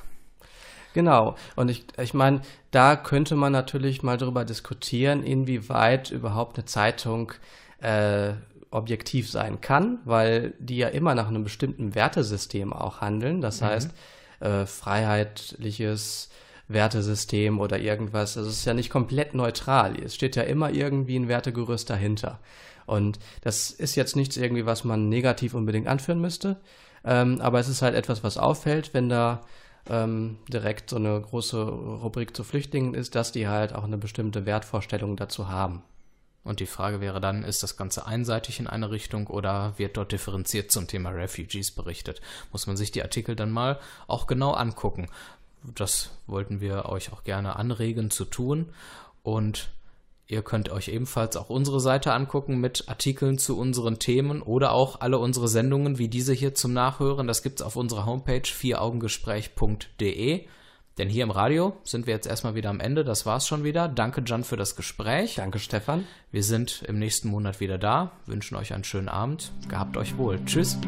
Genau. 0.95 1.35
Und 1.57 1.69
ich, 1.69 1.85
ich 2.01 2.15
meine, 2.15 2.41
da 2.71 2.97
könnte 2.97 3.37
man 3.37 3.53
natürlich 3.53 4.03
mal 4.03 4.17
darüber 4.17 4.47
diskutieren, 4.47 5.23
inwieweit 5.23 6.11
überhaupt 6.11 6.57
eine 6.57 6.65
Zeitung 6.65 7.33
äh, 7.83 8.33
objektiv 8.71 9.31
sein 9.31 9.61
kann, 9.61 9.99
weil 10.05 10.55
die 10.59 10.79
ja 10.79 10.89
immer 10.89 11.15
nach 11.15 11.29
einem 11.29 11.45
bestimmten 11.45 11.95
Wertesystem 11.95 12.73
auch 12.73 13.01
handeln. 13.01 13.41
Das 13.41 13.61
mhm. 13.61 13.67
heißt, 13.67 13.91
äh, 14.41 14.67
freiheitliches 14.67 16.31
Wertesystem 16.69 17.61
oder 17.61 17.79
irgendwas. 17.79 18.37
Es 18.37 18.47
ist 18.47 18.65
ja 18.65 18.73
nicht 18.73 18.91
komplett 18.91 19.35
neutral. 19.35 19.97
Es 20.01 20.15
steht 20.15 20.37
ja 20.37 20.45
immer 20.45 20.71
irgendwie 20.71 21.17
ein 21.17 21.29
Wertegerüst 21.29 21.91
dahinter. 21.91 22.39
Und 22.87 23.19
das 23.43 23.71
ist 23.71 23.97
jetzt 23.97 24.15
nichts 24.15 24.37
irgendwie, 24.37 24.67
was 24.67 24.85
man 24.85 25.09
negativ 25.09 25.55
unbedingt 25.55 25.89
anführen 25.89 26.21
müsste. 26.21 26.57
Ähm, 27.05 27.41
aber 27.41 27.59
es 27.59 27.69
ist 27.69 27.83
halt 27.83 27.95
etwas, 27.95 28.23
was 28.23 28.39
auffällt, 28.39 28.95
wenn 28.95 29.09
da 29.09 29.43
ähm, 29.89 30.39
direkt 30.49 30.91
so 30.91 30.97
eine 30.97 31.21
große 31.21 31.63
Rubrik 31.63 32.37
zu 32.37 32.45
Flüchtlingen 32.45 32.95
ist, 32.95 33.15
dass 33.15 33.33
die 33.33 33.49
halt 33.49 33.75
auch 33.75 33.85
eine 33.85 33.99
bestimmte 33.99 34.47
Wertvorstellung 34.47 35.17
dazu 35.17 35.49
haben. 35.49 35.83
Und 36.45 36.61
die 36.61 36.67
Frage 36.67 37.01
wäre 37.01 37.21
dann, 37.21 37.43
ist 37.43 37.63
das 37.63 37.77
Ganze 37.77 38.07
einseitig 38.07 38.61
in 38.61 38.67
eine 38.67 38.91
Richtung 38.91 39.27
oder 39.29 39.73
wird 39.79 39.97
dort 39.97 40.13
differenziert 40.13 40.71
zum 40.71 40.87
Thema 40.87 41.11
Refugees 41.11 41.71
berichtet? 41.71 42.21
Muss 42.53 42.67
man 42.67 42.77
sich 42.77 42.91
die 42.91 43.03
Artikel 43.03 43.35
dann 43.35 43.51
mal 43.51 43.81
auch 44.07 44.27
genau 44.27 44.53
angucken. 44.53 45.09
Das 45.63 46.11
wollten 46.27 46.61
wir 46.61 46.85
euch 46.87 47.13
auch 47.13 47.25
gerne 47.25 47.57
anregen 47.57 48.11
zu 48.11 48.27
tun. 48.27 48.75
Und 49.23 49.71
Ihr 50.27 50.43
könnt 50.43 50.71
euch 50.71 50.89
ebenfalls 50.89 51.37
auch 51.37 51.51
unsere 51.51 51.81
Seite 51.81 52.13
angucken 52.13 52.59
mit 52.59 52.89
Artikeln 52.89 53.39
zu 53.39 53.59
unseren 53.59 53.99
Themen 53.99 54.41
oder 54.41 54.73
auch 54.73 55.01
alle 55.01 55.19
unsere 55.19 55.49
Sendungen 55.49 55.99
wie 55.99 56.09
diese 56.09 56.33
hier 56.33 56.55
zum 56.55 56.73
Nachhören. 56.73 57.27
Das 57.27 57.43
gibt's 57.43 57.61
auf 57.61 57.77
unserer 57.77 58.07
Homepage 58.07 58.47
vieraugengespräch.de. 58.47 60.47
Denn 60.97 61.09
hier 61.09 61.25
im 61.25 61.31
Radio 61.31 61.77
sind 61.83 62.07
wir 62.07 62.15
jetzt 62.15 62.27
erstmal 62.27 62.55
wieder 62.55 62.71
am 62.71 62.81
Ende. 62.81 63.05
Das 63.05 63.27
war's 63.27 63.47
schon 63.47 63.65
wieder. 63.65 63.89
Danke, 63.89 64.23
Jan, 64.25 64.45
für 64.45 64.57
das 64.57 64.77
Gespräch. 64.77 65.35
Danke, 65.37 65.59
Stefan. 65.59 66.07
Wir 66.31 66.45
sind 66.45 66.83
im 66.87 66.99
nächsten 66.99 67.29
Monat 67.29 67.61
wieder 67.61 67.79
da. 67.79 68.13
Wünschen 68.27 68.57
euch 68.57 68.73
einen 68.73 68.85
schönen 68.85 69.09
Abend. 69.09 69.53
Gehabt 69.69 69.97
euch 69.97 70.17
wohl. 70.17 70.39
Tschüss. 70.47 70.79